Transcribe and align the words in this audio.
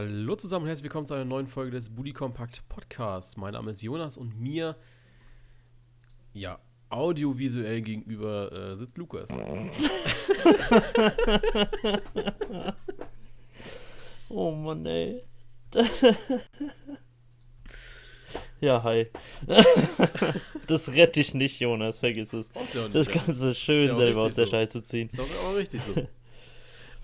Hallo 0.00 0.34
zusammen 0.34 0.62
und 0.62 0.68
herzlich 0.68 0.84
willkommen 0.84 1.06
zu 1.06 1.12
einer 1.12 1.26
neuen 1.26 1.46
Folge 1.46 1.72
des 1.72 1.90
Bully 1.94 2.14
Compact 2.14 2.66
Podcasts. 2.70 3.36
Mein 3.36 3.52
Name 3.52 3.72
ist 3.72 3.82
Jonas 3.82 4.16
und 4.16 4.40
mir, 4.40 4.74
ja, 6.32 6.58
audiovisuell 6.88 7.82
gegenüber 7.82 8.50
äh, 8.50 8.76
sitzt 8.76 8.96
Lukas. 8.96 9.28
oh 14.30 14.52
Mann, 14.52 14.86
ey. 14.86 15.22
ja, 18.62 18.82
hi. 18.82 19.08
das 20.66 20.94
rette 20.94 21.20
ich 21.20 21.34
nicht, 21.34 21.60
Jonas, 21.60 21.98
vergiss 21.98 22.32
es. 22.32 22.48
Ja 22.72 22.88
das 22.88 23.10
kannst 23.10 23.42
du 23.42 23.54
schön 23.54 23.94
selber 23.94 24.22
aus 24.22 24.32
der 24.34 24.46
so. 24.46 24.52
Scheiße 24.52 24.82
ziehen. 24.82 25.10
Das 25.14 25.26
ist 25.26 25.44
auch 25.44 25.56
richtig 25.56 25.82
so. 25.82 25.92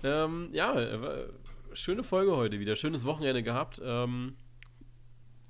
ähm, 0.03 0.49
ja, 0.51 0.73
äh, 0.79 1.27
schöne 1.77 2.03
Folge 2.03 2.35
heute 2.35 2.59
wieder. 2.59 2.75
Schönes 2.75 3.05
Wochenende 3.05 3.43
gehabt. 3.43 3.81
Ähm, 3.83 4.35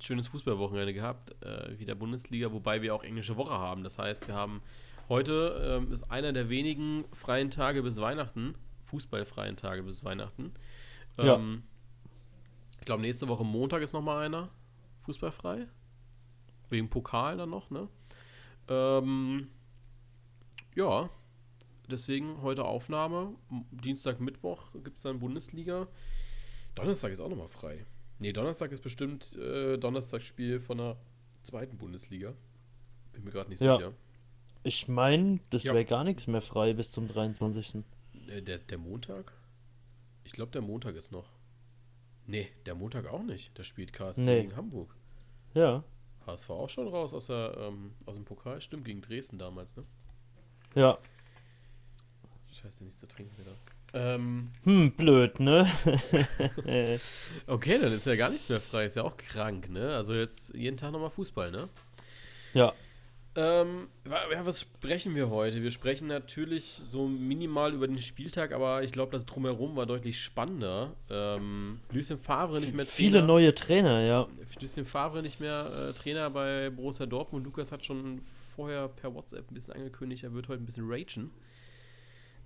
schönes 0.00 0.28
Fußballwochenende 0.28 0.92
gehabt. 0.92 1.34
Äh, 1.42 1.78
wieder 1.78 1.94
Bundesliga, 1.94 2.52
wobei 2.52 2.82
wir 2.82 2.94
auch 2.94 3.02
englische 3.02 3.36
Woche 3.36 3.52
haben. 3.52 3.82
Das 3.82 3.98
heißt, 3.98 4.28
wir 4.28 4.34
haben 4.34 4.62
heute 5.08 5.80
ähm, 5.80 5.92
ist 5.92 6.10
einer 6.10 6.32
der 6.32 6.48
wenigen 6.48 7.04
freien 7.12 7.50
Tage 7.50 7.82
bis 7.82 8.00
Weihnachten. 8.00 8.54
Fußballfreien 8.84 9.56
Tage 9.56 9.82
bis 9.82 10.04
Weihnachten. 10.04 10.52
Ähm, 11.18 11.26
ja. 11.26 11.38
Ich 12.80 12.86
glaube, 12.86 13.02
nächste 13.02 13.28
Woche 13.28 13.44
Montag 13.44 13.82
ist 13.82 13.92
nochmal 13.92 14.24
einer 14.24 14.50
fußballfrei. 15.02 15.66
Wegen 16.70 16.90
Pokal 16.90 17.36
dann 17.36 17.50
noch, 17.50 17.70
ne? 17.70 17.88
Ähm, 18.68 19.48
ja, 20.74 21.08
deswegen 21.90 22.42
heute 22.42 22.64
Aufnahme. 22.64 23.34
Dienstag, 23.70 24.20
Mittwoch 24.20 24.70
gibt 24.84 24.96
es 24.98 25.02
dann 25.02 25.18
Bundesliga. 25.18 25.88
Donnerstag 26.82 27.12
ist 27.12 27.20
auch 27.20 27.28
nochmal 27.28 27.48
frei. 27.48 27.84
Nee, 28.18 28.32
Donnerstag 28.32 28.72
ist 28.72 28.82
bestimmt 28.82 29.36
äh, 29.36 29.76
Donnerstagsspiel 29.78 30.60
von 30.60 30.78
der 30.78 30.96
zweiten 31.42 31.78
Bundesliga. 31.78 32.34
Bin 33.12 33.24
mir 33.24 33.30
gerade 33.30 33.50
nicht 33.50 33.60
ja. 33.60 33.76
sicher. 33.76 33.92
Ich 34.64 34.88
meine, 34.88 35.40
das 35.50 35.64
ja. 35.64 35.72
wäre 35.72 35.84
gar 35.84 36.04
nichts 36.04 36.26
mehr 36.26 36.40
frei 36.40 36.72
bis 36.72 36.90
zum 36.90 37.08
23. 37.08 37.84
Äh, 38.28 38.42
der, 38.42 38.58
der 38.58 38.78
Montag? 38.78 39.32
Ich 40.24 40.32
glaube, 40.32 40.52
der 40.52 40.62
Montag 40.62 40.96
ist 40.96 41.12
noch. 41.12 41.30
Nee, 42.26 42.48
der 42.66 42.74
Montag 42.74 43.06
auch 43.06 43.22
nicht. 43.22 43.56
Da 43.58 43.64
spielt 43.64 43.92
KSC 43.92 44.20
nee. 44.20 44.42
gegen 44.42 44.56
Hamburg. 44.56 44.94
Ja. 45.54 45.84
HSV 46.26 46.50
auch 46.50 46.68
schon 46.68 46.88
raus 46.88 47.14
aus, 47.14 47.28
der, 47.28 47.56
ähm, 47.58 47.94
aus 48.04 48.16
dem 48.16 48.24
Pokal. 48.24 48.60
Stimmt, 48.60 48.84
gegen 48.84 49.00
Dresden 49.00 49.38
damals, 49.38 49.76
ne? 49.76 49.84
Ja. 50.74 50.98
Scheiße, 52.52 52.84
nicht 52.84 52.98
zu 52.98 53.06
trinken 53.06 53.38
wieder. 53.38 53.56
Ähm, 53.94 54.50
hm, 54.64 54.92
blöd, 54.92 55.40
ne? 55.40 55.66
okay, 57.46 57.78
dann 57.80 57.92
ist 57.92 58.06
ja 58.06 58.16
gar 58.16 58.30
nichts 58.30 58.48
mehr 58.48 58.60
frei. 58.60 58.84
Ist 58.84 58.96
ja 58.96 59.02
auch 59.02 59.16
krank, 59.16 59.70
ne? 59.70 59.94
Also 59.94 60.14
jetzt 60.14 60.54
jeden 60.54 60.76
Tag 60.76 60.92
nochmal 60.92 61.10
Fußball, 61.10 61.50
ne? 61.50 61.68
Ja. 62.52 62.74
Ähm, 63.34 63.88
ja, 64.04 64.44
was 64.44 64.62
sprechen 64.62 65.14
wir 65.14 65.30
heute? 65.30 65.62
Wir 65.62 65.70
sprechen 65.70 66.08
natürlich 66.08 66.80
so 66.84 67.06
minimal 67.06 67.72
über 67.72 67.86
den 67.86 67.98
Spieltag, 67.98 68.52
aber 68.52 68.82
ich 68.82 68.90
glaube, 68.90 69.12
das 69.12 69.26
Drumherum 69.26 69.76
war 69.76 69.86
deutlich 69.86 70.20
spannender. 70.20 70.96
Ähm, 71.08 71.78
Lucien 71.92 72.18
Favre 72.18 72.60
nicht 72.60 72.74
mehr 72.74 72.84
Trainer. 72.84 72.96
Viele 72.96 73.22
neue 73.22 73.54
Trainer, 73.54 74.00
ja. 74.00 74.26
Lucien 74.60 74.84
Favre 74.84 75.22
nicht 75.22 75.38
mehr 75.40 75.90
äh, 75.90 75.92
Trainer 75.92 76.30
bei 76.30 76.70
Borussia 76.70 77.06
Dortmund. 77.06 77.44
Lukas 77.44 77.70
hat 77.70 77.86
schon 77.86 78.20
vorher 78.56 78.88
per 78.88 79.14
WhatsApp 79.14 79.50
ein 79.50 79.54
bisschen 79.54 79.74
angekündigt, 79.74 80.24
er 80.24 80.34
wird 80.34 80.48
heute 80.48 80.62
ein 80.62 80.66
bisschen 80.66 80.90
ragen. 80.90 81.30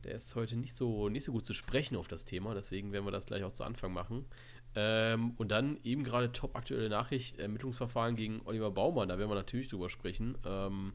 Der 0.05 0.15
ist 0.15 0.35
heute 0.35 0.57
nicht 0.57 0.75
so, 0.75 1.09
nicht 1.09 1.25
so 1.25 1.33
gut 1.33 1.47
zu 1.47 1.55
sprechen 1.55 1.97
auf 1.97 2.09
das 2.09 2.25
Thema, 2.25 2.55
deswegen 2.55 2.93
werden 2.93 3.05
wir 3.05 3.13
das 3.13 3.27
gleich 3.27 3.45
auch 3.45 3.53
zu 3.53 3.65
Anfang 3.65 3.93
machen. 3.93 4.27
Ähm, 4.75 5.33
und 5.37 5.51
dann 5.51 5.79
eben 5.85 6.03
gerade 6.03 6.33
top 6.33 6.57
aktuelle 6.57 6.89
Nachricht: 6.89 7.39
Ermittlungsverfahren 7.39 8.17
gegen 8.17 8.41
Oliver 8.45 8.71
Baumann, 8.71 9.09
da 9.09 9.19
werden 9.19 9.31
wir 9.31 9.35
natürlich 9.35 9.69
drüber 9.69 9.89
sprechen. 9.89 10.37
Ähm, 10.45 10.93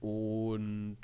und 0.00 0.98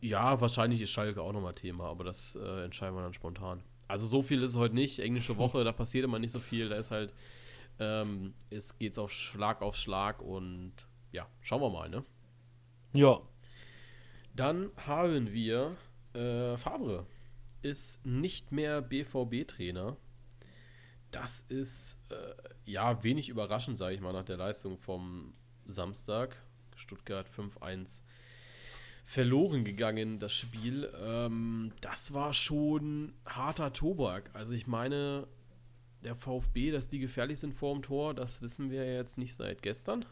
ja, 0.00 0.40
wahrscheinlich 0.40 0.80
ist 0.80 0.90
Schalke 0.90 1.20
auch 1.20 1.32
nochmal 1.32 1.54
Thema, 1.54 1.84
aber 1.84 2.04
das 2.04 2.36
äh, 2.36 2.64
entscheiden 2.64 2.96
wir 2.96 3.02
dann 3.02 3.14
spontan. 3.14 3.62
Also 3.88 4.06
so 4.06 4.22
viel 4.22 4.42
ist 4.42 4.50
es 4.52 4.56
heute 4.56 4.74
nicht. 4.74 4.98
Englische 4.98 5.36
Woche, 5.38 5.64
da 5.64 5.72
passiert 5.72 6.04
immer 6.04 6.18
nicht 6.18 6.32
so 6.32 6.38
viel. 6.38 6.68
Da 6.68 6.76
ist 6.76 6.90
halt, 6.90 7.12
ähm, 7.78 8.34
es 8.50 8.78
geht 8.78 8.98
auf 8.98 9.12
Schlag 9.12 9.62
auf 9.62 9.76
Schlag 9.76 10.22
und 10.22 10.72
ja, 11.12 11.26
schauen 11.40 11.60
wir 11.60 11.70
mal, 11.70 11.88
ne? 11.88 12.04
Ja, 12.92 13.20
dann 14.36 14.70
haben 14.76 15.32
wir 15.32 15.76
äh, 16.14 16.56
Favre 16.56 17.06
ist 17.62 18.04
nicht 18.06 18.52
mehr 18.52 18.80
BVB-Trainer. 18.80 19.96
Das 21.10 21.40
ist 21.48 21.98
äh, 22.10 22.34
ja 22.64 23.02
wenig 23.02 23.28
überraschend, 23.28 23.76
sage 23.76 23.94
ich 23.94 24.00
mal, 24.00 24.12
nach 24.12 24.24
der 24.24 24.36
Leistung 24.36 24.78
vom 24.78 25.34
Samstag. 25.66 26.36
Stuttgart 26.74 27.28
5-1 27.28 28.02
verloren 29.04 29.64
gegangen, 29.64 30.18
das 30.18 30.32
Spiel. 30.32 30.92
Ähm, 31.00 31.72
das 31.80 32.12
war 32.12 32.34
schon 32.34 33.14
harter 33.24 33.72
Tobak. 33.72 34.30
Also 34.34 34.52
ich 34.54 34.66
meine, 34.66 35.26
der 36.04 36.16
VfB, 36.16 36.70
dass 36.70 36.88
die 36.88 36.98
gefährlich 36.98 37.38
sind 37.38 37.54
vor 37.54 37.72
dem 37.74 37.82
Tor, 37.82 38.14
das 38.14 38.42
wissen 38.42 38.70
wir 38.70 38.84
jetzt 38.94 39.16
nicht 39.16 39.34
seit 39.34 39.62
gestern 39.62 40.04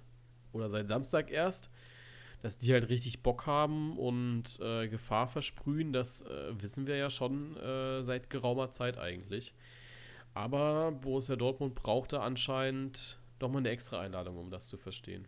oder 0.52 0.68
seit 0.68 0.88
Samstag 0.88 1.30
erst 1.30 1.70
dass 2.44 2.58
die 2.58 2.74
halt 2.74 2.90
richtig 2.90 3.22
Bock 3.22 3.46
haben 3.46 3.96
und 3.96 4.60
äh, 4.60 4.86
Gefahr 4.86 5.28
versprühen, 5.28 5.94
das 5.94 6.20
äh, 6.20 6.52
wissen 6.60 6.86
wir 6.86 6.94
ja 6.94 7.08
schon 7.08 7.56
äh, 7.56 8.02
seit 8.02 8.28
geraumer 8.28 8.70
Zeit 8.70 8.98
eigentlich. 8.98 9.54
Aber 10.34 10.92
Borussia 10.92 11.36
Dortmund 11.36 11.74
brauchte 11.74 12.20
anscheinend 12.20 13.18
doch 13.38 13.48
mal 13.48 13.60
eine 13.60 13.70
extra 13.70 13.98
Einladung, 13.98 14.36
um 14.36 14.50
das 14.50 14.66
zu 14.66 14.76
verstehen. 14.76 15.26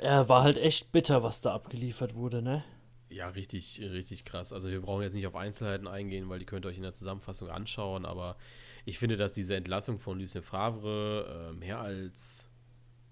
Ja, 0.00 0.26
war 0.30 0.42
halt 0.42 0.56
echt 0.56 0.90
bitter, 0.90 1.22
was 1.22 1.42
da 1.42 1.52
abgeliefert 1.52 2.14
wurde, 2.14 2.40
ne? 2.40 2.64
Ja, 3.10 3.28
richtig, 3.28 3.78
richtig 3.82 4.24
krass. 4.24 4.54
Also 4.54 4.70
wir 4.70 4.80
brauchen 4.80 5.02
jetzt 5.02 5.12
nicht 5.12 5.26
auf 5.26 5.36
Einzelheiten 5.36 5.86
eingehen, 5.86 6.30
weil 6.30 6.38
die 6.38 6.46
könnt 6.46 6.64
ihr 6.64 6.70
euch 6.70 6.78
in 6.78 6.82
der 6.82 6.94
Zusammenfassung 6.94 7.50
anschauen, 7.50 8.06
aber 8.06 8.38
ich 8.86 8.98
finde, 8.98 9.18
dass 9.18 9.34
diese 9.34 9.54
Entlassung 9.54 9.98
von 9.98 10.18
Lucien 10.18 10.42
Favre 10.42 11.50
äh, 11.50 11.52
mehr 11.52 11.78
als 11.78 12.46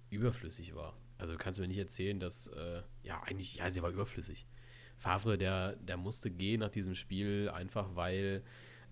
überflüssig 0.08 0.74
war. 0.74 0.94
Also 1.18 1.36
kannst 1.36 1.58
du 1.58 1.62
mir 1.62 1.68
nicht 1.68 1.78
erzählen, 1.78 2.18
dass, 2.20 2.46
äh, 2.48 2.82
ja, 3.02 3.20
eigentlich, 3.24 3.56
ja, 3.56 3.70
sie 3.70 3.82
war 3.82 3.90
überflüssig. 3.90 4.46
Favre, 4.96 5.38
der, 5.38 5.76
der 5.76 5.96
musste 5.96 6.30
gehen 6.30 6.60
nach 6.60 6.70
diesem 6.70 6.94
Spiel, 6.94 7.50
einfach 7.50 7.94
weil 7.94 8.42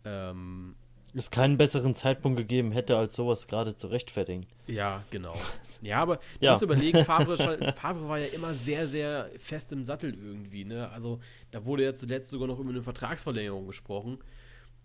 ähm, 0.04 0.76
es 1.14 1.30
keinen 1.30 1.56
besseren 1.56 1.94
Zeitpunkt 1.94 2.36
gegeben 2.36 2.72
hätte, 2.72 2.96
als 2.96 3.14
sowas 3.14 3.48
gerade 3.48 3.74
zu 3.74 3.86
rechtfertigen. 3.86 4.46
Ja, 4.66 5.02
genau. 5.10 5.34
Ja, 5.80 6.02
aber 6.02 6.16
du 6.16 6.22
ja. 6.40 6.50
musst 6.50 6.62
überlegen, 6.62 7.04
Favre, 7.04 7.36
Favre 7.74 8.08
war 8.08 8.18
ja 8.18 8.26
immer 8.26 8.54
sehr, 8.54 8.86
sehr 8.86 9.30
fest 9.38 9.72
im 9.72 9.84
Sattel 9.84 10.14
irgendwie. 10.14 10.64
Ne? 10.64 10.88
Also 10.90 11.20
da 11.50 11.64
wurde 11.64 11.84
ja 11.84 11.94
zuletzt 11.94 12.30
sogar 12.30 12.48
noch 12.48 12.58
über 12.58 12.70
eine 12.70 12.82
Vertragsverlängerung 12.82 13.66
gesprochen. 13.66 14.18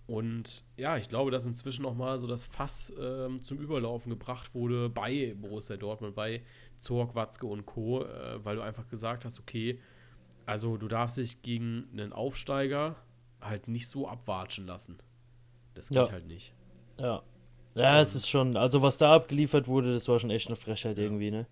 Und 0.07 0.63
ja, 0.77 0.97
ich 0.97 1.09
glaube, 1.09 1.31
dass 1.31 1.45
inzwischen 1.45 1.83
noch 1.83 1.95
mal 1.95 2.19
so 2.19 2.27
das 2.27 2.43
Fass 2.43 2.91
ähm, 2.99 3.41
zum 3.41 3.59
Überlaufen 3.59 4.09
gebracht 4.09 4.53
wurde 4.53 4.89
bei 4.89 5.35
Borussia 5.39 5.77
Dortmund, 5.77 6.15
bei 6.15 6.41
Zorg, 6.77 7.15
Watzke 7.15 7.45
und 7.45 7.65
Co., 7.65 8.03
äh, 8.03 8.43
weil 8.43 8.57
du 8.57 8.61
einfach 8.61 8.87
gesagt 8.89 9.23
hast, 9.23 9.39
okay, 9.39 9.79
also 10.45 10.77
du 10.77 10.87
darfst 10.87 11.17
dich 11.17 11.41
gegen 11.41 11.87
einen 11.93 12.13
Aufsteiger 12.13 12.95
halt 13.39 13.67
nicht 13.67 13.87
so 13.87 14.07
abwatschen 14.07 14.67
lassen. 14.67 14.97
Das 15.75 15.89
geht 15.89 15.97
ja. 15.97 16.11
halt 16.11 16.27
nicht. 16.27 16.53
Ja. 16.99 17.23
Ja, 17.75 17.95
ähm, 17.95 18.01
es 18.01 18.15
ist 18.15 18.29
schon, 18.29 18.57
also 18.57 18.81
was 18.81 18.97
da 18.97 19.15
abgeliefert 19.15 19.67
wurde, 19.67 19.93
das 19.93 20.07
war 20.07 20.19
schon 20.19 20.29
echt 20.29 20.47
eine 20.47 20.55
Frechheit 20.55 20.97
ja. 20.97 21.03
irgendwie, 21.03 21.31
ne? 21.31 21.47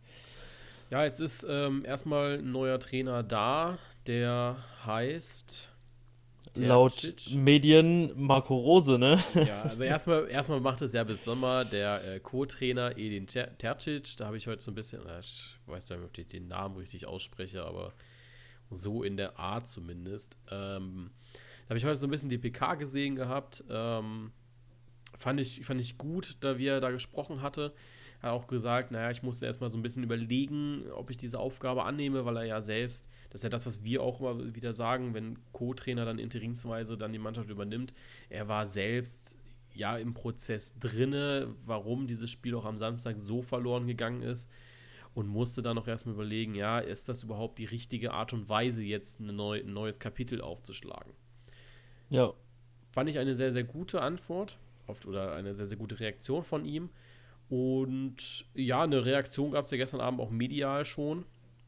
Ja, 0.89 1.03
jetzt 1.03 1.21
ist 1.21 1.45
ähm, 1.47 1.85
erstmal 1.85 2.39
ein 2.39 2.51
neuer 2.51 2.79
Trainer 2.79 3.23
da, 3.23 3.77
der 4.07 4.57
heißt 4.85 5.71
Laut 6.55 7.13
Medien 7.35 8.11
Marco 8.15 8.55
Rose, 8.55 8.97
ne? 8.97 9.23
Ja, 9.35 9.63
also 9.63 9.83
erstmal, 9.83 10.27
erstmal 10.29 10.59
macht 10.59 10.81
es 10.81 10.93
ja 10.93 11.03
bis 11.03 11.23
Sommer 11.23 11.65
der 11.65 12.15
äh, 12.15 12.19
Co-Trainer 12.19 12.97
Edin 12.97 13.27
Tercic. 13.27 14.17
Da 14.17 14.25
habe 14.25 14.37
ich 14.37 14.47
heute 14.47 14.61
so 14.61 14.71
ein 14.71 14.75
bisschen, 14.75 15.05
äh, 15.05 15.19
ich 15.19 15.55
weiß 15.67 15.89
nicht, 15.89 15.99
ob 15.99 16.17
ich 16.17 16.27
den 16.27 16.47
Namen 16.47 16.77
richtig 16.77 17.05
ausspreche, 17.05 17.63
aber 17.63 17.93
so 18.69 19.03
in 19.03 19.17
der 19.17 19.39
Art 19.39 19.67
zumindest. 19.67 20.37
Ähm, 20.49 21.11
da 21.63 21.69
habe 21.69 21.77
ich 21.77 21.85
heute 21.85 21.97
so 21.97 22.07
ein 22.07 22.11
bisschen 22.11 22.29
die 22.29 22.37
PK 22.37 22.75
gesehen 22.75 23.15
gehabt. 23.15 23.63
Ähm, 23.69 24.31
fand, 25.17 25.39
ich, 25.39 25.65
fand 25.65 25.79
ich 25.81 25.97
gut, 25.97 26.37
da 26.41 26.57
wie 26.57 26.67
er 26.67 26.81
da 26.81 26.91
gesprochen 26.91 27.41
hatte. 27.41 27.73
Er 28.21 28.29
hat 28.29 28.41
auch 28.41 28.47
gesagt, 28.47 28.91
naja, 28.91 29.09
ich 29.11 29.23
musste 29.23 29.45
erstmal 29.45 29.69
so 29.69 29.77
ein 29.77 29.81
bisschen 29.81 30.03
überlegen, 30.03 30.83
ob 30.93 31.09
ich 31.09 31.17
diese 31.17 31.39
Aufgabe 31.39 31.85
annehme, 31.85 32.25
weil 32.25 32.37
er 32.37 32.45
ja 32.45 32.61
selbst 32.61 33.07
das 33.29 33.39
ist 33.39 33.43
ja 33.43 33.49
das, 33.49 33.65
was 33.65 33.83
wir 33.83 34.01
auch 34.01 34.19
immer 34.19 34.55
wieder 34.55 34.73
sagen, 34.73 35.13
wenn 35.13 35.37
Co-Trainer 35.51 36.03
dann 36.03 36.17
interimsweise 36.17 36.97
dann 36.97 37.13
die 37.13 37.19
Mannschaft 37.19 37.49
übernimmt. 37.49 37.93
Er 38.29 38.47
war 38.47 38.65
selbst 38.65 39.37
ja 39.73 39.97
im 39.97 40.13
Prozess 40.13 40.73
drinne, 40.79 41.53
warum 41.63 42.07
dieses 42.07 42.29
Spiel 42.31 42.55
auch 42.55 42.65
am 42.65 42.77
Samstag 42.77 43.17
so 43.19 43.43
verloren 43.43 43.85
gegangen 43.85 44.23
ist 44.23 44.49
und 45.13 45.27
musste 45.27 45.61
dann 45.61 45.75
noch 45.75 45.87
erstmal 45.87 46.15
überlegen, 46.15 46.55
ja, 46.55 46.79
ist 46.79 47.07
das 47.07 47.23
überhaupt 47.23 47.59
die 47.59 47.65
richtige 47.65 48.13
Art 48.13 48.33
und 48.33 48.49
Weise, 48.49 48.81
jetzt 48.81 49.19
neu, 49.19 49.59
ein 49.59 49.73
neues 49.73 49.99
Kapitel 49.99 50.41
aufzuschlagen? 50.41 51.13
Ja. 52.09 52.33
Fand 52.91 53.09
ich 53.09 53.19
eine 53.19 53.35
sehr, 53.35 53.51
sehr 53.51 53.63
gute 53.63 54.01
Antwort. 54.01 54.57
auf, 54.87 55.05
oder 55.05 55.35
eine 55.35 55.53
sehr, 55.53 55.67
sehr 55.67 55.77
gute 55.77 55.99
Reaktion 55.99 56.43
von 56.43 56.65
ihm. 56.65 56.89
Und 57.49 58.45
ja, 58.53 58.83
eine 58.83 59.03
Reaktion 59.05 59.51
gab 59.51 59.65
es 59.65 59.71
ja 59.71 59.77
gestern 59.77 60.01
Abend 60.01 60.19
auch 60.19 60.29
medial 60.29 60.85
schon. 60.85 61.25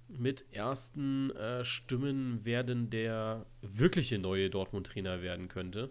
Mit 0.07 0.45
ersten 0.51 1.31
äh, 1.31 1.65
Stimmen 1.65 2.45
werden 2.45 2.89
der 2.89 3.45
wirkliche 3.61 4.19
neue 4.19 4.49
Dortmund-Trainer 4.49 5.21
werden 5.21 5.47
könnte. 5.47 5.89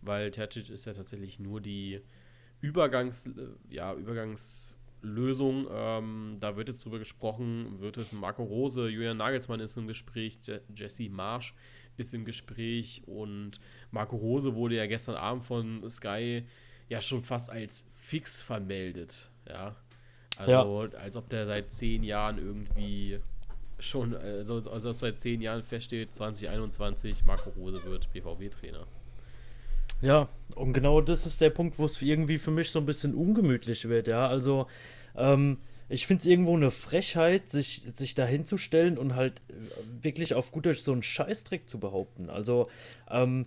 Weil 0.00 0.30
Tercic 0.30 0.70
ist 0.70 0.84
ja 0.84 0.92
tatsächlich 0.92 1.40
nur 1.40 1.60
die 1.60 2.00
Übergangs, 2.60 3.28
ja, 3.68 3.94
Übergangslösung. 3.94 5.66
Ähm, 5.70 6.36
da 6.38 6.56
wird 6.56 6.68
jetzt 6.68 6.84
drüber 6.84 6.98
gesprochen, 6.98 7.80
wird 7.80 7.96
es 7.96 8.12
Marco 8.12 8.44
Rose, 8.44 8.88
Julian 8.88 9.16
Nagelsmann 9.16 9.60
ist 9.60 9.76
im 9.76 9.88
Gespräch, 9.88 10.38
Jesse 10.74 11.08
Marsch 11.08 11.54
ist 11.96 12.14
im 12.14 12.24
Gespräch 12.24 13.02
und 13.06 13.58
Marco 13.90 14.16
Rose 14.16 14.54
wurde 14.54 14.76
ja 14.76 14.86
gestern 14.86 15.16
Abend 15.16 15.44
von 15.44 15.88
Sky 15.88 16.44
ja 16.88 17.00
schon 17.00 17.22
fast 17.22 17.50
als 17.50 17.84
fix 17.98 18.40
vermeldet. 18.40 19.30
Ja. 19.48 19.76
Also, 20.38 20.84
ja. 20.84 20.98
als 20.98 21.16
ob 21.16 21.28
der 21.28 21.46
seit 21.46 21.70
zehn 21.70 22.02
Jahren 22.02 22.38
irgendwie 22.38 23.18
schon, 23.78 24.14
also, 24.14 24.56
also 24.70 24.92
seit 24.92 25.18
zehn 25.18 25.40
Jahren 25.40 25.62
feststeht, 25.62 26.14
2021, 26.14 27.24
Marco 27.24 27.50
Rose 27.50 27.82
wird 27.84 28.12
BVB-Trainer. 28.12 28.86
Ja, 30.02 30.28
und 30.54 30.72
genau 30.74 31.00
das 31.00 31.26
ist 31.26 31.40
der 31.40 31.50
Punkt, 31.50 31.78
wo 31.78 31.86
es 31.86 32.02
irgendwie 32.02 32.38
für 32.38 32.50
mich 32.50 32.70
so 32.70 32.78
ein 32.78 32.86
bisschen 32.86 33.14
ungemütlich 33.14 33.88
wird, 33.88 34.08
ja. 34.08 34.28
Also, 34.28 34.66
ähm, 35.16 35.58
ich 35.88 36.06
finde 36.06 36.20
es 36.20 36.26
irgendwo 36.26 36.54
eine 36.54 36.70
Frechheit, 36.70 37.48
sich, 37.48 37.86
sich 37.94 38.14
da 38.14 38.26
hinzustellen 38.26 38.98
und 38.98 39.14
halt 39.14 39.40
äh, 39.48 39.54
wirklich 40.02 40.34
auf 40.34 40.52
gut 40.52 40.66
Deutsch 40.66 40.80
so 40.80 40.92
einen 40.92 41.02
Scheißdreck 41.02 41.68
zu 41.68 41.78
behaupten. 41.78 42.28
Also, 42.28 42.68
ähm, 43.10 43.46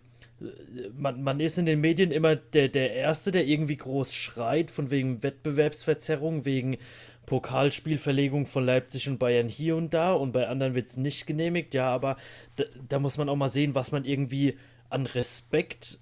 man, 0.95 1.21
man 1.21 1.39
ist 1.39 1.57
in 1.57 1.65
den 1.65 1.81
Medien 1.81 2.11
immer 2.11 2.35
der, 2.35 2.69
der 2.69 2.93
Erste, 2.93 3.31
der 3.31 3.45
irgendwie 3.45 3.77
groß 3.77 4.13
schreit, 4.13 4.71
von 4.71 4.89
wegen 4.89 5.23
Wettbewerbsverzerrung, 5.23 6.45
wegen 6.45 6.77
Pokalspielverlegung 7.25 8.47
von 8.47 8.65
Leipzig 8.65 9.07
und 9.07 9.19
Bayern 9.19 9.49
hier 9.49 9.75
und 9.75 9.93
da 9.93 10.13
und 10.13 10.31
bei 10.31 10.47
anderen 10.47 10.73
wird 10.73 10.89
es 10.89 10.97
nicht 10.97 11.27
genehmigt. 11.27 11.73
Ja, 11.73 11.89
aber 11.89 12.17
da, 12.55 12.63
da, 12.87 12.99
muss 12.99 13.17
man 13.17 13.29
auch 13.29 13.35
mal 13.35 13.49
sehen, 13.49 13.75
was 13.75 13.91
man 13.91 14.05
irgendwie 14.05 14.57
an 14.89 15.05
Respekt 15.05 15.99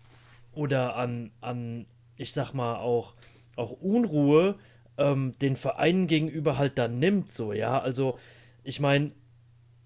oder 0.53 0.95
an, 0.95 1.31
an 1.41 1.85
ich 2.15 2.31
sag 2.31 2.53
mal, 2.53 2.77
auch, 2.77 3.15
auch 3.55 3.71
Unruhe 3.71 4.55
ähm, 4.97 5.35
den 5.41 5.55
Vereinen 5.55 6.07
gegenüber 6.07 6.57
halt 6.57 6.77
dann 6.77 6.99
nimmt, 6.99 7.33
so, 7.33 7.53
ja. 7.53 7.79
Also, 7.79 8.17
ich 8.63 8.79
meine, 8.79 9.11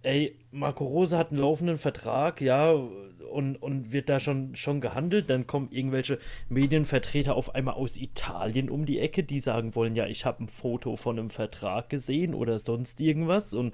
ey, 0.03 0.37
Marco 0.51 0.85
Rose 0.85 1.17
hat 1.17 1.31
einen 1.31 1.39
laufenden 1.39 1.77
Vertrag, 1.77 2.41
ja, 2.41 2.71
und, 2.71 3.55
und 3.57 3.91
wird 3.91 4.09
da 4.09 4.19
schon, 4.19 4.55
schon 4.55 4.81
gehandelt. 4.81 5.29
Dann 5.29 5.47
kommen 5.47 5.69
irgendwelche 5.71 6.19
Medienvertreter 6.49 7.35
auf 7.35 7.55
einmal 7.55 7.75
aus 7.75 7.97
Italien 7.97 8.69
um 8.69 8.85
die 8.85 8.99
Ecke, 8.99 9.23
die 9.23 9.39
sagen 9.39 9.75
wollen, 9.75 9.95
ja, 9.95 10.05
ich 10.05 10.25
habe 10.25 10.43
ein 10.43 10.47
Foto 10.47 10.95
von 10.97 11.17
einem 11.17 11.29
Vertrag 11.29 11.89
gesehen 11.89 12.33
oder 12.33 12.59
sonst 12.59 12.99
irgendwas. 12.99 13.53
Und 13.53 13.73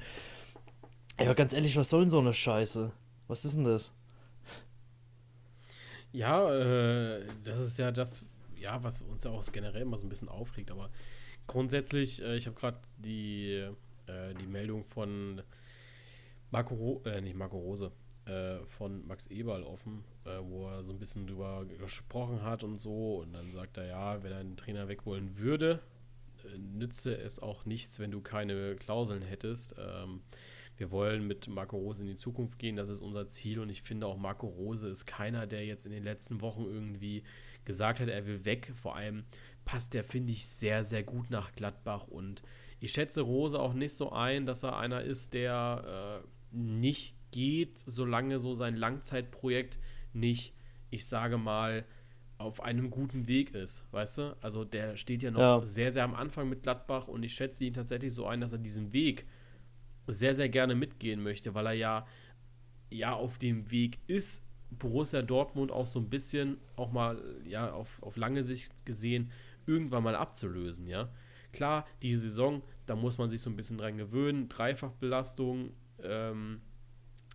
ja, 1.20 1.34
ganz 1.34 1.54
ehrlich, 1.54 1.76
was 1.76 1.90
soll 1.90 2.02
denn 2.02 2.10
so 2.10 2.20
eine 2.20 2.34
Scheiße? 2.34 2.92
Was 3.28 3.46
ist 3.46 3.58
denn 3.58 3.64
das? 3.64 3.94
Ja, 6.12 6.54
äh, 6.54 7.26
das 7.44 7.60
ist 7.60 7.80
ja 7.80 7.92
das, 7.92 8.26
ja, 8.56 8.82
was 8.84 9.02
uns 9.02 9.24
ja 9.24 9.32
auch 9.32 9.52
generell 9.52 9.82
immer 9.82 9.98
so 9.98 10.06
ein 10.06 10.10
bisschen 10.10 10.30
aufregt, 10.30 10.72
aber 10.72 10.90
grundsätzlich, 11.48 12.22
äh, 12.22 12.38
ich 12.38 12.48
habe 12.48 12.58
gerade 12.58 12.80
die, 12.98 13.66
äh, 14.08 14.34
die 14.40 14.48
Meldung 14.48 14.84
von 14.86 15.42
Marco, 16.52 16.76
Ro 16.76 17.02
äh, 17.06 17.22
nicht 17.22 17.36
Marco 17.36 17.58
Rose, 17.58 17.92
äh, 18.28 18.66
von 18.66 19.06
Max 19.08 19.28
Eberl 19.28 19.64
offen, 19.64 20.04
äh, 20.26 20.38
wo 20.42 20.68
er 20.68 20.84
so 20.84 20.92
ein 20.92 21.00
bisschen 21.00 21.28
drüber 21.28 21.66
gesprochen 21.66 22.42
hat 22.44 22.64
und 22.64 22.80
so. 22.80 23.18
Und 23.18 23.34
dann 23.34 23.54
sagt 23.54 23.78
er, 23.78 23.88
ja, 23.88 24.24
wenn 24.24 24.32
er 24.32 24.40
einen 24.40 24.58
Trainer 24.58 24.88
weg 24.88 25.06
wollen 25.06 25.38
würde, 25.38 25.80
äh, 26.46 26.58
nütze 26.58 27.18
es 27.18 27.40
auch 27.40 27.66
nichts, 27.66 28.00
wenn 28.00 28.12
du 28.12 28.22
keine 28.22 28.76
Klauseln 28.76 29.22
hättest. 29.22 29.76
Ähm, 29.78 30.22
wir 30.78 30.92
wollen 30.92 31.26
mit 31.26 31.48
Marco 31.48 31.78
Rose 31.78 32.02
in 32.02 32.08
die 32.08 32.16
Zukunft 32.16 32.60
gehen, 32.60 32.76
das 32.76 32.90
ist 32.90 33.02
unser 33.02 33.28
Ziel. 33.28 33.60
Und 33.60 33.70
ich 33.70 33.82
finde 33.82 34.08
auch, 34.08 34.18
Marco 34.18 34.48
Rose 34.48 34.88
ist 34.88 35.06
keiner, 35.06 35.48
der 35.48 35.66
jetzt 35.66 35.86
in 35.86 35.92
den 35.92 36.04
letzten 36.04 36.42
Wochen 36.42 36.66
irgendwie 36.66 37.24
gesagt 37.66 38.00
hat, 38.00 38.10
er 38.10 38.28
will 38.28 38.46
weg. 38.46 38.72
Vor 38.76 38.96
allem 38.96 39.26
passt 39.66 39.94
der, 39.94 40.04
finde 40.04 40.34
ich, 40.34 40.46
sehr, 40.48 40.84
sehr 40.84 41.04
gut 41.04 41.30
nach 41.30 41.54
Gladbach. 41.54 42.08
Und 42.08 42.44
ich 42.80 42.92
schätze 42.92 43.22
Rose 43.22 43.60
auch 43.60 43.74
nicht 43.74 43.94
so 43.94 44.12
ein, 44.12 44.46
dass 44.46 44.64
er 44.64 44.78
einer 44.78 45.02
ist, 45.02 45.34
der 45.34 46.24
äh, 46.24 46.28
nicht 46.52 47.16
geht, 47.32 47.80
solange 47.86 48.40
so 48.40 48.54
sein 48.54 48.76
Langzeitprojekt 48.76 49.80
nicht, 50.14 50.54
ich 50.90 51.06
sage 51.06 51.38
mal, 51.38 51.86
auf 52.38 52.62
einem 52.62 52.92
guten 52.92 53.28
Weg 53.28 53.56
ist, 53.56 53.84
weißt 53.92 54.18
du? 54.20 54.38
Also 54.42 54.64
der 54.64 54.96
steht 54.98 55.24
ja 55.24 55.32
noch 55.32 55.40
ja. 55.40 55.66
sehr, 55.66 55.92
sehr 55.92 56.04
am 56.04 56.14
Anfang 56.14 56.50
mit 56.50 56.64
Gladbach 56.64 57.08
und 57.08 57.24
ich 57.24 57.34
schätze 57.34 57.64
ihn 57.64 57.74
tatsächlich 57.74 58.14
so 58.14 58.28
ein, 58.28 58.42
dass 58.42 58.52
er 58.52 58.60
diesen 58.60 58.94
Weg 58.94 59.26
sehr, 60.06 60.36
sehr 60.36 60.50
gerne 60.50 60.76
mitgehen 60.76 61.22
möchte, 61.22 61.54
weil 61.56 61.66
er 61.68 61.74
ja, 61.74 62.08
ja 62.90 63.14
auf 63.14 63.38
dem 63.38 63.72
Weg 63.72 64.00
ist, 64.08 64.44
Borussia 64.70 65.22
Dortmund 65.22 65.72
auch 65.72 65.86
so 65.86 66.00
ein 66.00 66.10
bisschen, 66.10 66.58
auch 66.76 66.92
mal, 66.92 67.22
ja, 67.46 67.72
auf, 67.72 68.02
auf 68.02 68.18
lange 68.18 68.44
Sicht 68.44 68.86
gesehen, 68.86 69.32
irgendwann 69.66 70.04
mal 70.04 70.16
abzulösen, 70.16 70.88
ja. 70.88 71.10
Klar, 71.54 71.88
die 72.02 72.14
Saison, 72.16 72.62
da 72.86 72.96
muss 72.96 73.18
man 73.18 73.30
sich 73.30 73.42
so 73.42 73.50
ein 73.50 73.56
bisschen 73.56 73.78
dran 73.78 73.98
gewöhnen, 73.98 74.50
Dreifachbelastung, 74.50 75.72
ähm, 76.04 76.62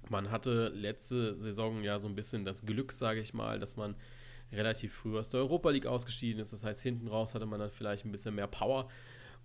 man 0.08 0.30
hatte 0.30 0.68
letzte 0.68 1.38
Saison 1.40 1.82
ja 1.82 1.98
so 1.98 2.08
ein 2.08 2.14
bisschen 2.14 2.44
das 2.44 2.64
Glück, 2.64 2.92
sage 2.92 3.20
ich 3.20 3.34
mal, 3.34 3.58
dass 3.58 3.76
man 3.76 3.96
relativ 4.52 4.94
früh 4.94 5.18
aus 5.18 5.30
der 5.30 5.40
Europa 5.40 5.70
League 5.70 5.86
ausgeschieden 5.86 6.40
ist. 6.40 6.52
Das 6.52 6.64
heißt, 6.64 6.82
hinten 6.82 7.08
raus 7.08 7.34
hatte 7.34 7.46
man 7.46 7.60
dann 7.60 7.70
vielleicht 7.70 8.04
ein 8.04 8.12
bisschen 8.12 8.34
mehr 8.34 8.46
Power. 8.46 8.88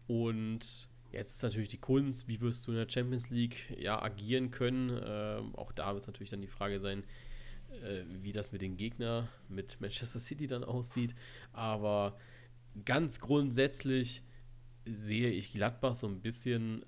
Und 0.07 0.89
jetzt 1.11 1.35
ist 1.35 1.43
natürlich 1.43 1.69
die 1.69 1.79
Kunst, 1.79 2.27
wie 2.27 2.41
wirst 2.41 2.67
du 2.67 2.71
in 2.71 2.77
der 2.77 2.89
Champions 2.89 3.29
League 3.29 3.75
ja 3.79 4.01
agieren 4.01 4.51
können. 4.51 4.89
Ähm, 5.03 5.55
auch 5.55 5.71
da 5.71 5.89
wird 5.89 6.01
es 6.01 6.07
natürlich 6.07 6.29
dann 6.29 6.41
die 6.41 6.47
Frage 6.47 6.79
sein, 6.79 7.03
äh, 7.83 8.03
wie 8.21 8.31
das 8.31 8.51
mit 8.51 8.61
den 8.61 8.77
Gegnern, 8.77 9.27
mit 9.47 9.79
Manchester 9.79 10.19
City 10.19 10.47
dann 10.47 10.63
aussieht. 10.63 11.15
Aber 11.53 12.17
ganz 12.85 13.19
grundsätzlich 13.19 14.23
sehe 14.85 15.29
ich 15.29 15.53
Gladbach 15.53 15.95
so 15.95 16.07
ein 16.07 16.21
bisschen 16.21 16.83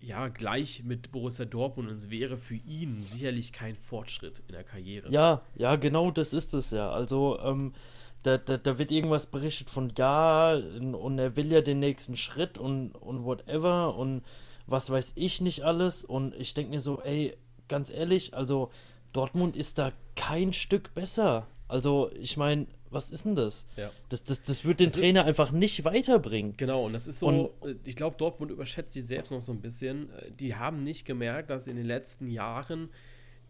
ja, 0.00 0.28
gleich 0.28 0.82
mit 0.82 1.12
Borussia 1.12 1.44
Dortmund 1.44 1.88
und 1.88 1.96
es 1.96 2.10
wäre 2.10 2.38
für 2.38 2.54
ihn 2.54 3.04
sicherlich 3.04 3.52
kein 3.52 3.76
Fortschritt 3.76 4.42
in 4.48 4.54
der 4.54 4.64
Karriere. 4.64 5.10
Ja, 5.10 5.42
ja, 5.56 5.76
genau 5.76 6.10
das 6.10 6.32
ist 6.32 6.54
es 6.54 6.70
ja. 6.70 6.90
Also, 6.90 7.38
ähm, 7.40 7.74
da, 8.22 8.38
da, 8.38 8.56
da 8.56 8.78
wird 8.78 8.92
irgendwas 8.92 9.26
berichtet 9.26 9.70
von 9.70 9.92
ja 9.96 10.54
und 10.54 11.18
er 11.18 11.36
will 11.36 11.50
ja 11.50 11.60
den 11.60 11.78
nächsten 11.78 12.16
Schritt 12.16 12.58
und, 12.58 12.92
und 12.92 13.24
whatever 13.24 13.94
und 13.96 14.22
was 14.66 14.90
weiß 14.90 15.12
ich 15.16 15.40
nicht 15.40 15.62
alles 15.62 16.04
und 16.04 16.34
ich 16.34 16.54
denke 16.54 16.70
mir 16.70 16.80
so, 16.80 17.00
ey, 17.00 17.36
ganz 17.68 17.90
ehrlich, 17.90 18.34
also 18.34 18.70
Dortmund 19.12 19.56
ist 19.56 19.78
da 19.78 19.92
kein 20.16 20.52
Stück 20.52 20.94
besser. 20.94 21.46
Also, 21.66 22.10
ich 22.14 22.36
meine, 22.36 22.66
was 22.90 23.10
ist 23.10 23.24
denn 23.24 23.34
das? 23.34 23.66
Ja. 23.76 23.90
Das, 24.08 24.24
das, 24.24 24.42
das 24.42 24.64
wird 24.64 24.80
den 24.80 24.86
das 24.86 24.94
Trainer 24.94 25.22
ist, 25.22 25.28
einfach 25.28 25.52
nicht 25.52 25.84
weiterbringen. 25.84 26.56
Genau, 26.56 26.86
und 26.86 26.92
das 26.92 27.06
ist 27.06 27.20
so, 27.20 27.28
und, 27.28 27.68
äh, 27.68 27.76
ich 27.84 27.96
glaube, 27.96 28.16
Dortmund 28.16 28.50
überschätzt 28.50 28.92
sich 28.92 29.04
selbst 29.04 29.30
noch 29.30 29.40
so 29.40 29.52
ein 29.52 29.60
bisschen. 29.60 30.10
Äh, 30.10 30.32
die 30.32 30.56
haben 30.56 30.80
nicht 30.80 31.04
gemerkt, 31.04 31.50
dass 31.50 31.66
in 31.66 31.76
den 31.76 31.86
letzten 31.86 32.28
Jahren 32.28 32.90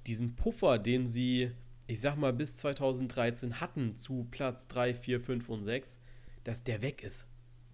diesen 0.06 0.36
Puffer, 0.36 0.78
den 0.78 1.06
sie, 1.06 1.50
ich 1.86 2.00
sag 2.00 2.16
mal, 2.16 2.32
bis 2.32 2.56
2013 2.56 3.60
hatten 3.60 3.96
zu 3.96 4.26
Platz 4.30 4.68
3, 4.68 4.94
4, 4.94 5.20
5 5.20 5.48
und 5.48 5.64
6, 5.64 5.98
dass 6.44 6.62
der 6.64 6.82
weg 6.82 7.02
ist. 7.02 7.26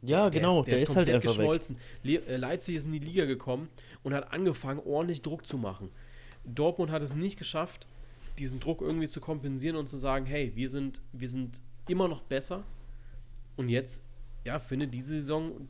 Ja, 0.03 0.31
der 0.31 0.41
genau, 0.41 0.61
ist, 0.61 0.67
der, 0.67 0.75
der 0.75 0.83
ist, 0.83 0.91
ist 0.91 0.97
halt 0.97 1.09
einfach 1.11 1.37
geschmolzen. 1.37 1.77
weg. 2.03 2.29
Äh, 2.29 2.37
Leipzig 2.37 2.77
ist 2.77 2.87
in 2.87 2.93
die 2.93 2.99
Liga 3.01 3.25
gekommen 3.25 3.69
und 4.03 4.15
hat 4.15 4.33
angefangen, 4.33 4.81
ordentlich 4.85 5.23
Druck 5.23 5.47
zu 5.47 5.59
machen. 5.59 5.91
Dortmund 6.45 6.93
hat 6.93 7.03
es 7.03 7.15
nicht 7.15 7.39
geschafft, 7.39 7.89
diesen 8.39 8.61
Druck 8.61 8.81
irgendwie 8.83 9.09
zu 9.09 9.21
kompensieren 9.21 9.77
und 9.77 9.89
zu 9.89 9.97
sagen, 9.97 10.27
hey, 10.27 10.53
wir 10.55 10.69
sind, 10.69 11.03
wir 11.13 11.29
sind 11.29 11.61
immer 11.89 12.09
noch 12.09 12.23
besser. 12.23 12.65
Und 13.57 13.69
jetzt, 13.69 14.05
ja, 14.45 14.59
findet 14.59 14.95
diese 14.95 15.17
Saison 15.17 15.69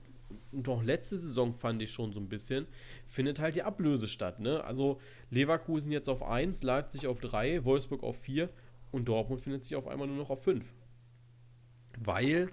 und 0.52 0.68
auch 0.68 0.82
letzte 0.82 1.16
Saison 1.16 1.52
fand 1.52 1.82
ich 1.82 1.90
schon 1.90 2.12
so 2.12 2.20
ein 2.20 2.28
bisschen, 2.28 2.66
findet 3.06 3.38
halt 3.38 3.56
die 3.56 3.62
Ablöse 3.62 4.08
statt. 4.08 4.40
Ne? 4.40 4.64
Also 4.64 5.00
Leverkusen 5.30 5.92
jetzt 5.92 6.08
auf 6.08 6.22
1, 6.22 6.62
Leipzig 6.62 7.06
auf 7.06 7.20
3, 7.20 7.64
Wolfsburg 7.64 8.02
auf 8.02 8.20
4 8.22 8.48
und 8.90 9.06
Dortmund 9.06 9.42
findet 9.42 9.64
sich 9.64 9.76
auf 9.76 9.86
einmal 9.86 10.08
nur 10.08 10.16
noch 10.16 10.30
auf 10.30 10.42
5. 10.42 10.64
Weil 11.98 12.50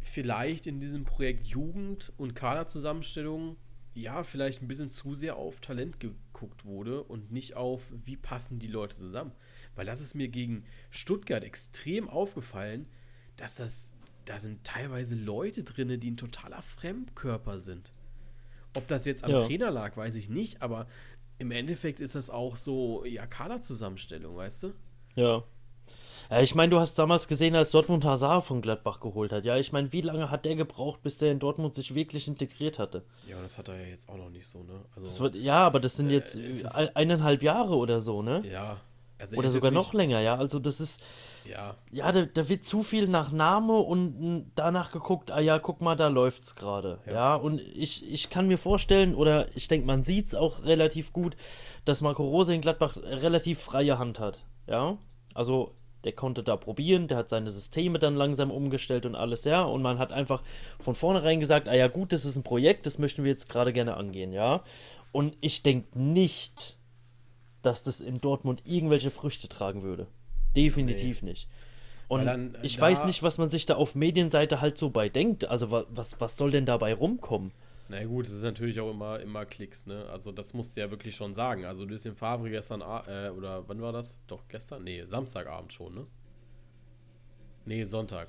vielleicht 0.00 0.66
in 0.66 0.80
diesem 0.80 1.04
Projekt 1.04 1.46
Jugend 1.46 2.12
und 2.16 2.34
Kaderzusammenstellung 2.34 3.56
ja 3.94 4.22
vielleicht 4.22 4.62
ein 4.62 4.68
bisschen 4.68 4.90
zu 4.90 5.14
sehr 5.14 5.36
auf 5.36 5.60
Talent 5.60 5.98
geguckt 6.40 6.64
wurde 6.64 7.02
und 7.02 7.30
nicht 7.30 7.54
auf, 7.56 7.82
wie 8.04 8.16
passen 8.16 8.58
die 8.58 8.66
Leute 8.66 8.96
zusammen. 8.96 9.32
Weil 9.74 9.86
das 9.86 10.00
ist 10.00 10.14
mir 10.14 10.28
gegen 10.28 10.64
Stuttgart 10.90 11.44
extrem 11.44 12.08
aufgefallen, 12.08 12.86
dass 13.36 13.54
das, 13.56 13.92
da 14.24 14.38
sind 14.38 14.64
teilweise 14.64 15.14
Leute 15.14 15.64
drin, 15.64 16.00
die 16.00 16.10
ein 16.10 16.16
totaler 16.16 16.62
Fremdkörper 16.62 17.60
sind. 17.60 17.92
Ob 18.74 18.86
das 18.88 19.04
jetzt 19.04 19.24
am 19.24 19.32
ja. 19.32 19.44
Trainer 19.44 19.70
lag, 19.70 19.96
weiß 19.96 20.16
ich 20.16 20.30
nicht, 20.30 20.62
aber 20.62 20.86
im 21.38 21.50
Endeffekt 21.50 22.00
ist 22.00 22.14
das 22.14 22.30
auch 22.30 22.56
so, 22.56 23.04
ja, 23.04 23.26
Kaderzusammenstellung, 23.26 24.36
weißt 24.36 24.64
du? 24.64 24.74
Ja. 25.14 25.44
Ja, 26.28 26.40
ich 26.40 26.54
meine, 26.54 26.70
du 26.70 26.80
hast 26.80 26.98
damals 26.98 27.28
gesehen, 27.28 27.54
als 27.54 27.70
Dortmund 27.70 28.04
Hazard 28.04 28.44
von 28.44 28.60
Gladbach 28.60 29.00
geholt 29.00 29.32
hat. 29.32 29.44
Ja, 29.44 29.56
ich 29.56 29.72
meine, 29.72 29.92
wie 29.92 30.00
lange 30.00 30.30
hat 30.30 30.44
der 30.44 30.56
gebraucht, 30.56 31.02
bis 31.02 31.18
der 31.18 31.32
in 31.32 31.38
Dortmund 31.38 31.74
sich 31.74 31.94
wirklich 31.94 32.28
integriert 32.28 32.78
hatte? 32.78 33.04
Ja, 33.28 33.40
das 33.40 33.58
hat 33.58 33.68
er 33.68 33.80
ja 33.80 33.86
jetzt 33.86 34.08
auch 34.08 34.16
noch 34.16 34.30
nicht 34.30 34.46
so, 34.46 34.62
ne? 34.62 34.84
Also, 34.96 35.20
wird, 35.20 35.34
ja, 35.36 35.58
aber 35.66 35.80
das 35.80 35.96
sind 35.96 36.10
äh, 36.10 36.14
jetzt 36.14 36.36
äh, 36.36 36.88
eineinhalb 36.94 37.42
Jahre 37.42 37.76
oder 37.76 38.00
so, 38.00 38.22
ne? 38.22 38.42
Ja. 38.50 38.78
Also 39.20 39.36
oder 39.36 39.50
sogar 39.50 39.70
noch 39.70 39.92
länger, 39.92 40.20
ja. 40.20 40.36
Also 40.36 40.58
das 40.58 40.80
ist. 40.80 41.02
Ja. 41.48 41.74
Ja, 41.90 42.10
da, 42.10 42.24
da, 42.24 42.48
wird 42.48 42.64
zu 42.64 42.82
viel 42.82 43.06
nach 43.06 43.32
Name 43.32 43.74
und 43.74 44.50
danach 44.54 44.92
geguckt, 44.92 45.30
ah 45.30 45.40
ja, 45.40 45.58
guck 45.58 45.80
mal, 45.80 45.94
da 45.94 46.08
läuft's 46.08 46.54
gerade. 46.54 46.98
Ja. 47.06 47.12
ja. 47.12 47.34
Und 47.34 47.60
ich, 47.60 48.10
ich 48.10 48.30
kann 48.30 48.46
mir 48.46 48.58
vorstellen, 48.58 49.14
oder 49.14 49.54
ich 49.54 49.68
denke, 49.68 49.86
man 49.86 50.02
sieht's 50.02 50.34
auch 50.34 50.64
relativ 50.64 51.12
gut, 51.12 51.36
dass 51.84 52.00
Marco 52.00 52.26
Rose 52.26 52.54
in 52.54 52.60
Gladbach 52.60 52.96
relativ 52.96 53.60
freie 53.60 53.98
Hand 53.98 54.18
hat. 54.18 54.44
Ja. 54.66 54.96
Also 55.34 55.74
der 56.04 56.12
konnte 56.12 56.42
da 56.42 56.56
probieren, 56.56 57.08
der 57.08 57.18
hat 57.18 57.28
seine 57.28 57.50
Systeme 57.50 57.98
dann 57.98 58.16
langsam 58.16 58.50
umgestellt 58.50 59.06
und 59.06 59.14
alles, 59.14 59.44
ja. 59.44 59.62
Und 59.62 59.82
man 59.82 59.98
hat 59.98 60.12
einfach 60.12 60.42
von 60.80 60.94
vornherein 60.94 61.40
gesagt, 61.40 61.68
ah 61.68 61.74
ja 61.74 61.88
gut, 61.88 62.12
das 62.12 62.24
ist 62.24 62.36
ein 62.36 62.42
Projekt, 62.42 62.86
das 62.86 62.98
möchten 62.98 63.24
wir 63.24 63.30
jetzt 63.30 63.48
gerade 63.48 63.72
gerne 63.72 63.96
angehen, 63.96 64.32
ja. 64.32 64.62
Und 65.12 65.36
ich 65.40 65.62
denke 65.62 65.98
nicht, 65.98 66.78
dass 67.62 67.82
das 67.82 68.00
in 68.00 68.20
Dortmund 68.20 68.62
irgendwelche 68.64 69.10
Früchte 69.10 69.48
tragen 69.48 69.82
würde. 69.82 70.06
Definitiv 70.56 71.22
nee. 71.22 71.30
nicht. 71.30 71.48
Und 72.08 72.26
dann, 72.26 72.56
ich 72.62 72.76
da 72.76 72.82
weiß 72.82 73.04
nicht, 73.04 73.22
was 73.22 73.38
man 73.38 73.50
sich 73.50 73.66
da 73.66 73.76
auf 73.76 73.94
Medienseite 73.94 74.60
halt 74.60 74.78
so 74.78 74.90
bei 74.90 75.08
denkt. 75.08 75.44
Also 75.44 75.70
was, 75.70 76.20
was 76.20 76.36
soll 76.36 76.50
denn 76.50 76.66
dabei 76.66 76.92
rumkommen? 76.92 77.52
Na 77.90 78.04
gut, 78.04 78.24
es 78.26 78.32
ist 78.32 78.44
natürlich 78.44 78.78
auch 78.78 78.88
immer, 78.88 79.18
immer 79.18 79.44
Klicks, 79.44 79.84
ne? 79.84 80.06
Also 80.12 80.30
das 80.30 80.54
musst 80.54 80.76
du 80.76 80.80
ja 80.80 80.92
wirklich 80.92 81.16
schon 81.16 81.34
sagen. 81.34 81.64
Also 81.64 81.84
du 81.84 81.96
den 81.96 82.14
Favre 82.14 82.48
gestern, 82.48 82.82
äh, 82.82 83.30
oder 83.30 83.68
wann 83.68 83.82
war 83.82 83.92
das? 83.92 84.20
Doch, 84.28 84.46
gestern? 84.46 84.84
Nee, 84.84 85.02
Samstagabend 85.02 85.72
schon, 85.72 85.94
ne? 85.94 86.04
Nee, 87.64 87.82
Sonntag. 87.82 88.28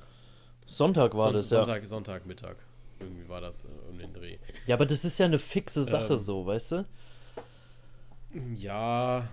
Sonntag 0.66 1.16
war 1.16 1.28
Son 1.28 1.34
das, 1.34 1.50
Sonntag, 1.50 1.84
ja. 1.84 1.88
Sonntagmittag. 1.88 2.56
Irgendwie 3.00 3.30
war 3.30 3.40
das 3.40 3.66
äh, 3.66 3.68
um 3.88 4.00
den 4.00 4.12
Dreh. 4.14 4.40
Ja, 4.66 4.78
aber 4.78 4.88
das 4.88 5.06
ist 5.06 5.20
ja 5.20 5.28
eine 5.28 5.38
fixe 5.38 5.84
Sache 5.84 6.14
ähm, 6.14 6.20
so, 6.20 6.44
weißt 6.48 6.72
du? 6.72 6.86
Ja. 8.56 9.30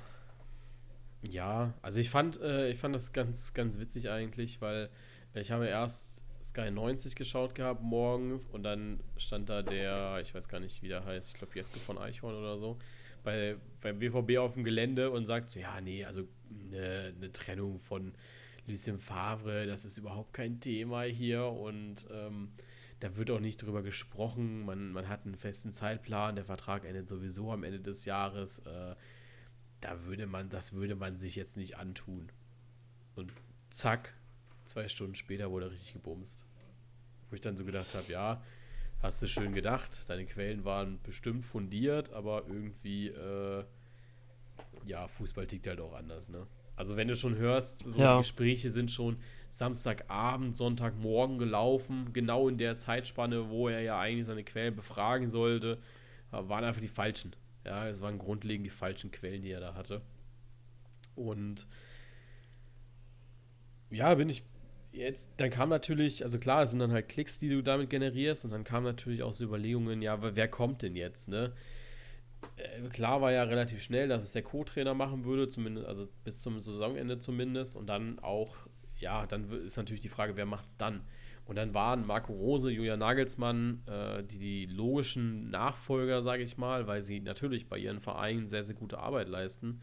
Ja, 1.22 1.72
also 1.80 2.00
ich 2.00 2.10
fand, 2.10 2.38
äh, 2.42 2.68
ich 2.68 2.78
fand 2.78 2.94
das 2.94 3.14
ganz, 3.14 3.54
ganz 3.54 3.78
witzig 3.78 4.10
eigentlich, 4.10 4.60
weil 4.60 4.90
ich 5.32 5.50
habe 5.50 5.68
erst 5.68 6.17
Sky 6.42 6.70
90 6.70 7.14
geschaut 7.16 7.54
gehabt 7.54 7.82
morgens 7.82 8.46
und 8.46 8.62
dann 8.62 9.00
stand 9.16 9.48
da 9.48 9.62
der, 9.62 10.20
ich 10.22 10.34
weiß 10.34 10.48
gar 10.48 10.60
nicht, 10.60 10.82
wie 10.82 10.88
der 10.88 11.04
heißt, 11.04 11.32
ich 11.32 11.38
glaube 11.38 11.54
Jeske 11.54 11.78
von 11.80 11.98
Eichhorn 11.98 12.34
oder 12.34 12.58
so, 12.58 12.78
bei, 13.24 13.56
beim 13.80 13.98
BVB 13.98 14.38
auf 14.38 14.54
dem 14.54 14.64
Gelände 14.64 15.10
und 15.10 15.26
sagt 15.26 15.50
so, 15.50 15.60
ja, 15.60 15.80
nee, 15.80 16.04
also 16.04 16.28
eine, 16.50 17.12
eine 17.16 17.32
Trennung 17.32 17.78
von 17.78 18.14
Lucien 18.66 18.98
Favre, 18.98 19.66
das 19.66 19.84
ist 19.84 19.98
überhaupt 19.98 20.32
kein 20.32 20.60
Thema 20.60 21.02
hier 21.02 21.44
und 21.44 22.06
ähm, 22.12 22.52
da 23.00 23.16
wird 23.16 23.30
auch 23.30 23.40
nicht 23.40 23.62
drüber 23.62 23.82
gesprochen. 23.82 24.64
Man, 24.64 24.92
man 24.92 25.08
hat 25.08 25.24
einen 25.24 25.36
festen 25.36 25.72
Zeitplan, 25.72 26.34
der 26.34 26.44
Vertrag 26.44 26.84
endet 26.84 27.08
sowieso 27.08 27.52
am 27.52 27.62
Ende 27.62 27.80
des 27.80 28.04
Jahres. 28.04 28.60
Äh, 28.60 28.96
da 29.80 30.04
würde 30.04 30.26
man, 30.26 30.48
das 30.48 30.72
würde 30.72 30.96
man 30.96 31.16
sich 31.16 31.36
jetzt 31.36 31.56
nicht 31.56 31.76
antun. 31.78 32.32
Und 33.14 33.32
zack, 33.70 34.14
Zwei 34.68 34.86
Stunden 34.86 35.14
später 35.14 35.50
wurde 35.50 35.70
richtig 35.70 35.94
gebumst. 35.94 36.44
Wo 37.30 37.34
ich 37.34 37.40
dann 37.40 37.56
so 37.56 37.64
gedacht 37.64 37.94
habe, 37.94 38.12
ja, 38.12 38.42
hast 39.00 39.22
du 39.22 39.26
schön 39.26 39.54
gedacht, 39.54 40.04
deine 40.10 40.26
Quellen 40.26 40.66
waren 40.66 41.00
bestimmt 41.02 41.46
fundiert, 41.46 42.12
aber 42.12 42.44
irgendwie, 42.46 43.08
äh, 43.08 43.64
ja, 44.84 45.08
Fußball 45.08 45.46
tickt 45.46 45.66
halt 45.66 45.80
auch 45.80 45.94
anders, 45.94 46.28
ne? 46.28 46.46
Also 46.76 46.96
wenn 46.96 47.08
du 47.08 47.16
schon 47.16 47.36
hörst, 47.36 47.90
so 47.90 47.98
ja. 47.98 48.18
Gespräche 48.18 48.68
sind 48.68 48.90
schon 48.90 49.16
Samstagabend, 49.48 50.54
Sonntagmorgen 50.54 51.38
gelaufen, 51.38 52.12
genau 52.12 52.46
in 52.46 52.58
der 52.58 52.76
Zeitspanne, 52.76 53.48
wo 53.48 53.68
er 53.68 53.80
ja 53.80 53.98
eigentlich 53.98 54.26
seine 54.26 54.44
Quellen 54.44 54.76
befragen 54.76 55.28
sollte, 55.28 55.78
waren 56.30 56.64
einfach 56.64 56.82
die 56.82 56.88
falschen. 56.88 57.34
Ja, 57.64 57.88
es 57.88 58.02
waren 58.02 58.18
grundlegend 58.18 58.66
die 58.66 58.70
falschen 58.70 59.10
Quellen, 59.10 59.40
die 59.40 59.50
er 59.50 59.60
da 59.60 59.74
hatte. 59.74 60.02
Und 61.16 61.66
ja, 63.90 64.14
bin 64.14 64.28
ich, 64.28 64.44
jetzt, 64.92 65.28
dann 65.36 65.50
kam 65.50 65.68
natürlich, 65.68 66.24
also 66.24 66.38
klar, 66.38 66.62
es 66.62 66.70
sind 66.70 66.80
dann 66.80 66.92
halt 66.92 67.08
Klicks, 67.08 67.38
die 67.38 67.48
du 67.48 67.62
damit 67.62 67.90
generierst, 67.90 68.44
und 68.44 68.50
dann 68.50 68.64
kamen 68.64 68.84
natürlich 68.86 69.22
auch 69.22 69.32
so 69.32 69.44
Überlegungen, 69.44 70.02
ja, 70.02 70.18
wer 70.20 70.48
kommt 70.48 70.82
denn 70.82 70.96
jetzt, 70.96 71.28
ne? 71.28 71.52
Äh, 72.56 72.88
klar 72.90 73.20
war 73.20 73.32
ja 73.32 73.42
relativ 73.42 73.82
schnell, 73.82 74.08
dass 74.08 74.22
es 74.22 74.32
der 74.32 74.42
Co-Trainer 74.42 74.94
machen 74.94 75.24
würde, 75.24 75.48
zumindest, 75.48 75.86
also 75.86 76.08
bis 76.24 76.40
zum 76.40 76.60
Saisonende 76.60 77.18
zumindest, 77.18 77.76
und 77.76 77.86
dann 77.86 78.18
auch, 78.20 78.54
ja, 78.96 79.26
dann 79.26 79.50
ist 79.50 79.76
natürlich 79.76 80.00
die 80.00 80.08
Frage, 80.08 80.36
wer 80.36 80.46
macht's 80.46 80.76
dann? 80.76 81.02
Und 81.44 81.56
dann 81.56 81.72
waren 81.72 82.06
Marco 82.06 82.34
Rose, 82.34 82.70
Julian 82.70 82.98
Nagelsmann 82.98 83.82
äh, 83.86 84.22
die, 84.22 84.38
die 84.38 84.66
logischen 84.66 85.48
Nachfolger, 85.48 86.20
sage 86.20 86.42
ich 86.42 86.58
mal, 86.58 86.86
weil 86.86 87.00
sie 87.00 87.20
natürlich 87.20 87.68
bei 87.68 87.78
ihren 87.78 88.00
Vereinen 88.00 88.46
sehr, 88.46 88.64
sehr 88.64 88.74
gute 88.74 88.98
Arbeit 88.98 89.28
leisten. 89.28 89.80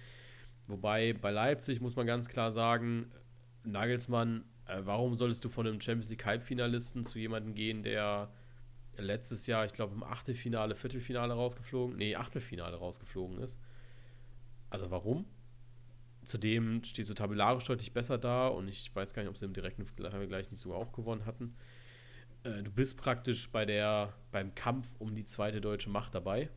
Wobei 0.68 1.14
bei 1.14 1.32
Leipzig 1.32 1.82
muss 1.82 1.96
man 1.96 2.06
ganz 2.06 2.30
klar 2.30 2.52
sagen, 2.52 3.12
Nagelsmann 3.64 4.46
äh, 4.68 4.82
warum 4.84 5.16
solltest 5.16 5.44
du 5.44 5.50
von 5.50 5.68
einem 5.68 5.82
Champions 5.82 6.10
League 6.10 6.26
Halbfinalisten 6.26 7.04
zu 7.06 7.20
jemandem 7.20 7.54
gehen, 7.54 7.84
der 7.84 8.30
letztes 8.98 9.48
Jahr, 9.48 9.66
ich 9.66 9.74
glaube, 9.74 9.94
im 9.94 10.04
Achtelfinale, 10.04 10.76
Viertelfinale 10.76 11.34
rausgeflogen, 11.34 11.98
nee, 11.98 12.16
Achtelfinale 12.16 12.78
rausgeflogen 12.78 13.40
ist? 13.40 13.60
Also 14.70 14.92
warum? 14.92 15.26
Zudem 16.24 16.84
stehst 16.84 17.10
du 17.10 17.14
tabellarisch 17.14 17.66
deutlich 17.66 17.94
besser 17.94 18.18
da 18.18 18.48
und 18.48 18.68
ich 18.68 18.94
weiß 18.96 19.14
gar 19.14 19.22
nicht, 19.22 19.30
ob 19.30 19.38
sie 19.38 19.46
im 19.46 19.54
direkten 19.54 19.86
Vergleich 19.86 20.50
nicht 20.50 20.60
sogar 20.60 20.80
auch 20.80 20.92
gewonnen 20.92 21.26
hatten. 21.26 21.56
Äh, 22.44 22.64
du 22.64 22.72
bist 22.72 22.98
praktisch 22.98 23.52
bei 23.52 23.66
der, 23.66 24.14
beim 24.32 24.56
Kampf 24.56 24.88
um 24.98 25.16
die 25.16 25.26
zweite 25.26 25.62
deutsche 25.62 25.90
Macht 25.90 26.16
dabei. 26.16 26.50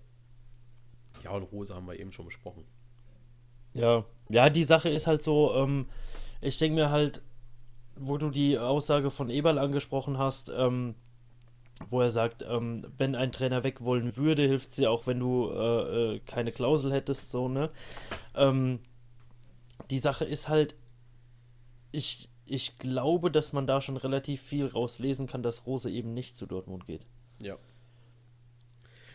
Ja, 1.22 1.32
und 1.32 1.42
Rose 1.42 1.74
haben 1.74 1.86
wir 1.86 1.98
eben 1.98 2.12
schon 2.12 2.26
besprochen. 2.26 2.64
Ja, 3.74 4.04
ja, 4.30 4.48
die 4.48 4.64
Sache 4.64 4.88
ist 4.88 5.06
halt 5.06 5.22
so, 5.22 5.54
ähm, 5.54 5.86
ich 6.40 6.58
denke 6.58 6.76
mir 6.76 6.90
halt, 6.90 7.22
wo 8.00 8.18
du 8.18 8.30
die 8.30 8.58
Aussage 8.58 9.10
von 9.10 9.30
Eberl 9.30 9.58
angesprochen 9.58 10.18
hast, 10.18 10.50
ähm, 10.54 10.94
wo 11.88 12.00
er 12.00 12.10
sagt, 12.10 12.44
ähm, 12.48 12.86
wenn 12.96 13.14
ein 13.14 13.32
Trainer 13.32 13.62
weg 13.62 13.82
wollen 13.82 14.16
würde, 14.16 14.42
hilft 14.42 14.68
es 14.70 14.76
dir 14.76 14.90
auch, 14.90 15.06
wenn 15.06 15.20
du 15.20 15.50
äh, 15.50 16.14
äh, 16.16 16.20
keine 16.20 16.52
Klausel 16.52 16.92
hättest, 16.92 17.30
so, 17.30 17.48
ne? 17.48 17.70
Ähm, 18.34 18.80
die 19.90 19.98
Sache 19.98 20.24
ist 20.24 20.48
halt, 20.48 20.74
ich, 21.92 22.28
ich 22.44 22.78
glaube, 22.78 23.30
dass 23.30 23.52
man 23.52 23.66
da 23.66 23.80
schon 23.80 23.96
relativ 23.96 24.42
viel 24.42 24.66
rauslesen 24.66 25.26
kann, 25.26 25.42
dass 25.42 25.66
Rose 25.66 25.90
eben 25.90 26.14
nicht 26.14 26.36
zu 26.36 26.46
Dortmund 26.46 26.86
geht. 26.86 27.06
Ja. 27.40 27.56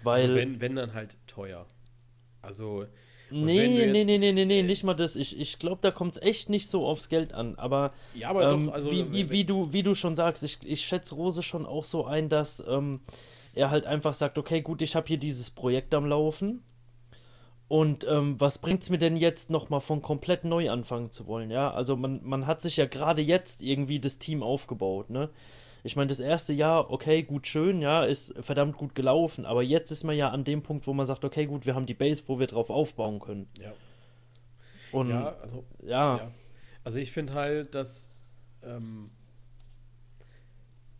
Weil. 0.03 0.23
Also 0.23 0.35
wenn, 0.35 0.61
wenn 0.61 0.75
dann 0.75 0.93
halt 0.93 1.17
teuer. 1.27 1.65
Also, 2.41 2.85
Nee, 3.33 3.67
nee, 3.67 4.03
nee, 4.03 4.17
nee, 4.17 4.31
nee, 4.31 4.45
nee, 4.45 4.61
nicht 4.61 4.83
mal 4.83 4.93
das. 4.93 5.15
Ich, 5.15 5.39
ich 5.39 5.57
glaube, 5.57 5.79
da 5.81 5.91
kommt 5.91 6.15
es 6.15 6.21
echt 6.21 6.49
nicht 6.49 6.67
so 6.67 6.85
aufs 6.85 7.09
Geld 7.09 7.33
an. 7.33 7.55
Aber, 7.55 7.93
ja, 8.13 8.29
aber 8.29 8.51
ähm, 8.51 8.67
doch, 8.67 8.73
also, 8.73 8.91
wie, 8.91 9.11
wie, 9.11 9.31
wie, 9.31 9.43
du, 9.43 9.73
wie 9.73 9.81
du 9.81 9.95
schon 9.95 10.15
sagst, 10.15 10.43
ich, 10.43 10.59
ich 10.63 10.81
schätze 10.81 11.15
Rose 11.15 11.41
schon 11.41 11.65
auch 11.65 11.83
so 11.83 12.05
ein, 12.05 12.29
dass 12.29 12.63
ähm, 12.67 13.01
er 13.53 13.71
halt 13.71 13.85
einfach 13.85 14.13
sagt, 14.13 14.37
okay, 14.37 14.61
gut, 14.61 14.81
ich 14.81 14.95
habe 14.95 15.07
hier 15.07 15.17
dieses 15.17 15.49
Projekt 15.49 15.93
am 15.93 16.05
Laufen. 16.05 16.63
Und 17.67 18.05
ähm, 18.07 18.39
was 18.39 18.59
bringt 18.59 18.83
es 18.83 18.91
mir 18.91 18.99
denn 18.99 19.15
jetzt 19.15 19.49
nochmal 19.49 19.81
von 19.81 20.03
komplett 20.03 20.43
neu 20.43 20.69
anfangen 20.69 21.11
zu 21.11 21.25
wollen? 21.25 21.49
Ja, 21.49 21.71
also 21.71 21.95
man, 21.95 22.19
man 22.23 22.45
hat 22.45 22.61
sich 22.61 22.77
ja 22.77 22.85
gerade 22.85 23.23
jetzt 23.23 23.63
irgendwie 23.63 23.99
das 23.99 24.19
Team 24.19 24.43
aufgebaut, 24.43 25.09
ne? 25.09 25.29
Ich 25.85 25.97
meine, 25.97 26.07
das 26.07 26.21
erste 26.21 26.53
Jahr, 26.53 26.91
okay, 26.91 27.23
gut, 27.23 27.45
schön, 27.45 27.81
ja, 27.81 28.05
ist 28.05 28.33
verdammt 28.39 28.77
gut 28.77 28.95
gelaufen, 28.95 29.45
aber 29.45 29.61
jetzt 29.63 29.91
ist 29.91 30.05
man 30.05 30.15
ja 30.15 30.29
an 30.29 30.45
dem 30.45 30.63
Punkt, 30.63 30.87
wo 30.87 30.93
man 30.93 31.05
sagt, 31.05 31.25
okay, 31.25 31.45
gut, 31.45 31.65
wir 31.65 31.75
haben 31.75 31.85
die 31.85 31.93
Base, 31.93 32.23
wo 32.27 32.39
wir 32.39 32.47
drauf 32.47 32.69
aufbauen 32.69 33.19
können. 33.19 33.49
Ja. 33.59 33.73
Und 34.93 35.09
ja, 35.09 35.35
also, 35.41 35.65
ja. 35.81 36.17
ja. 36.17 36.31
Also 36.85 36.99
ich 36.99 37.11
finde 37.11 37.33
halt, 37.33 37.75
dass 37.75 38.09
ähm, 38.63 39.11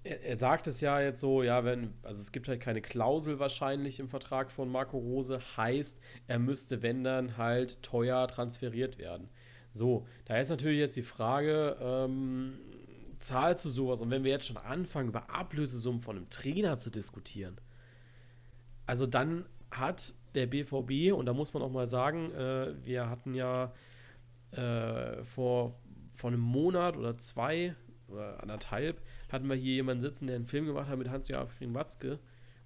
er, 0.03 0.21
er, 0.23 0.37
sagt 0.37 0.67
es 0.67 0.81
ja 0.81 0.99
jetzt 0.99 1.21
so, 1.21 1.43
ja, 1.43 1.63
wenn, 1.63 1.93
also 2.03 2.19
es 2.19 2.31
gibt 2.31 2.49
halt 2.49 2.59
keine 2.59 2.81
Klausel 2.81 3.39
wahrscheinlich 3.39 3.99
im 3.99 4.09
Vertrag 4.09 4.51
von 4.51 4.69
Marco 4.69 4.97
Rose, 4.97 5.39
heißt, 5.55 5.97
er 6.27 6.39
müsste, 6.39 6.83
wenn 6.83 7.03
dann, 7.03 7.37
halt 7.37 7.81
teuer 7.83 8.27
transferiert 8.27 8.97
werden. 8.97 9.29
So, 9.71 10.05
da 10.25 10.37
ist 10.37 10.49
natürlich 10.49 10.79
jetzt 10.79 10.95
die 10.95 11.03
Frage, 11.03 11.77
ähm, 11.81 12.59
zahlst 13.23 13.65
du 13.65 13.69
sowas? 13.69 14.01
Und 14.01 14.11
wenn 14.11 14.23
wir 14.23 14.31
jetzt 14.31 14.47
schon 14.47 14.57
anfangen, 14.57 15.09
über 15.09 15.29
Ablösesummen 15.29 16.01
von 16.01 16.17
einem 16.17 16.29
Trainer 16.29 16.77
zu 16.77 16.89
diskutieren, 16.89 17.59
also 18.85 19.07
dann 19.07 19.45
hat 19.71 20.13
der 20.35 20.47
BVB, 20.47 21.13
und 21.13 21.25
da 21.25 21.33
muss 21.33 21.53
man 21.53 21.63
auch 21.63 21.71
mal 21.71 21.87
sagen, 21.87 22.31
äh, 22.31 22.73
wir 22.83 23.09
hatten 23.09 23.33
ja 23.33 23.73
äh, 24.51 25.23
vor, 25.23 25.79
vor 26.13 26.31
einem 26.31 26.41
Monat 26.41 26.97
oder 26.97 27.17
zwei 27.17 27.75
oder 28.07 28.41
anderthalb, 28.41 29.01
hatten 29.31 29.47
wir 29.47 29.55
hier 29.55 29.73
jemanden 29.73 30.01
sitzen, 30.01 30.27
der 30.27 30.35
einen 30.35 30.45
Film 30.45 30.65
gemacht 30.65 30.89
hat 30.89 30.97
mit 30.97 31.09
Hans-Joachim 31.09 31.73
Watzke. 31.73 32.19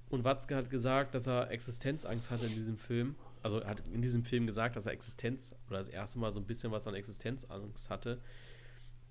Und 0.10 0.24
Watzke 0.24 0.56
hat 0.56 0.70
gesagt, 0.70 1.16
dass 1.16 1.28
er 1.28 1.52
Existenzangst 1.52 2.32
hatte 2.32 2.46
in 2.46 2.56
diesem 2.56 2.78
Film. 2.78 3.16
Also 3.44 3.64
hat 3.64 3.88
in 3.90 4.02
diesem 4.02 4.24
Film 4.24 4.48
gesagt, 4.48 4.76
dass 4.76 4.86
er 4.86 4.94
Existenz 4.94 5.54
oder 5.70 5.78
das 5.78 5.90
erste 5.90 6.20
Mal 6.20 6.32
so 6.32 6.40
ein 6.40 6.46
bisschen 6.46 6.72
was 6.72 6.88
an 6.88 6.96
Existenzangst 6.96 7.90
hatte, 7.90 8.20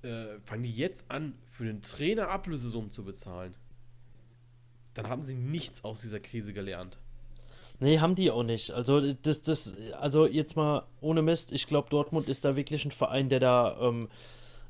äh, 0.06 0.40
fangen 0.44 0.62
die 0.62 0.72
jetzt 0.72 1.10
an, 1.10 1.34
für 1.50 1.64
den 1.64 1.82
Trainer 1.82 2.28
Ablösesummen 2.28 2.90
zu 2.90 3.04
bezahlen, 3.04 3.54
dann 4.94 5.08
haben 5.08 5.22
sie 5.22 5.34
nichts 5.34 5.84
aus 5.84 6.00
dieser 6.00 6.20
Krise 6.20 6.52
gelernt. 6.52 6.96
Nee, 7.78 7.98
haben 7.98 8.14
die 8.14 8.30
auch 8.30 8.42
nicht. 8.42 8.70
Also, 8.70 9.12
das, 9.12 9.42
das, 9.42 9.74
also 10.00 10.26
jetzt 10.26 10.56
mal 10.56 10.84
ohne 11.00 11.20
Mist, 11.20 11.52
ich 11.52 11.66
glaube, 11.66 11.90
Dortmund 11.90 12.28
ist 12.28 12.44
da 12.44 12.56
wirklich 12.56 12.84
ein 12.86 12.90
Verein, 12.90 13.28
der 13.28 13.40
da 13.40 13.78
ähm, 13.80 14.08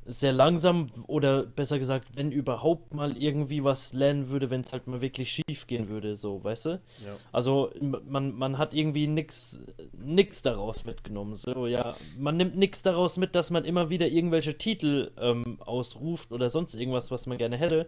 sehr 0.07 0.31
langsam 0.31 0.89
oder 1.07 1.43
besser 1.43 1.79
gesagt, 1.79 2.15
wenn 2.15 2.31
überhaupt 2.31 2.93
mal 2.93 3.17
irgendwie 3.17 3.63
was 3.63 3.93
lernen 3.93 4.29
würde, 4.29 4.49
wenn 4.49 4.61
es 4.61 4.71
halt 4.71 4.87
mal 4.87 5.01
wirklich 5.01 5.29
schief 5.31 5.67
gehen 5.67 5.89
würde, 5.89 6.15
so, 6.15 6.43
weißt 6.43 6.65
du? 6.65 6.69
Ja. 6.69 7.15
Also 7.31 7.71
man, 7.81 8.33
man 8.33 8.57
hat 8.57 8.73
irgendwie 8.73 9.07
nichts 9.07 9.59
nix 10.07 10.41
daraus 10.41 10.85
mitgenommen. 10.85 11.35
So, 11.35 11.67
ja, 11.67 11.95
man 12.17 12.37
nimmt 12.37 12.55
nichts 12.55 12.81
daraus 12.81 13.17
mit, 13.17 13.35
dass 13.35 13.51
man 13.51 13.65
immer 13.65 13.89
wieder 13.89 14.07
irgendwelche 14.07 14.57
Titel 14.57 15.11
ähm, 15.19 15.57
ausruft 15.59 16.31
oder 16.31 16.49
sonst 16.49 16.75
irgendwas, 16.75 17.11
was 17.11 17.27
man 17.27 17.37
gerne 17.37 17.57
hätte. 17.57 17.87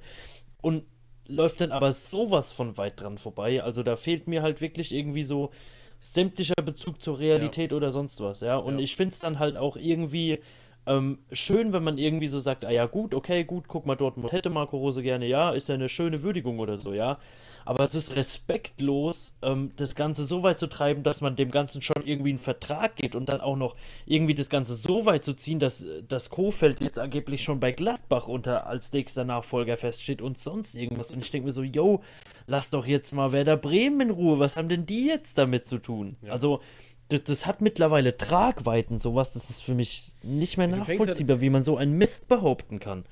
Und 0.62 0.84
läuft 1.28 1.62
dann 1.62 1.72
aber 1.72 1.92
sowas 1.92 2.52
von 2.52 2.78
weit 2.78 3.00
dran 3.00 3.18
vorbei. 3.18 3.64
Also 3.64 3.84
da 3.84 3.96
fehlt 3.96 4.28
mir 4.28 4.42
halt 4.42 4.62
wirklich 4.62 4.94
irgendwie 4.94 5.24
so 5.24 5.52
sämtlicher 6.00 6.56
Bezug 6.64 7.02
zur 7.02 7.20
Realität 7.20 7.72
ja. 7.72 7.78
oder 7.78 7.92
sonst 7.92 8.20
was, 8.22 8.42
ja. 8.42 8.58
Und 8.58 8.80
ja. 8.80 8.84
ich 8.84 8.96
finde 8.96 9.14
es 9.14 9.20
dann 9.20 9.40
halt 9.40 9.58
auch 9.58 9.76
irgendwie 9.76 10.40
ähm, 10.90 11.20
schön, 11.32 11.72
wenn 11.72 11.84
man 11.84 12.00
irgendwie 12.00 12.28
so 12.28 12.40
sagt, 12.40 12.66
ah 12.66 12.72
ja 12.72 12.88
gut, 12.88 13.14
okay, 13.14 13.44
gut, 13.44 13.68
guck 13.68 13.86
mal, 13.86 13.96
Dortmund 13.96 14.32
hätte 14.32 14.50
Marco 14.50 14.76
Rose 14.76 15.04
gerne, 15.04 15.28
ja, 15.28 15.52
ist 15.52 15.70
ja 15.70 15.76
eine 15.76 15.88
schöne 15.88 16.24
Würdigung 16.24 16.58
oder 16.58 16.78
so, 16.78 16.94
ja. 16.94 17.20
Aber 17.64 17.86
es 17.86 17.94
ist 17.94 18.16
respektlos, 18.16 19.36
ähm, 19.44 19.72
das 19.76 19.94
Ganze 19.94 20.26
so 20.26 20.42
weit 20.42 20.58
zu 20.58 20.66
treiben, 20.66 21.04
dass 21.04 21.22
man 21.22 21.36
dem 21.36 21.52
Ganzen 21.52 21.84
schon 21.84 22.04
irgendwie 22.04 22.32
einen 22.32 22.40
Vertrag 22.40 22.96
geht 22.96 23.14
und 23.14 23.30
dann 23.30 23.40
auch 23.40 23.56
noch 23.56 23.76
irgendwie 24.08 24.34
das 24.34 24.50
Ganze 24.50 24.74
so 24.74 25.06
weit 25.06 25.24
zu 25.24 25.36
ziehen, 25.36 25.60
dass 25.60 25.86
das 26.08 26.32
Kofeld 26.32 26.82
jetzt 26.82 26.98
angeblich 26.98 27.44
schon 27.44 27.60
bei 27.60 27.72
Gladbach 27.72 28.28
unter 28.28 28.66
als 28.66 28.92
nächster 28.92 29.26
Nachfolger 29.26 29.78
feststeht 29.78 30.24
und 30.24 30.40
sonst 30.40 30.76
irgendwas. 30.76 31.12
Und 31.12 31.24
ich 31.24 31.30
denke 31.30 31.46
mir 31.46 31.52
so, 31.52 31.62
yo, 31.62 32.02
lass 32.48 32.72
doch 32.72 32.88
jetzt 32.88 33.12
mal 33.12 33.32
Werder 33.32 33.58
Bremen 33.58 34.02
in 34.02 34.10
Ruhe, 34.10 34.40
was 34.40 34.58
haben 34.58 34.70
denn 34.70 34.88
die 34.88 35.06
jetzt 35.06 35.38
damit 35.38 35.68
zu 35.68 35.78
tun? 35.78 36.16
Ja. 36.24 36.32
Also, 36.32 36.62
das, 37.10 37.24
das, 37.24 37.46
hat 37.46 37.62
mittlerweile 37.62 38.18
Tragweiten, 38.18 39.00
sowas, 39.00 39.34
das 39.34 39.50
ist 39.50 39.62
für 39.62 39.76
mich 39.76 40.12
nicht 40.24 40.58
mehr 40.58 40.68
nachvollziehbar, 40.68 41.36
halt, 41.36 41.42
wie 41.42 41.50
man 41.50 41.64
so 41.64 41.78
einen 41.78 41.98
Mist 41.98 42.28
behaupten 42.28 42.80
kann. 42.80 43.06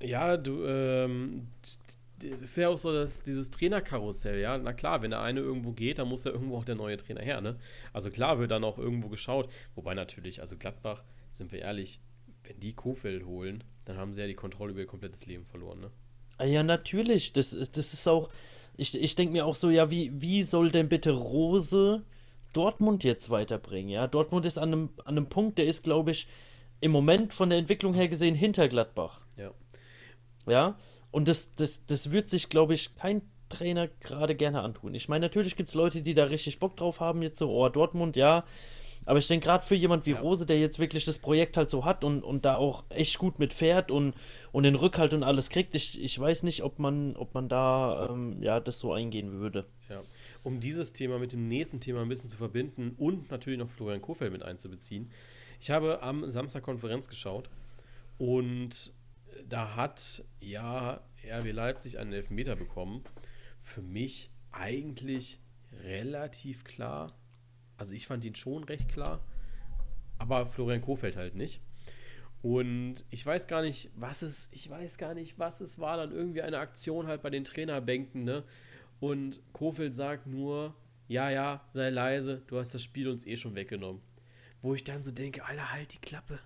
Ja, 0.00 0.36
du, 0.36 0.64
ähm, 0.64 1.48
ist 2.22 2.56
ja 2.56 2.68
auch 2.68 2.78
so, 2.78 2.92
dass 2.92 3.22
dieses 3.22 3.50
Trainerkarussell, 3.50 4.40
ja, 4.40 4.56
na 4.56 4.72
klar, 4.72 5.02
wenn 5.02 5.10
der 5.10 5.20
eine 5.20 5.40
irgendwo 5.40 5.72
geht, 5.72 5.98
dann 5.98 6.08
muss 6.08 6.24
ja 6.24 6.30
irgendwo 6.30 6.56
auch 6.56 6.64
der 6.64 6.74
neue 6.74 6.96
Trainer 6.96 7.22
her, 7.22 7.40
ne? 7.40 7.54
Also 7.92 8.10
klar 8.10 8.38
wird 8.38 8.50
dann 8.50 8.64
auch 8.64 8.78
irgendwo 8.78 9.08
geschaut, 9.08 9.50
wobei 9.74 9.94
natürlich, 9.94 10.40
also 10.40 10.56
Gladbach, 10.56 11.04
sind 11.30 11.52
wir 11.52 11.60
ehrlich, 11.60 12.00
wenn 12.44 12.58
die 12.60 12.74
Kofeld 12.74 13.26
holen, 13.26 13.64
dann 13.84 13.96
haben 13.98 14.12
sie 14.12 14.22
ja 14.22 14.26
die 14.26 14.34
Kontrolle 14.34 14.72
über 14.72 14.80
ihr 14.80 14.86
komplettes 14.86 15.26
Leben 15.26 15.44
verloren, 15.44 15.80
ne? 15.80 15.90
Ah 16.38 16.44
ja, 16.44 16.62
natürlich, 16.62 17.32
das, 17.32 17.50
das 17.50 17.92
ist 17.92 18.08
auch, 18.08 18.30
ich, 18.76 19.00
ich 19.00 19.14
denke 19.14 19.32
mir 19.32 19.46
auch 19.46 19.54
so, 19.54 19.70
ja, 19.70 19.90
wie, 19.90 20.10
wie 20.20 20.42
soll 20.42 20.70
denn 20.70 20.88
bitte 20.88 21.12
Rose 21.12 22.02
Dortmund 22.54 23.04
jetzt 23.04 23.28
weiterbringen. 23.30 23.90
Ja, 23.90 24.06
Dortmund 24.06 24.46
ist 24.46 24.56
an 24.56 24.72
einem, 24.72 24.88
an 25.04 25.18
einem 25.18 25.28
Punkt, 25.28 25.58
der 25.58 25.66
ist, 25.66 25.84
glaube 25.84 26.12
ich, 26.12 26.26
im 26.80 26.90
Moment 26.90 27.32
von 27.32 27.50
der 27.50 27.58
Entwicklung 27.58 27.94
her 27.94 28.08
gesehen 28.08 28.34
hinter 28.34 28.68
Gladbach. 28.68 29.20
Ja. 29.36 29.52
Ja, 30.46 30.76
und 31.10 31.28
das, 31.28 31.54
das, 31.54 31.86
das 31.86 32.10
wird 32.10 32.28
sich, 32.28 32.48
glaube 32.48 32.74
ich, 32.74 32.96
kein 32.96 33.22
Trainer 33.48 33.88
gerade 34.00 34.34
gerne 34.34 34.62
antun. 34.62 34.94
Ich 34.94 35.08
meine, 35.08 35.26
natürlich 35.26 35.56
gibt 35.56 35.68
es 35.68 35.74
Leute, 35.74 36.02
die 36.02 36.14
da 36.14 36.24
richtig 36.24 36.58
Bock 36.58 36.76
drauf 36.76 37.00
haben, 37.00 37.22
jetzt 37.22 37.38
so, 37.38 37.50
oh, 37.50 37.68
Dortmund, 37.68 38.16
ja. 38.16 38.44
Aber 39.06 39.18
ich 39.18 39.28
denke, 39.28 39.46
gerade 39.46 39.64
für 39.64 39.74
jemand 39.74 40.06
wie 40.06 40.12
ja. 40.12 40.20
Rose, 40.20 40.46
der 40.46 40.58
jetzt 40.58 40.78
wirklich 40.78 41.04
das 41.04 41.18
Projekt 41.18 41.56
halt 41.56 41.70
so 41.70 41.84
hat 41.84 42.04
und, 42.04 42.22
und 42.22 42.44
da 42.44 42.56
auch 42.56 42.84
echt 42.88 43.18
gut 43.18 43.38
mit 43.38 43.52
fährt 43.52 43.90
und, 43.90 44.14
und 44.50 44.62
den 44.64 44.74
Rückhalt 44.74 45.12
und 45.12 45.22
alles 45.22 45.50
kriegt, 45.50 45.74
ich, 45.74 46.02
ich 46.02 46.18
weiß 46.18 46.42
nicht, 46.42 46.62
ob 46.62 46.78
man, 46.78 47.14
ob 47.16 47.34
man 47.34 47.48
da 47.48 48.08
ähm, 48.10 48.42
ja, 48.42 48.60
das 48.60 48.80
so 48.80 48.92
eingehen 48.92 49.32
würde. 49.32 49.66
Ja 49.88 50.02
um 50.44 50.60
dieses 50.60 50.92
Thema 50.92 51.18
mit 51.18 51.32
dem 51.32 51.48
nächsten 51.48 51.80
Thema 51.80 52.02
ein 52.02 52.08
bisschen 52.08 52.30
zu 52.30 52.36
verbinden 52.36 52.94
und 52.98 53.30
natürlich 53.30 53.58
noch 53.58 53.70
Florian 53.70 54.02
Kofeld 54.02 54.30
mit 54.30 54.42
einzubeziehen. 54.42 55.10
Ich 55.58 55.70
habe 55.70 56.02
am 56.02 56.28
Samstag 56.30 56.62
Konferenz 56.62 57.08
geschaut 57.08 57.48
und 58.18 58.92
da 59.48 59.74
hat 59.74 60.22
ja 60.40 61.00
RW 61.26 61.50
Leipzig 61.50 61.98
einen 61.98 62.12
Elfmeter 62.12 62.56
bekommen. 62.56 63.02
Für 63.58 63.80
mich 63.80 64.30
eigentlich 64.52 65.40
relativ 65.82 66.64
klar. 66.64 67.16
Also 67.78 67.94
ich 67.94 68.06
fand 68.06 68.24
ihn 68.24 68.34
schon 68.34 68.64
recht 68.64 68.90
klar, 68.90 69.24
aber 70.18 70.46
Florian 70.46 70.82
Kofeld 70.82 71.16
halt 71.16 71.34
nicht. 71.34 71.60
Und 72.42 73.06
ich 73.08 73.24
weiß 73.24 73.46
gar 73.46 73.62
nicht, 73.62 73.90
was 73.96 74.20
es, 74.20 74.48
ich 74.52 74.68
weiß 74.68 74.98
gar 74.98 75.14
nicht, 75.14 75.38
was 75.38 75.62
es 75.62 75.78
war. 75.78 75.96
Dann 75.96 76.12
irgendwie 76.12 76.42
eine 76.42 76.58
Aktion 76.58 77.06
halt 77.06 77.22
bei 77.22 77.30
den 77.30 77.44
Trainerbänken, 77.44 78.24
ne? 78.24 78.44
Und 79.04 79.42
Kofeld 79.52 79.94
sagt 79.94 80.26
nur, 80.26 80.74
ja, 81.08 81.28
ja, 81.28 81.62
sei 81.74 81.90
leise, 81.90 82.40
du 82.46 82.56
hast 82.56 82.72
das 82.72 82.82
Spiel 82.82 83.06
uns 83.06 83.26
eh 83.26 83.36
schon 83.36 83.54
weggenommen. 83.54 84.00
Wo 84.62 84.74
ich 84.74 84.82
dann 84.82 85.02
so 85.02 85.10
denke, 85.10 85.44
Alter, 85.44 85.72
halt 85.72 85.92
die 85.92 85.98
Klappe. 85.98 86.38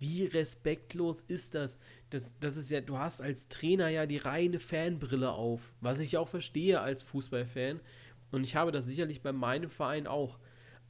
Wie 0.00 0.24
respektlos 0.24 1.20
ist 1.20 1.54
das? 1.54 1.78
das? 2.10 2.34
Das 2.40 2.56
ist 2.56 2.72
ja, 2.72 2.80
du 2.80 2.98
hast 2.98 3.20
als 3.20 3.46
Trainer 3.46 3.86
ja 3.86 4.04
die 4.04 4.16
reine 4.16 4.58
Fanbrille 4.58 5.30
auf, 5.30 5.72
was 5.80 6.00
ich 6.00 6.16
auch 6.16 6.26
verstehe 6.26 6.80
als 6.80 7.04
Fußballfan. 7.04 7.78
Und 8.32 8.42
ich 8.42 8.56
habe 8.56 8.72
das 8.72 8.86
sicherlich 8.86 9.22
bei 9.22 9.32
meinem 9.32 9.70
Verein 9.70 10.08
auch. 10.08 10.40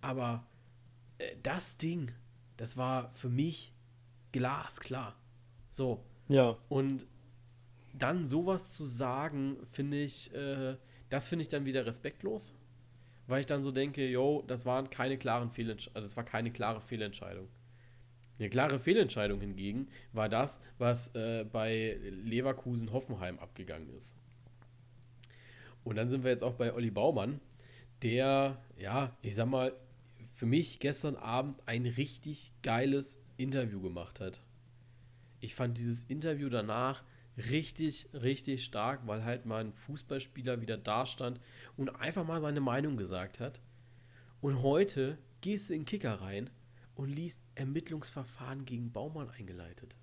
Aber 0.01 0.47
äh, 1.19 1.37
das 1.43 1.77
Ding, 1.77 2.11
das 2.57 2.79
war 2.79 3.13
für 3.13 3.29
mich 3.29 3.75
glasklar. 4.33 5.15
So. 5.71 6.03
Ja. 6.29 6.57
Und 6.71 7.07
dann 7.97 8.27
sowas 8.27 8.71
zu 8.71 8.85
sagen, 8.85 9.57
finde 9.71 10.03
ich, 10.03 10.35
äh, 10.35 10.77
das 11.11 11.29
finde 11.29 11.43
ich 11.43 11.49
dann 11.49 11.65
wieder 11.65 11.87
respektlos, 11.87 12.53
weil 13.27 13.41
ich 13.41 13.47
dann 13.47 13.63
so 13.63 13.71
denke, 13.71 14.07
yo, 14.09 14.43
das 14.47 14.67
waren 14.67 14.91
keine 14.91 15.17
klaren 15.17 15.51
Fehlentscheidungen, 15.51 16.03
also 16.03 16.17
war 16.17 16.25
keine 16.25 16.51
klare 16.51 16.81
Fehlentscheidung. 16.81 17.49
Eine 18.39 18.51
klare 18.51 18.81
Fehlentscheidung 18.81 19.41
hingegen 19.41 19.89
war 20.13 20.29
das, 20.29 20.61
was 20.79 21.15
äh, 21.15 21.45
bei 21.45 21.99
Leverkusen 22.03 22.93
Hoffenheim 22.93 23.39
abgegangen 23.39 23.89
ist. 23.97 24.17
Und 25.85 25.97
dann 25.97 26.11
sind 26.11 26.25
wir 26.25 26.31
jetzt 26.31 26.43
auch 26.43 26.55
bei 26.55 26.75
Olli 26.75 26.91
Baumann, 26.91 27.41
der, 28.03 28.61
ja, 28.77 29.17
ich 29.23 29.37
sag 29.37 29.47
mal, 29.47 29.73
für 30.35 30.47
mich 30.47 30.81
gestern 30.81 31.15
Abend 31.15 31.59
ein 31.67 31.87
richtig 31.87 32.51
geiles 32.63 33.19
Interview 33.37 33.81
gemacht 33.81 34.19
hat. 34.19 34.41
Ich 35.41 35.55
fand 35.55 35.79
dieses 35.79 36.03
Interview 36.05 36.49
danach 36.49 37.05
richtig, 37.37 38.09
richtig 38.13 38.65
stark, 38.65 39.07
weil 39.07 39.25
halt 39.25 39.47
mal 39.47 39.65
ein 39.65 39.73
Fußballspieler 39.73 40.61
wieder 40.61 40.77
da 40.77 41.07
stand 41.07 41.41
und 41.77 41.91
einfach 41.91 42.27
mal 42.27 42.41
seine 42.41 42.61
Meinung 42.61 42.97
gesagt 42.97 43.41
hat. 43.41 43.61
Und 44.41 44.63
heute 44.63 45.19
gehst 45.41 45.71
du 45.71 45.75
in 45.75 45.81
den 45.81 45.87
Kicker 45.87 46.21
rein 46.21 46.51
und 46.95 47.09
liest 47.09 47.41
Ermittlungsverfahren 47.55 48.65
gegen 48.65 48.93
Baumann 48.93 49.31
eingeleitet. 49.31 49.97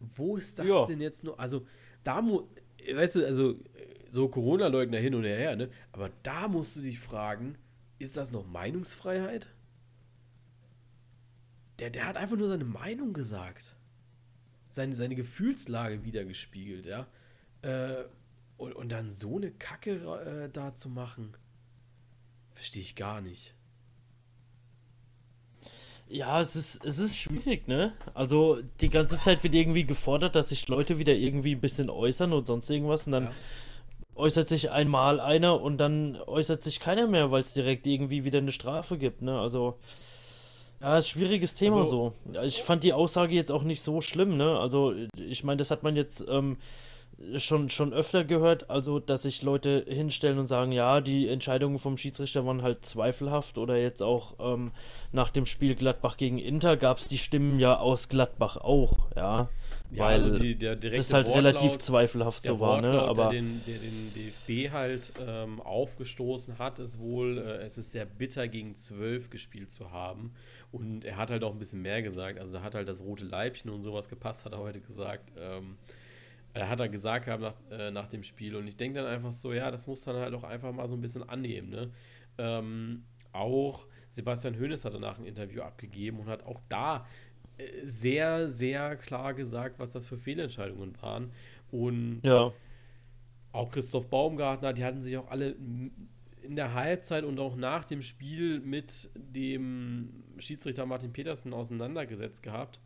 Wo 0.00 0.36
ist 0.36 0.58
das 0.58 0.66
ja. 0.66 0.86
denn 0.86 1.00
jetzt 1.00 1.24
nur? 1.24 1.38
Also, 1.38 1.66
da 2.02 2.20
muss, 2.20 2.44
weißt 2.92 3.16
du, 3.16 3.26
also, 3.26 3.58
so 4.10 4.28
Corona-Leugner 4.28 4.98
hin 4.98 5.14
und 5.14 5.24
her, 5.24 5.56
ne? 5.56 5.70
Aber 5.92 6.10
da 6.22 6.48
musst 6.48 6.76
du 6.76 6.80
dich 6.80 6.98
fragen, 6.98 7.56
ist 7.98 8.16
das 8.16 8.32
noch 8.32 8.46
Meinungsfreiheit? 8.46 9.50
Der, 11.78 11.90
der 11.90 12.06
hat 12.06 12.16
einfach 12.16 12.36
nur 12.36 12.48
seine 12.48 12.64
Meinung 12.64 13.12
gesagt 13.12 13.76
seine, 14.76 14.94
seine 14.94 15.16
Gefühlslage 15.16 16.04
wiedergespiegelt, 16.04 16.86
ja. 16.86 17.06
Äh, 17.62 18.04
und, 18.58 18.74
und 18.74 18.90
dann 18.90 19.10
so 19.10 19.36
eine 19.36 19.50
Kacke 19.50 19.94
äh, 19.94 20.50
da 20.52 20.74
zu 20.74 20.88
machen, 20.88 21.34
verstehe 22.54 22.82
ich 22.82 22.94
gar 22.94 23.20
nicht. 23.20 23.54
Ja, 26.08 26.40
es 26.40 26.54
ist, 26.54 26.84
es 26.84 26.98
ist 26.98 27.16
schwierig, 27.16 27.66
ne? 27.66 27.94
Also 28.14 28.60
die 28.80 28.90
ganze 28.90 29.18
Zeit 29.18 29.42
wird 29.42 29.54
irgendwie 29.54 29.84
gefordert, 29.84 30.36
dass 30.36 30.50
sich 30.50 30.68
Leute 30.68 30.98
wieder 30.98 31.14
irgendwie 31.14 31.54
ein 31.54 31.60
bisschen 31.60 31.90
äußern 31.90 32.32
und 32.32 32.46
sonst 32.46 32.70
irgendwas 32.70 33.06
und 33.06 33.12
dann 33.12 33.24
ja. 33.24 33.32
äußert 34.14 34.48
sich 34.48 34.70
einmal 34.70 35.20
einer 35.20 35.60
und 35.60 35.78
dann 35.78 36.16
äußert 36.16 36.62
sich 36.62 36.80
keiner 36.80 37.08
mehr, 37.08 37.30
weil 37.30 37.40
es 37.40 37.54
direkt 37.54 37.86
irgendwie 37.86 38.24
wieder 38.24 38.38
eine 38.38 38.52
Strafe 38.52 38.98
gibt, 38.98 39.22
ne? 39.22 39.40
Also 39.40 39.78
ja, 40.80 40.98
ist 40.98 41.06
ein 41.06 41.10
schwieriges 41.10 41.54
Thema 41.54 41.78
also, 41.78 42.14
so. 42.24 42.42
Ich 42.42 42.62
fand 42.62 42.84
die 42.84 42.92
Aussage 42.92 43.34
jetzt 43.34 43.50
auch 43.52 43.62
nicht 43.62 43.80
so 43.82 44.00
schlimm, 44.00 44.36
ne? 44.36 44.58
Also, 44.58 44.94
ich 45.16 45.44
meine, 45.44 45.58
das 45.58 45.70
hat 45.70 45.82
man 45.82 45.96
jetzt 45.96 46.24
ähm, 46.28 46.58
schon, 47.36 47.70
schon 47.70 47.92
öfter 47.92 48.24
gehört, 48.24 48.68
also, 48.68 48.98
dass 48.98 49.22
sich 49.22 49.42
Leute 49.42 49.84
hinstellen 49.88 50.38
und 50.38 50.46
sagen, 50.46 50.72
ja, 50.72 51.00
die 51.00 51.28
Entscheidungen 51.28 51.78
vom 51.78 51.96
Schiedsrichter 51.96 52.44
waren 52.44 52.62
halt 52.62 52.84
zweifelhaft 52.84 53.56
oder 53.58 53.76
jetzt 53.76 54.02
auch 54.02 54.34
ähm, 54.38 54.72
nach 55.12 55.30
dem 55.30 55.46
Spiel 55.46 55.74
Gladbach 55.74 56.16
gegen 56.16 56.38
Inter 56.38 56.76
gab 56.76 56.98
es 56.98 57.08
die 57.08 57.18
Stimmen 57.18 57.58
ja 57.58 57.78
aus 57.78 58.08
Gladbach 58.08 58.58
auch, 58.58 59.10
ja. 59.16 59.48
Ja, 59.90 60.04
weil 60.04 60.14
also 60.14 60.38
die, 60.38 60.58
das 60.58 61.12
halt 61.12 61.26
Wortlaut, 61.26 61.36
relativ 61.36 61.78
zweifelhaft 61.78 62.44
so 62.44 62.60
war, 62.60 62.80
ne? 62.80 63.00
Aber 63.02 63.30
der 63.30 63.40
den, 63.40 63.62
der 63.66 63.78
den 63.78 64.12
DFB 64.14 64.72
halt 64.72 65.12
ähm, 65.24 65.60
aufgestoßen 65.60 66.58
hat, 66.58 66.78
ist 66.78 66.98
wohl, 66.98 67.38
äh, 67.38 67.64
es 67.64 67.78
ist 67.78 67.92
sehr 67.92 68.04
bitter 68.04 68.48
gegen 68.48 68.74
zwölf 68.74 69.30
gespielt 69.30 69.70
zu 69.70 69.92
haben. 69.92 70.32
Und 70.72 71.04
er 71.04 71.16
hat 71.16 71.30
halt 71.30 71.44
auch 71.44 71.52
ein 71.52 71.58
bisschen 71.58 71.82
mehr 71.82 72.02
gesagt. 72.02 72.38
Also 72.38 72.54
da 72.54 72.62
hat 72.62 72.74
halt 72.74 72.88
das 72.88 73.02
rote 73.02 73.24
Leibchen 73.24 73.70
und 73.70 73.82
sowas 73.82 74.08
gepasst, 74.08 74.44
hat 74.44 74.52
er 74.52 74.58
heute 74.58 74.80
gesagt. 74.80 75.32
Ähm, 75.38 75.76
er 76.52 76.68
hat 76.68 76.80
er 76.80 76.88
gesagt 76.88 77.26
gehabt 77.26 77.42
nach, 77.42 77.54
äh, 77.70 77.90
nach 77.90 78.08
dem 78.08 78.22
Spiel. 78.22 78.56
Und 78.56 78.66
ich 78.66 78.76
denke 78.76 79.00
dann 79.00 79.08
einfach 79.08 79.32
so, 79.32 79.52
ja, 79.52 79.70
das 79.70 79.86
muss 79.86 80.04
dann 80.04 80.16
halt 80.16 80.34
auch 80.34 80.44
einfach 80.44 80.72
mal 80.72 80.88
so 80.88 80.96
ein 80.96 81.00
bisschen 81.00 81.28
annehmen. 81.28 81.68
Ne? 81.68 81.90
Ähm, 82.38 83.04
auch 83.32 83.86
Sebastian 84.08 84.58
Hoeneß 84.58 84.84
hat 84.84 84.94
danach 84.94 85.18
ein 85.18 85.26
Interview 85.26 85.62
abgegeben 85.62 86.20
und 86.20 86.28
hat 86.28 86.44
auch 86.44 86.60
da 86.68 87.06
sehr, 87.84 88.48
sehr 88.48 88.96
klar 88.96 89.34
gesagt, 89.34 89.78
was 89.78 89.90
das 89.90 90.06
für 90.06 90.18
Fehlentscheidungen 90.18 90.94
waren. 91.00 91.32
Und 91.70 92.20
ja. 92.22 92.50
auch 93.52 93.70
Christoph 93.70 94.08
Baumgartner, 94.08 94.72
die 94.72 94.84
hatten 94.84 95.02
sich 95.02 95.16
auch 95.16 95.30
alle 95.30 95.56
in 96.42 96.56
der 96.56 96.74
Halbzeit 96.74 97.24
und 97.24 97.38
auch 97.40 97.56
nach 97.56 97.84
dem 97.84 98.02
Spiel 98.02 98.60
mit 98.60 99.10
dem 99.14 100.22
Schiedsrichter 100.38 100.86
Martin 100.86 101.12
Petersen 101.12 101.52
auseinandergesetzt 101.52 102.42
gehabt, 102.42 102.80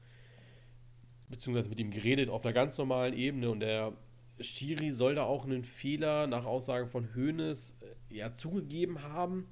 beziehungsweise 1.29 1.69
mit 1.69 1.79
ihm 1.79 1.91
geredet 1.91 2.31
auf 2.31 2.45
einer 2.45 2.55
ganz 2.55 2.79
normalen 2.79 3.15
Ebene 3.15 3.51
und 3.51 3.61
der 3.61 3.93
Schiri 4.41 4.91
soll 4.91 5.15
da 5.15 5.25
auch 5.25 5.45
einen 5.45 5.65
Fehler 5.65 6.27
nach 6.27 6.47
Aussagen 6.47 6.89
von 6.89 7.15
Hoeneß 7.15 7.77
äh, 7.83 8.15
ja 8.17 8.33
zugegeben 8.33 9.03
haben. 9.03 9.47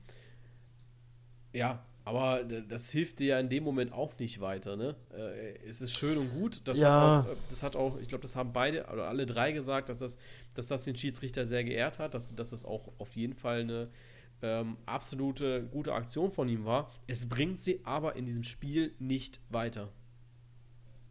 Ja, 1.52 1.84
aber 2.08 2.42
das 2.42 2.90
hilft 2.90 3.18
dir 3.18 3.26
ja 3.26 3.38
in 3.38 3.50
dem 3.50 3.62
Moment 3.64 3.92
auch 3.92 4.18
nicht 4.18 4.40
weiter, 4.40 4.76
ne? 4.76 4.96
Äh, 5.14 5.58
es 5.68 5.82
ist 5.82 5.98
schön 5.98 6.16
und 6.16 6.30
gut. 6.30 6.62
Das, 6.64 6.78
ja. 6.78 7.18
hat, 7.18 7.26
auch, 7.26 7.30
äh, 7.30 7.36
das 7.50 7.62
hat 7.62 7.76
auch, 7.76 7.98
ich 7.98 8.08
glaube, 8.08 8.22
das 8.22 8.34
haben 8.34 8.54
beide 8.54 8.86
oder 8.86 9.08
alle 9.08 9.26
drei 9.26 9.52
gesagt, 9.52 9.90
dass 9.90 9.98
das, 9.98 10.16
dass 10.54 10.68
das 10.68 10.84
den 10.84 10.96
Schiedsrichter 10.96 11.44
sehr 11.44 11.64
geehrt 11.64 11.98
hat, 11.98 12.14
dass, 12.14 12.34
dass 12.34 12.48
das 12.48 12.64
auch 12.64 12.88
auf 12.96 13.14
jeden 13.14 13.34
Fall 13.34 13.60
eine 13.60 13.90
ähm, 14.40 14.78
absolute 14.86 15.64
gute 15.64 15.92
Aktion 15.92 16.30
von 16.30 16.48
ihm 16.48 16.64
war. 16.64 16.90
Es 17.06 17.28
bringt 17.28 17.60
sie 17.60 17.84
aber 17.84 18.16
in 18.16 18.24
diesem 18.24 18.44
Spiel 18.44 18.94
nicht 18.98 19.42
weiter. 19.50 19.90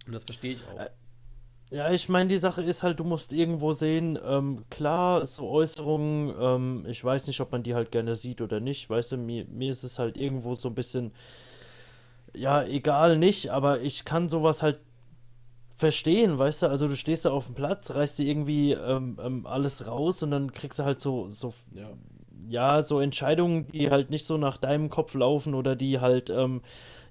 Und 0.08 0.14
das 0.14 0.24
verstehe 0.24 0.54
ich 0.54 0.68
auch. 0.68 0.80
Äh, 0.80 0.90
ja, 1.70 1.92
ich 1.92 2.08
meine, 2.08 2.30
die 2.30 2.38
Sache 2.38 2.62
ist 2.62 2.84
halt, 2.84 3.00
du 3.00 3.04
musst 3.04 3.34
irgendwo 3.34 3.74
sehen, 3.74 4.18
ähm, 4.26 4.64
klar, 4.70 5.26
so 5.26 5.50
Äußerungen, 5.50 6.34
ähm, 6.40 6.86
ich 6.88 7.04
weiß 7.04 7.28
nicht, 7.28 7.42
ob 7.42 7.52
man 7.52 7.64
die 7.64 7.76
halt 7.76 7.92
gerne 7.92 8.16
sieht 8.16 8.42
oder 8.42 8.60
nicht, 8.62 8.90
weißt 8.90 9.14
du, 9.14 9.18
mir, 9.18 9.46
mir 9.46 9.72
ist 9.72 9.84
es 9.84 10.00
halt 10.00 10.16
irgendwo 10.16 10.56
so 10.56 10.70
ein 10.70 10.76
bisschen, 10.76 11.12
ja, 12.34 12.64
egal 12.64 13.18
nicht, 13.18 13.50
aber 13.50 13.82
ich 13.82 14.06
kann 14.06 14.30
sowas 14.30 14.64
halt 14.64 14.80
verstehen, 15.76 16.38
weißt 16.38 16.64
du, 16.64 16.68
also 16.68 16.88
du 16.88 16.96
stehst 16.96 17.26
da 17.26 17.32
auf 17.32 17.48
dem 17.48 17.56
Platz, 17.56 17.92
reißt 17.92 18.20
dir 18.20 18.28
irgendwie 18.28 18.72
ähm, 18.72 19.18
ähm 19.22 19.46
alles 19.46 19.88
raus 19.88 20.24
und 20.24 20.32
dann 20.32 20.54
kriegst 20.54 20.80
du 20.80 20.86
halt 20.86 21.02
so, 21.02 21.30
so 21.30 21.54
ja. 21.76 21.90
ja, 22.48 22.82
so 22.82 23.00
Entscheidungen, 23.00 23.68
die 23.68 23.92
halt 23.92 24.10
nicht 24.10 24.26
so 24.26 24.38
nach 24.38 24.58
deinem 24.58 24.90
Kopf 24.90 25.14
laufen 25.14 25.54
oder 25.54 25.76
die 25.76 26.00
halt, 26.00 26.30
ähm, 26.30 26.62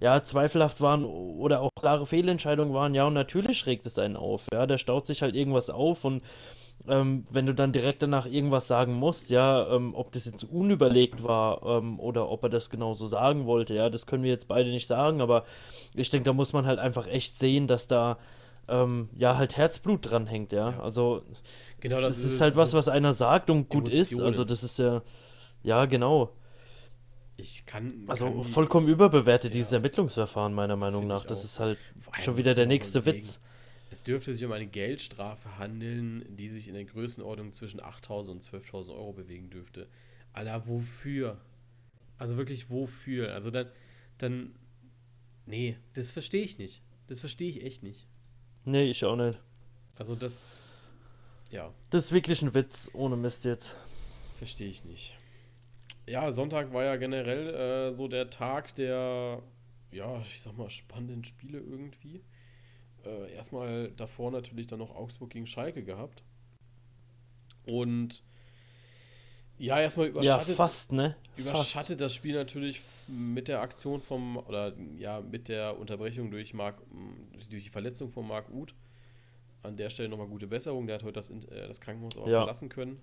ja, 0.00 0.22
zweifelhaft 0.22 0.80
waren 0.80 1.04
oder 1.04 1.61
auch 1.61 1.70
klare 1.78 2.06
Fehlentscheidungen 2.06 2.74
waren, 2.74 2.94
ja, 2.94 3.06
und 3.06 3.14
natürlich 3.14 3.66
regt 3.66 3.87
es 3.87 3.98
einen 3.98 4.16
auf, 4.16 4.46
ja, 4.52 4.66
da 4.66 4.78
staut 4.78 5.06
sich 5.06 5.22
halt 5.22 5.35
irgendwas 5.35 5.70
auf 5.70 6.04
und 6.04 6.22
ähm, 6.88 7.26
wenn 7.30 7.46
du 7.46 7.54
dann 7.54 7.72
direkt 7.72 8.02
danach 8.02 8.26
irgendwas 8.26 8.68
sagen 8.68 8.94
musst, 8.94 9.30
ja, 9.30 9.66
ähm, 9.74 9.94
ob 9.94 10.12
das 10.12 10.24
jetzt 10.26 10.44
unüberlegt 10.44 11.24
war 11.24 11.62
ähm, 11.64 11.98
oder 11.98 12.28
ob 12.28 12.44
er 12.44 12.48
das 12.48 12.70
genauso 12.70 13.06
sagen 13.06 13.46
wollte, 13.46 13.74
ja, 13.74 13.90
das 13.90 14.06
können 14.06 14.22
wir 14.22 14.30
jetzt 14.30 14.46
beide 14.48 14.70
nicht 14.70 14.87
sagen, 14.87 15.20
aber 15.20 15.44
ich 15.94 16.11
denke, 16.11 16.24
da 16.24 16.32
muss 16.32 16.52
man 16.52 16.66
halt 16.66 16.78
einfach 16.78 17.06
echt 17.09 17.38
sehen, 17.38 17.66
dass 17.66 17.88
da, 17.88 18.18
ähm, 18.68 19.09
ja, 19.16 19.37
halt 19.37 19.56
Herzblut 19.56 20.11
dran 20.11 20.26
hängt, 20.26 20.52
ja, 20.52 20.70
ja. 20.70 20.80
also 20.80 21.22
genau 21.80 22.00
das, 22.00 22.16
das 22.16 22.24
ist, 22.24 22.35
ist 22.35 22.40
halt 22.40 22.56
was, 22.56 22.74
was 22.74 22.88
einer 22.88 23.12
sagt 23.12 23.50
und 23.50 23.68
gut 23.68 23.88
Emotionen. 23.88 24.00
ist, 24.00 24.20
also 24.20 24.44
das 24.44 24.62
ist 24.62 24.78
ja 24.78 25.02
ja, 25.66 25.85
genau. 25.87 26.30
Ich 27.37 27.66
kann. 27.66 28.05
Also 28.07 28.31
kann, 28.31 28.44
vollkommen 28.44 28.88
überbewertet, 28.88 29.53
ja, 29.53 29.59
dieses 29.59 29.72
Ermittlungsverfahren, 29.72 30.55
meiner 30.55 30.77
Meinung 30.77 31.07
nach. 31.07 31.25
Das 31.25 31.44
ist 31.44 31.61
halt 31.61 31.79
schon 32.22 32.37
wieder 32.37 32.55
der 32.55 32.66
nächste 32.66 33.05
Witz. 33.05 33.40
Es 33.90 34.03
dürfte 34.03 34.35
sich 34.35 34.44
um 34.44 34.53
eine 34.53 34.66
Geldstrafe 34.66 35.59
handeln, 35.59 36.25
die 36.29 36.49
sich 36.49 36.66
in 36.68 36.75
der 36.75 36.85
Größenordnung 36.85 37.53
zwischen 37.53 37.81
8.000 37.81 38.31
und 38.31 38.42
12.000 38.42 38.90
Euro 38.90 39.12
bewegen 39.12 39.49
dürfte. 39.49 39.88
Alter, 40.33 40.66
wofür? 40.66 41.40
Also 42.18 42.37
wirklich 42.37 42.68
wofür? 42.68 43.33
Also 43.33 43.51
dann, 43.51 43.70
dann, 44.18 44.55
nee, 45.46 45.77
das 45.94 46.11
verstehe 46.11 46.42
ich 46.42 46.59
nicht. 46.59 46.83
Das 47.07 47.20
verstehe 47.20 47.49
ich 47.49 47.62
echt 47.62 47.83
nicht. 47.83 48.09
Nee, 48.64 48.90
ich 48.90 49.05
auch 49.05 49.16
nicht. 49.16 49.38
Also 49.94 50.16
das, 50.16 50.59
ja. 51.51 51.72
Das 51.90 52.07
ist 52.07 52.12
wirklich 52.12 52.42
ein 52.42 52.55
Witz, 52.55 52.90
ohne 52.92 53.16
Mist 53.16 53.44
jetzt. 53.44 53.77
Verstehe 54.38 54.68
ich 54.68 54.85
nicht. 54.85 55.16
Ja, 56.06 56.30
Sonntag 56.30 56.72
war 56.72 56.84
ja 56.84 56.96
generell 56.96 57.54
äh, 57.54 57.90
so 57.90 58.06
der 58.06 58.30
Tag 58.30 58.74
der, 58.76 59.42
ja, 59.90 60.20
ich 60.20 60.40
sag 60.40 60.56
mal, 60.56 60.70
spannenden 60.70 61.24
Spiele 61.24 61.58
irgendwie. 61.58 62.22
Äh, 63.04 63.32
erstmal 63.34 63.90
davor 63.92 64.30
natürlich 64.30 64.66
dann 64.66 64.78
noch 64.78 64.94
Augsburg 64.94 65.30
gegen 65.30 65.46
Schalke 65.46 65.82
gehabt. 65.82 66.22
Und 67.64 68.22
ja, 69.58 69.80
erstmal 69.80 70.08
überschattet, 70.08 70.48
ja, 70.48 70.54
fast, 70.54 70.92
ne? 70.92 71.16
überschattet 71.36 71.88
fast. 71.88 72.00
das 72.00 72.14
Spiel 72.14 72.34
natürlich 72.34 72.82
mit 73.08 73.48
der 73.48 73.60
Aktion 73.60 74.02
vom, 74.02 74.36
oder 74.36 74.74
ja, 74.98 75.20
mit 75.20 75.48
der 75.48 75.78
Unterbrechung 75.78 76.30
durch, 76.30 76.52
Mark, 76.52 76.82
durch 77.50 77.64
die 77.64 77.70
Verletzung 77.70 78.10
von 78.10 78.28
Marc 78.28 78.50
Uth. 78.50 78.74
An 79.62 79.76
der 79.76 79.90
Stelle 79.90 80.08
nochmal 80.08 80.28
gute 80.28 80.46
Besserung. 80.46 80.86
Der 80.86 80.96
hat 80.96 81.02
heute 81.02 81.14
das, 81.14 81.30
äh, 81.30 81.66
das 81.66 81.80
Krankenhaus 81.80 82.16
auch 82.16 82.28
ja. 82.28 82.40
verlassen 82.40 82.68
können. 82.68 83.00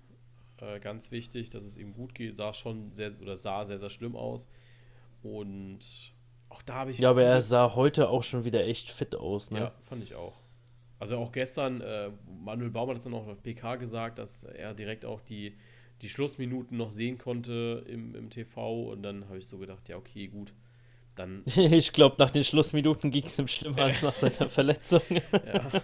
Äh, 0.64 0.80
ganz 0.80 1.10
wichtig, 1.10 1.50
dass 1.50 1.64
es 1.64 1.76
ihm 1.76 1.92
gut 1.92 2.14
geht. 2.14 2.36
Sah 2.36 2.52
schon 2.52 2.92
sehr, 2.92 3.12
oder 3.20 3.36
sah 3.36 3.64
sehr, 3.64 3.78
sehr 3.78 3.90
schlimm 3.90 4.16
aus. 4.16 4.48
Und 5.22 6.12
auch 6.48 6.62
da 6.62 6.74
habe 6.74 6.90
ich. 6.90 6.98
Ja, 6.98 7.10
aber 7.10 7.22
er 7.22 7.40
sah 7.40 7.74
heute 7.74 8.08
auch 8.08 8.22
schon 8.22 8.44
wieder 8.44 8.64
echt 8.64 8.90
fit 8.90 9.14
aus, 9.14 9.50
ne? 9.50 9.58
Ja, 9.58 9.72
fand 9.80 10.02
ich 10.02 10.14
auch. 10.14 10.40
Also 10.98 11.16
auch 11.16 11.32
gestern, 11.32 11.80
äh, 11.80 12.10
Manuel 12.44 12.70
Baumann 12.70 12.94
hat 12.94 12.98
es 12.98 13.04
dann 13.04 13.14
auch 13.14 13.26
auf 13.26 13.42
PK 13.42 13.76
gesagt, 13.76 14.18
dass 14.18 14.44
er 14.44 14.74
direkt 14.74 15.04
auch 15.04 15.20
die, 15.20 15.56
die 16.02 16.08
Schlussminuten 16.08 16.78
noch 16.78 16.92
sehen 16.92 17.18
konnte 17.18 17.84
im, 17.88 18.14
im 18.14 18.30
TV. 18.30 18.90
Und 18.90 19.02
dann 19.02 19.26
habe 19.26 19.38
ich 19.38 19.46
so 19.46 19.58
gedacht, 19.58 19.88
ja, 19.88 19.96
okay, 19.96 20.28
gut. 20.28 20.54
Dann 21.14 21.42
ich 21.46 21.92
glaube, 21.92 22.16
nach 22.18 22.30
den 22.30 22.44
Schlussminuten 22.44 23.10
ging 23.10 23.24
es 23.24 23.38
ihm 23.38 23.48
schlimmer 23.48 23.82
als 23.82 24.02
nach 24.02 24.14
seiner 24.14 24.48
Verletzung. 24.48 25.02
ja. 25.10 25.82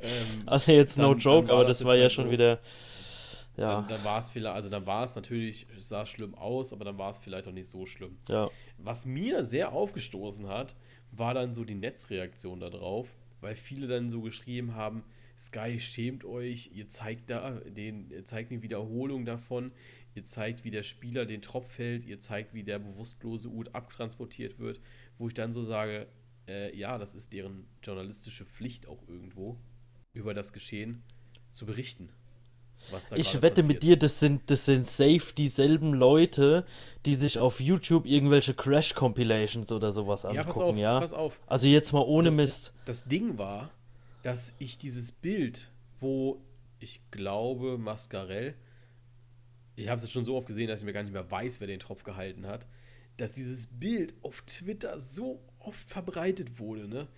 Ähm, 0.00 0.42
also 0.46 0.72
jetzt 0.72 0.96
no 0.96 1.14
joke, 1.14 1.52
aber 1.52 1.64
das 1.64 1.84
war 1.84 1.96
ja 1.96 2.02
halt 2.02 2.12
schon 2.12 2.26
so, 2.26 2.30
wieder 2.30 2.60
ja. 3.58 3.80
Dann, 3.80 3.88
dann 3.88 4.04
war 4.04 4.20
es 4.20 4.30
vielleicht, 4.30 4.54
also 4.54 4.68
dann 4.68 4.86
war 4.86 5.04
es 5.04 5.16
natürlich, 5.16 5.66
es 5.76 5.88
sah 5.88 6.06
schlimm 6.06 6.34
aus, 6.36 6.72
aber 6.72 6.84
dann 6.84 6.96
war 6.96 7.10
es 7.10 7.18
vielleicht 7.18 7.48
auch 7.48 7.52
nicht 7.52 7.68
so 7.68 7.86
schlimm. 7.86 8.16
Ja. 8.28 8.48
Was 8.78 9.04
mir 9.04 9.44
sehr 9.44 9.72
aufgestoßen 9.72 10.46
hat, 10.46 10.76
war 11.10 11.34
dann 11.34 11.54
so 11.54 11.64
die 11.64 11.74
Netzreaktion 11.74 12.60
darauf, 12.60 13.08
weil 13.40 13.56
viele 13.56 13.88
dann 13.88 14.10
so 14.10 14.22
geschrieben 14.22 14.76
haben, 14.76 15.02
Sky, 15.36 15.80
schämt 15.80 16.24
euch, 16.24 16.70
ihr 16.72 16.88
zeigt 16.88 17.30
da 17.30 17.50
den, 17.50 18.10
ihr 18.10 18.24
zeigt 18.24 18.52
eine 18.52 18.62
Wiederholung 18.62 19.24
davon, 19.24 19.72
ihr 20.14 20.24
zeigt, 20.24 20.64
wie 20.64 20.70
der 20.70 20.82
Spieler 20.84 21.26
den 21.26 21.42
Tropf 21.42 21.72
fällt, 21.72 22.04
ihr 22.04 22.20
zeigt, 22.20 22.54
wie 22.54 22.62
der 22.62 22.78
bewusstlose 22.78 23.48
Ut 23.48 23.74
abtransportiert 23.74 24.58
wird, 24.58 24.80
wo 25.16 25.28
ich 25.28 25.34
dann 25.34 25.52
so 25.52 25.64
sage, 25.64 26.06
äh, 26.46 26.76
ja, 26.76 26.96
das 26.98 27.14
ist 27.16 27.32
deren 27.32 27.66
journalistische 27.82 28.44
Pflicht 28.44 28.86
auch 28.86 29.06
irgendwo, 29.08 29.58
über 30.12 30.34
das 30.34 30.52
Geschehen 30.52 31.02
zu 31.52 31.66
berichten 31.66 32.10
ich 33.14 33.34
wette 33.34 33.62
passiert. 33.62 33.66
mit 33.66 33.82
dir, 33.82 33.98
das 33.98 34.20
sind, 34.20 34.50
das 34.50 34.64
sind 34.64 34.86
safe 34.86 35.34
dieselben 35.36 35.94
Leute, 35.94 36.64
die 37.06 37.14
sich 37.14 37.38
auf 37.38 37.60
YouTube 37.60 38.06
irgendwelche 38.06 38.54
Crash-Compilations 38.54 39.72
oder 39.72 39.92
sowas 39.92 40.24
angucken, 40.24 40.38
ja? 40.38 40.44
Pass 40.44 40.58
auf, 40.58 40.76
ja? 40.76 41.00
pass 41.00 41.12
auf. 41.12 41.40
Also 41.46 41.66
jetzt 41.66 41.92
mal 41.92 42.02
ohne 42.02 42.28
das, 42.28 42.36
Mist. 42.36 42.72
Das 42.84 43.04
Ding 43.04 43.38
war, 43.38 43.70
dass 44.22 44.54
ich 44.58 44.78
dieses 44.78 45.12
Bild, 45.12 45.70
wo 46.00 46.42
ich 46.80 47.00
glaube, 47.10 47.78
Mascarell, 47.78 48.54
ich 49.76 49.88
habe 49.88 49.96
es 49.96 50.02
jetzt 50.02 50.12
schon 50.12 50.24
so 50.24 50.36
oft 50.36 50.46
gesehen, 50.46 50.68
dass 50.68 50.80
ich 50.80 50.86
mir 50.86 50.92
gar 50.92 51.02
nicht 51.02 51.12
mehr 51.12 51.30
weiß, 51.30 51.60
wer 51.60 51.66
den 51.66 51.80
Tropf 51.80 52.02
gehalten 52.02 52.46
hat, 52.46 52.66
dass 53.16 53.32
dieses 53.32 53.66
Bild 53.66 54.14
auf 54.22 54.42
Twitter 54.42 54.98
so 54.98 55.42
oft 55.58 55.88
verbreitet 55.88 56.58
wurde, 56.58 56.88
ne? 56.88 57.08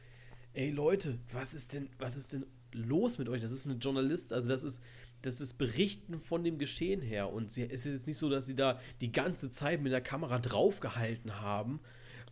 Ey 0.52 0.70
Leute, 0.70 1.18
was 1.32 1.54
ist 1.54 1.74
denn, 1.74 1.88
was 1.98 2.16
ist 2.16 2.32
denn 2.32 2.44
los 2.72 3.18
mit 3.18 3.28
euch? 3.28 3.40
Das 3.40 3.52
ist 3.52 3.66
ein 3.66 3.78
Journalist, 3.78 4.32
also 4.32 4.48
das 4.48 4.64
ist, 4.64 4.82
das 5.22 5.40
ist 5.40 5.58
Berichten 5.58 6.18
von 6.18 6.44
dem 6.44 6.58
Geschehen 6.58 7.02
her. 7.02 7.32
Und 7.32 7.50
sie, 7.50 7.62
es 7.62 7.86
ist 7.86 7.92
jetzt 7.92 8.06
nicht 8.06 8.18
so, 8.18 8.28
dass 8.28 8.46
sie 8.46 8.54
da 8.54 8.80
die 9.00 9.12
ganze 9.12 9.50
Zeit 9.50 9.82
mit 9.82 9.92
der 9.92 10.00
Kamera 10.00 10.38
draufgehalten 10.38 11.40
haben 11.40 11.80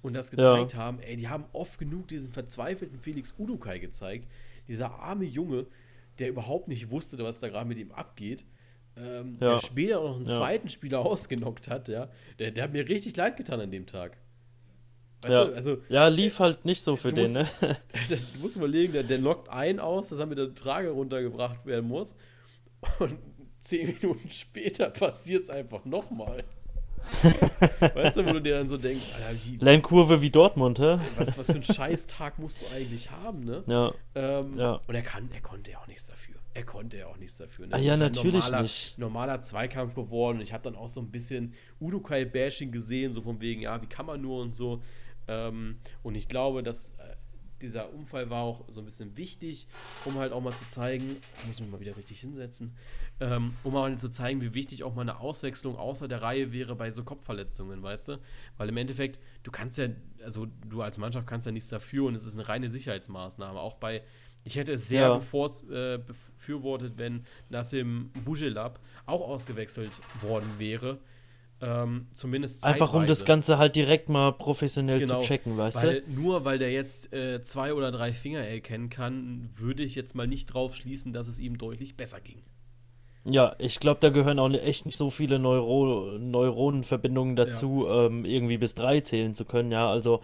und 0.02 0.14
das 0.14 0.30
gezeigt 0.30 0.74
ja. 0.74 0.78
haben. 0.78 1.00
Ey, 1.00 1.16
die 1.16 1.28
haben 1.28 1.44
oft 1.52 1.78
genug 1.78 2.08
diesen 2.08 2.32
verzweifelten 2.32 2.98
Felix 2.98 3.34
Udukai 3.38 3.78
gezeigt. 3.78 4.28
Dieser 4.68 4.98
arme 5.00 5.24
Junge, 5.24 5.66
der 6.18 6.28
überhaupt 6.28 6.68
nicht 6.68 6.90
wusste, 6.90 7.18
was 7.18 7.40
da 7.40 7.48
gerade 7.48 7.68
mit 7.68 7.78
ihm 7.78 7.92
abgeht. 7.92 8.44
Ähm, 8.96 9.38
ja. 9.40 9.52
Der 9.52 9.58
später 9.60 10.00
auch 10.00 10.10
noch 10.10 10.16
einen 10.16 10.26
ja. 10.26 10.36
zweiten 10.36 10.68
Spieler 10.68 11.00
ausgenockt 11.06 11.68
hat, 11.68 11.88
ja. 11.88 12.10
Der, 12.38 12.50
der 12.50 12.64
hat 12.64 12.72
mir 12.72 12.88
richtig 12.88 13.16
leid 13.16 13.36
getan 13.36 13.60
an 13.60 13.70
dem 13.70 13.86
Tag. 13.86 14.18
Weißt 15.22 15.32
ja. 15.32 15.44
Du, 15.46 15.54
also, 15.54 15.78
ja, 15.88 16.08
lief 16.08 16.38
halt 16.38 16.64
nicht 16.64 16.82
so 16.82 16.96
für 16.96 17.12
den, 17.12 17.32
musst, 17.32 17.62
ne? 17.62 17.76
Das 18.08 18.32
du 18.32 18.38
musst 18.38 18.56
überlegen, 18.56 18.92
der, 18.92 19.02
der 19.02 19.18
lockt 19.18 19.48
einen 19.48 19.80
aus, 19.80 20.10
dass 20.10 20.18
er 20.18 20.26
mit 20.26 20.38
der 20.38 20.54
Trage 20.54 20.90
runtergebracht 20.90 21.66
werden 21.66 21.88
muss. 21.88 22.14
Und 22.98 23.18
zehn 23.60 23.86
Minuten 23.86 24.30
später 24.30 24.90
passiert 24.90 25.44
es 25.44 25.50
einfach 25.50 25.84
nochmal. 25.84 26.44
weißt 27.94 28.16
du, 28.16 28.26
wo 28.26 28.32
du 28.32 28.42
dir 28.42 28.58
dann 28.58 28.68
so 28.68 28.76
denkst, 28.76 29.06
Alter, 29.14 29.38
wie, 29.44 29.56
Lernkurve 29.56 30.20
wie 30.20 30.30
Dortmund, 30.30 30.78
hä? 30.78 30.98
Was, 31.16 31.38
was 31.38 31.46
für 31.46 31.54
einen 31.54 31.62
Scheißtag 31.62 32.38
musst 32.38 32.62
du 32.62 32.66
eigentlich 32.74 33.10
haben, 33.10 33.44
ne? 33.44 33.62
Ja. 33.66 33.92
Ähm, 34.14 34.58
ja. 34.58 34.80
Und 34.86 34.94
er 34.94 35.02
kann, 35.02 35.30
er 35.32 35.40
konnte 35.40 35.70
ja 35.70 35.78
auch 35.78 35.86
nichts 35.86 36.06
dafür. 36.06 36.36
Er 36.54 36.64
konnte 36.64 36.98
ja 36.98 37.06
auch 37.06 37.16
nichts 37.16 37.36
dafür. 37.36 37.68
Ne? 37.68 37.74
Ah, 37.74 37.78
ja, 37.78 37.96
natürlich 37.96 38.44
normaler, 38.44 38.62
nicht. 38.62 38.98
Normaler 38.98 39.40
Zweikampf 39.42 39.94
geworden. 39.94 40.40
Ich 40.40 40.52
habe 40.52 40.64
dann 40.64 40.74
auch 40.74 40.88
so 40.88 41.00
ein 41.00 41.10
bisschen 41.10 41.54
Udokai-Bashing 41.80 42.72
gesehen, 42.72 43.12
so 43.12 43.22
von 43.22 43.40
wegen, 43.40 43.62
ja, 43.62 43.80
wie 43.80 43.86
kann 43.86 44.06
man 44.06 44.20
nur 44.20 44.42
und 44.42 44.56
so. 44.56 44.82
Ähm, 45.28 45.78
und 46.02 46.14
ich 46.14 46.26
glaube, 46.28 46.62
dass 46.62 46.90
äh, 46.92 47.14
dieser 47.62 47.92
Unfall 47.92 48.30
war 48.30 48.42
auch 48.42 48.64
so 48.68 48.80
ein 48.80 48.84
bisschen 48.84 49.16
wichtig, 49.16 49.66
um 50.04 50.14
halt 50.14 50.32
auch 50.32 50.40
mal 50.40 50.54
zu 50.54 50.66
zeigen, 50.66 51.16
muss 51.46 51.56
ich 51.56 51.60
mich 51.60 51.70
mal 51.70 51.80
wieder 51.80 51.96
richtig 51.96 52.20
hinsetzen, 52.20 52.74
ähm, 53.20 53.54
um 53.64 53.72
mal 53.72 53.96
zu 53.98 54.10
zeigen, 54.10 54.40
wie 54.40 54.54
wichtig 54.54 54.84
auch 54.84 54.94
mal 54.94 55.02
eine 55.02 55.20
Auswechslung 55.20 55.76
außer 55.76 56.08
der 56.08 56.22
Reihe 56.22 56.52
wäre 56.52 56.76
bei 56.76 56.90
so 56.90 57.04
Kopfverletzungen, 57.04 57.82
weißt 57.82 58.08
du? 58.08 58.18
Weil 58.56 58.68
im 58.68 58.76
Endeffekt, 58.76 59.18
du 59.42 59.50
kannst 59.50 59.78
ja, 59.78 59.88
also 60.24 60.46
du 60.68 60.82
als 60.82 60.98
Mannschaft 60.98 61.26
kannst 61.26 61.46
ja 61.46 61.52
nichts 61.52 61.68
dafür 61.68 62.06
und 62.06 62.14
es 62.14 62.24
ist 62.24 62.34
eine 62.34 62.48
reine 62.48 62.68
Sicherheitsmaßnahme. 62.68 63.58
Auch 63.58 63.74
bei, 63.74 64.02
ich 64.44 64.56
hätte 64.56 64.72
es 64.72 64.88
sehr 64.88 65.02
ja. 65.02 65.14
bevor, 65.16 65.50
äh, 65.70 65.98
befürwortet, 65.98 66.94
wenn 66.96 67.24
Nassim 67.48 68.10
Bujelab 68.24 68.80
auch 69.06 69.20
ausgewechselt 69.28 70.00
worden 70.22 70.48
wäre 70.58 70.98
ähm, 71.60 72.06
zumindest 72.12 72.60
zeitweise. 72.60 72.82
Einfach 72.82 72.94
um 72.94 73.06
das 73.06 73.24
Ganze 73.24 73.58
halt 73.58 73.76
direkt 73.76 74.08
mal 74.08 74.32
professionell 74.32 75.00
genau, 75.00 75.20
zu 75.20 75.26
checken, 75.26 75.56
weißt 75.56 75.82
weil, 75.82 76.02
du? 76.02 76.12
Nur 76.12 76.44
weil 76.44 76.58
der 76.58 76.70
jetzt 76.70 77.12
äh, 77.12 77.42
zwei 77.42 77.74
oder 77.74 77.90
drei 77.90 78.12
Finger 78.12 78.40
erkennen 78.40 78.90
kann, 78.90 79.50
würde 79.54 79.82
ich 79.82 79.94
jetzt 79.94 80.14
mal 80.14 80.26
nicht 80.26 80.46
drauf 80.46 80.74
schließen, 80.74 81.12
dass 81.12 81.28
es 81.28 81.38
ihm 81.38 81.58
deutlich 81.58 81.96
besser 81.96 82.20
ging. 82.20 82.42
Ja, 83.24 83.56
ich 83.58 83.80
glaube, 83.80 84.00
da 84.00 84.08
gehören 84.08 84.38
auch 84.38 84.50
echt 84.52 84.86
nicht 84.86 84.96
so 84.96 85.10
viele 85.10 85.38
Neuro 85.38 86.16
Neuronenverbindungen 86.18 87.36
dazu, 87.36 87.84
ja. 87.86 88.06
ähm, 88.06 88.24
irgendwie 88.24 88.56
bis 88.56 88.74
drei 88.74 89.00
zählen 89.00 89.34
zu 89.34 89.44
können. 89.44 89.70
Ja, 89.70 89.90
also 89.90 90.20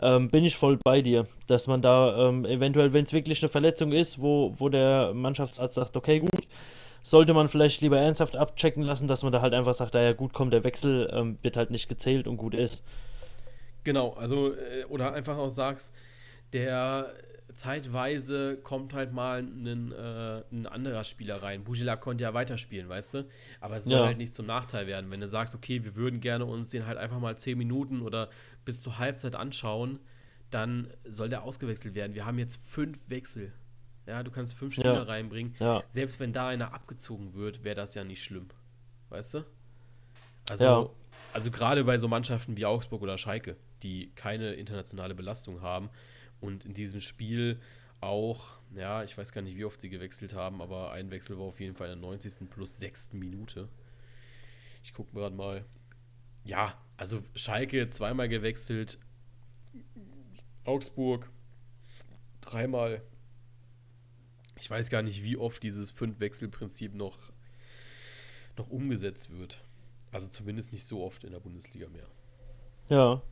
ähm, 0.00 0.30
bin 0.30 0.44
ich 0.44 0.56
voll 0.56 0.78
bei 0.82 1.00
dir, 1.00 1.26
dass 1.46 1.66
man 1.66 1.80
da 1.80 2.28
ähm, 2.28 2.44
eventuell, 2.44 2.92
wenn 2.92 3.04
es 3.04 3.12
wirklich 3.12 3.40
eine 3.42 3.48
Verletzung 3.48 3.92
ist, 3.92 4.20
wo, 4.20 4.54
wo 4.58 4.68
der 4.68 5.14
Mannschaftsarzt 5.14 5.74
sagt, 5.74 5.96
okay, 5.96 6.18
gut, 6.20 6.48
sollte 7.02 7.34
man 7.34 7.48
vielleicht 7.48 7.80
lieber 7.80 7.98
ernsthaft 7.98 8.36
abchecken 8.36 8.82
lassen, 8.82 9.08
dass 9.08 9.22
man 9.22 9.32
da 9.32 9.40
halt 9.40 9.54
einfach 9.54 9.74
sagt, 9.74 9.94
ja 9.94 10.12
gut, 10.12 10.32
komm, 10.32 10.50
der 10.50 10.64
Wechsel 10.64 11.10
ähm, 11.12 11.38
wird 11.42 11.56
halt 11.56 11.70
nicht 11.70 11.88
gezählt 11.88 12.26
und 12.26 12.36
gut 12.36 12.54
ist. 12.54 12.84
Genau, 13.84 14.10
also, 14.12 14.54
äh, 14.54 14.84
oder 14.88 15.12
einfach 15.12 15.36
auch 15.36 15.50
sagst, 15.50 15.94
der 16.52 17.12
zeitweise 17.54 18.56
kommt 18.56 18.94
halt 18.94 19.12
mal 19.12 19.40
ein, 19.40 19.92
äh, 19.92 20.42
ein 20.50 20.66
anderer 20.66 21.04
Spieler 21.04 21.42
rein. 21.42 21.64
Bujela 21.64 21.96
konnte 21.96 22.24
ja 22.24 22.34
weiterspielen, 22.34 22.88
weißt 22.88 23.14
du? 23.14 23.28
Aber 23.60 23.76
es 23.76 23.84
soll 23.84 23.98
ja. 23.98 24.06
halt 24.06 24.18
nicht 24.18 24.34
zum 24.34 24.46
Nachteil 24.46 24.86
werden. 24.86 25.10
Wenn 25.10 25.20
du 25.20 25.28
sagst, 25.28 25.54
okay, 25.54 25.84
wir 25.84 25.96
würden 25.96 26.20
gerne 26.20 26.46
uns 26.46 26.70
den 26.70 26.86
halt 26.86 26.98
einfach 26.98 27.18
mal 27.18 27.36
10 27.36 27.58
Minuten 27.58 28.02
oder 28.02 28.30
bis 28.64 28.80
zur 28.80 28.98
Halbzeit 28.98 29.36
anschauen, 29.36 29.98
dann 30.50 30.88
soll 31.04 31.28
der 31.28 31.42
ausgewechselt 31.42 31.94
werden. 31.94 32.14
Wir 32.14 32.26
haben 32.26 32.38
jetzt 32.38 32.62
fünf 32.62 32.98
Wechsel. 33.08 33.52
Ja, 34.06 34.22
du 34.22 34.30
kannst 34.30 34.54
fünf 34.54 34.74
Spieler 34.74 34.94
ja. 34.94 35.02
reinbringen. 35.02 35.54
Ja. 35.58 35.82
Selbst 35.88 36.18
wenn 36.20 36.32
da 36.32 36.48
einer 36.48 36.74
abgezogen 36.74 37.34
wird, 37.34 37.62
wäre 37.64 37.76
das 37.76 37.94
ja 37.94 38.04
nicht 38.04 38.22
schlimm. 38.22 38.48
Weißt 39.10 39.34
du? 39.34 39.44
Also, 40.50 40.64
ja. 40.64 40.90
also 41.32 41.50
gerade 41.50 41.84
bei 41.84 41.98
so 41.98 42.08
Mannschaften 42.08 42.56
wie 42.56 42.66
Augsburg 42.66 43.02
oder 43.02 43.16
Schalke, 43.16 43.56
die 43.82 44.10
keine 44.14 44.54
internationale 44.54 45.14
Belastung 45.14 45.62
haben 45.62 45.88
und 46.40 46.64
in 46.64 46.74
diesem 46.74 47.00
Spiel 47.00 47.60
auch, 48.00 48.58
ja, 48.74 49.04
ich 49.04 49.16
weiß 49.16 49.30
gar 49.32 49.42
nicht, 49.42 49.56
wie 49.56 49.64
oft 49.64 49.80
sie 49.80 49.88
gewechselt 49.88 50.34
haben, 50.34 50.60
aber 50.60 50.90
ein 50.90 51.10
Wechsel 51.10 51.38
war 51.38 51.44
auf 51.44 51.60
jeden 51.60 51.76
Fall 51.76 51.90
in 51.90 52.00
der 52.00 52.08
90. 52.08 52.50
plus 52.50 52.78
6. 52.78 53.12
Minute. 53.12 53.68
Ich 54.82 54.92
gucke 54.92 55.12
gerade 55.12 55.36
mal. 55.36 55.64
Ja, 56.44 56.76
also 56.96 57.22
Schalke 57.36 57.88
zweimal 57.88 58.28
gewechselt, 58.28 58.98
Augsburg 60.64 61.30
dreimal 62.40 63.02
ich 64.62 64.70
weiß 64.70 64.90
gar 64.90 65.02
nicht, 65.02 65.24
wie 65.24 65.36
oft 65.36 65.60
dieses 65.64 65.90
Fünf-Wechsel-Prinzip 65.90 66.94
noch, 66.94 67.18
noch 68.56 68.70
umgesetzt 68.70 69.36
wird. 69.36 69.60
Also 70.12 70.28
zumindest 70.28 70.72
nicht 70.72 70.84
so 70.84 71.02
oft 71.02 71.24
in 71.24 71.32
der 71.32 71.40
Bundesliga 71.40 71.88
mehr. 71.88 72.06
Ja. 72.88 73.14
ja. 73.16 73.22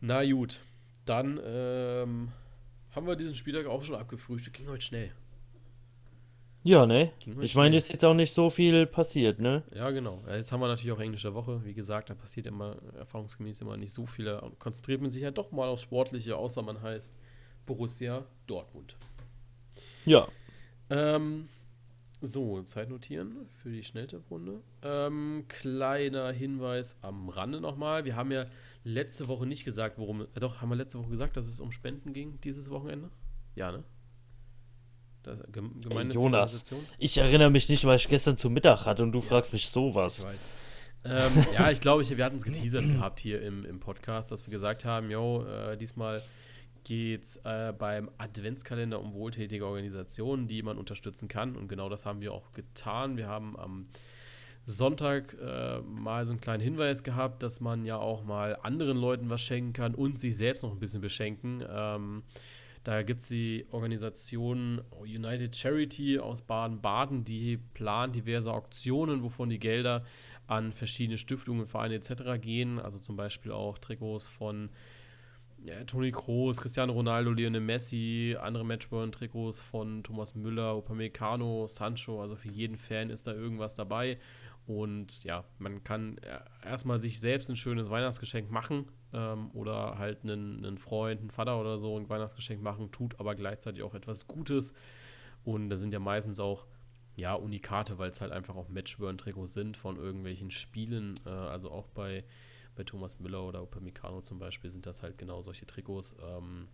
Na 0.00 0.28
gut, 0.28 0.58
dann 1.04 1.40
ähm, 1.44 2.32
haben 2.90 3.06
wir 3.06 3.14
diesen 3.14 3.36
Spieltag 3.36 3.66
auch 3.66 3.84
schon 3.84 3.94
abgefrühstückt. 3.94 4.56
Ging 4.56 4.66
heute 4.66 4.84
schnell. 4.84 5.12
Ja, 6.64 6.84
ne? 6.84 7.12
Ich 7.40 7.54
meine, 7.54 7.76
es 7.76 7.84
ist 7.84 7.92
jetzt 7.92 8.04
auch 8.04 8.14
nicht 8.14 8.34
so 8.34 8.50
viel 8.50 8.86
passiert, 8.86 9.38
ne? 9.38 9.62
Ja, 9.72 9.90
genau. 9.90 10.24
Jetzt 10.28 10.50
haben 10.50 10.60
wir 10.60 10.66
natürlich 10.66 10.90
auch 10.90 11.00
englische 11.00 11.32
Woche. 11.32 11.64
Wie 11.64 11.74
gesagt, 11.74 12.10
da 12.10 12.14
passiert 12.14 12.48
immer 12.48 12.74
erfahrungsgemäß 12.98 13.60
immer 13.60 13.76
nicht 13.76 13.92
so 13.92 14.04
viel. 14.04 14.36
Konzentriert 14.58 15.00
man 15.00 15.10
sich 15.10 15.22
ja 15.22 15.30
doch 15.30 15.52
mal 15.52 15.68
aufs 15.68 15.82
Sportliche, 15.82 16.36
außer 16.36 16.62
man 16.62 16.82
heißt 16.82 17.16
Borussia 17.68 18.24
Dortmund. 18.46 18.96
Ja. 20.06 20.26
Ähm, 20.90 21.48
so, 22.20 22.62
Zeit 22.62 22.88
notieren 22.88 23.48
für 23.62 23.70
die 23.70 23.84
Schnelltipprunde. 23.84 24.62
Ähm, 24.82 25.44
kleiner 25.48 26.32
Hinweis 26.32 26.96
am 27.02 27.28
Rande 27.28 27.60
nochmal. 27.60 28.06
Wir 28.06 28.16
haben 28.16 28.32
ja 28.32 28.46
letzte 28.84 29.28
Woche 29.28 29.46
nicht 29.46 29.64
gesagt, 29.64 29.98
worum. 29.98 30.22
Äh, 30.22 30.40
doch, 30.40 30.62
haben 30.62 30.70
wir 30.70 30.76
letzte 30.76 30.98
Woche 30.98 31.10
gesagt, 31.10 31.36
dass 31.36 31.46
es 31.46 31.60
um 31.60 31.70
Spenden 31.70 32.14
ging 32.14 32.40
dieses 32.40 32.70
Wochenende? 32.70 33.10
Ja, 33.54 33.70
ne? 33.70 33.84
Das, 35.22 35.40
Ey, 35.40 36.12
Jonas, 36.12 36.72
ich 36.96 37.18
erinnere 37.18 37.50
mich 37.50 37.68
nicht, 37.68 37.84
weil 37.84 37.96
ich 37.96 38.08
gestern 38.08 38.38
zu 38.38 38.48
Mittag 38.48 38.86
hatte 38.86 39.02
und 39.02 39.12
du 39.12 39.18
ja, 39.18 39.24
fragst 39.24 39.52
mich 39.52 39.68
sowas. 39.68 40.20
Ich 40.20 40.24
weiß. 40.24 40.48
ähm, 41.04 41.46
ja, 41.52 41.70
ich 41.70 41.82
glaube, 41.82 42.08
wir 42.08 42.24
hatten 42.24 42.36
es 42.36 42.44
geteasert 42.44 42.86
gehabt 42.86 43.20
hier 43.20 43.42
im, 43.42 43.66
im 43.66 43.78
Podcast, 43.78 44.32
dass 44.32 44.46
wir 44.46 44.52
gesagt 44.52 44.86
haben, 44.86 45.10
yo, 45.10 45.44
äh, 45.44 45.76
diesmal 45.76 46.22
geht 46.84 47.24
es 47.24 47.36
äh, 47.44 47.72
beim 47.76 48.10
Adventskalender 48.18 49.00
um 49.00 49.12
wohltätige 49.12 49.66
Organisationen, 49.66 50.46
die 50.46 50.62
man 50.62 50.78
unterstützen 50.78 51.28
kann. 51.28 51.56
Und 51.56 51.68
genau 51.68 51.88
das 51.88 52.06
haben 52.06 52.20
wir 52.20 52.32
auch 52.32 52.52
getan. 52.52 53.16
Wir 53.16 53.28
haben 53.28 53.58
am 53.58 53.84
Sonntag 54.64 55.34
äh, 55.40 55.80
mal 55.80 56.24
so 56.26 56.32
einen 56.32 56.40
kleinen 56.40 56.62
Hinweis 56.62 57.02
gehabt, 57.02 57.42
dass 57.42 57.60
man 57.60 57.84
ja 57.84 57.96
auch 57.96 58.24
mal 58.24 58.56
anderen 58.62 58.98
Leuten 58.98 59.30
was 59.30 59.40
schenken 59.40 59.72
kann 59.72 59.94
und 59.94 60.20
sich 60.20 60.36
selbst 60.36 60.62
noch 60.62 60.72
ein 60.72 60.78
bisschen 60.78 61.00
beschenken. 61.00 61.64
Ähm, 61.68 62.22
da 62.84 63.02
gibt 63.02 63.20
es 63.20 63.28
die 63.28 63.66
Organisation 63.70 64.82
United 65.00 65.56
Charity 65.56 66.18
aus 66.18 66.42
Baden-Baden, 66.42 67.24
die 67.24 67.56
plant 67.56 68.14
diverse 68.14 68.52
Auktionen, 68.52 69.22
wovon 69.22 69.50
die 69.50 69.58
Gelder 69.58 70.04
an 70.46 70.72
verschiedene 70.72 71.18
Stiftungen, 71.18 71.66
Vereine 71.66 71.94
etc. 71.94 72.40
gehen. 72.40 72.78
Also 72.78 72.98
zum 72.98 73.16
Beispiel 73.16 73.52
auch 73.52 73.78
Trikots 73.78 74.28
von 74.28 74.70
ja, 75.64 75.84
Toni 75.84 76.10
Kroos, 76.10 76.58
Cristiano 76.58 76.92
Ronaldo, 76.92 77.30
Lionel 77.30 77.60
Messi, 77.60 78.36
andere 78.40 78.64
Matchburn-Trikots 78.64 79.62
von 79.62 80.02
Thomas 80.02 80.34
Müller, 80.34 80.76
Upamecano, 80.76 81.66
Sancho, 81.66 82.22
also 82.22 82.36
für 82.36 82.48
jeden 82.48 82.76
Fan 82.76 83.10
ist 83.10 83.26
da 83.26 83.32
irgendwas 83.32 83.74
dabei. 83.74 84.18
Und 84.66 85.24
ja, 85.24 85.44
man 85.58 85.82
kann 85.82 86.20
erstmal 86.62 87.00
sich 87.00 87.20
selbst 87.20 87.48
ein 87.48 87.56
schönes 87.56 87.88
Weihnachtsgeschenk 87.88 88.50
machen 88.50 88.86
ähm, 89.14 89.50
oder 89.54 89.98
halt 89.98 90.24
einen, 90.24 90.64
einen 90.64 90.78
Freund, 90.78 91.20
einen 91.20 91.30
Vater 91.30 91.58
oder 91.58 91.78
so 91.78 91.98
ein 91.98 92.08
Weihnachtsgeschenk 92.08 92.62
machen, 92.62 92.90
tut 92.92 93.18
aber 93.18 93.34
gleichzeitig 93.34 93.82
auch 93.82 93.94
etwas 93.94 94.26
Gutes. 94.26 94.74
Und 95.42 95.70
da 95.70 95.76
sind 95.76 95.94
ja 95.94 96.00
meistens 96.00 96.38
auch 96.38 96.66
ja, 97.16 97.34
Unikate, 97.34 97.98
weil 97.98 98.10
es 98.10 98.20
halt 98.20 98.30
einfach 98.30 98.54
auch 98.54 98.68
Matchburn-Trikots 98.68 99.54
sind 99.54 99.76
von 99.76 99.96
irgendwelchen 99.96 100.50
Spielen. 100.50 101.14
Äh, 101.26 101.30
also 101.30 101.70
auch 101.70 101.88
bei 101.88 102.24
bei 102.78 102.84
Thomas 102.84 103.18
Müller 103.18 103.42
oder 103.42 103.60
Upamecano 103.60 104.22
zum 104.22 104.38
Beispiel 104.38 104.70
sind 104.70 104.86
das 104.86 105.02
halt 105.02 105.18
genau 105.18 105.42
solche 105.42 105.66
Trikots, 105.66 106.16
ähm, 106.24 106.68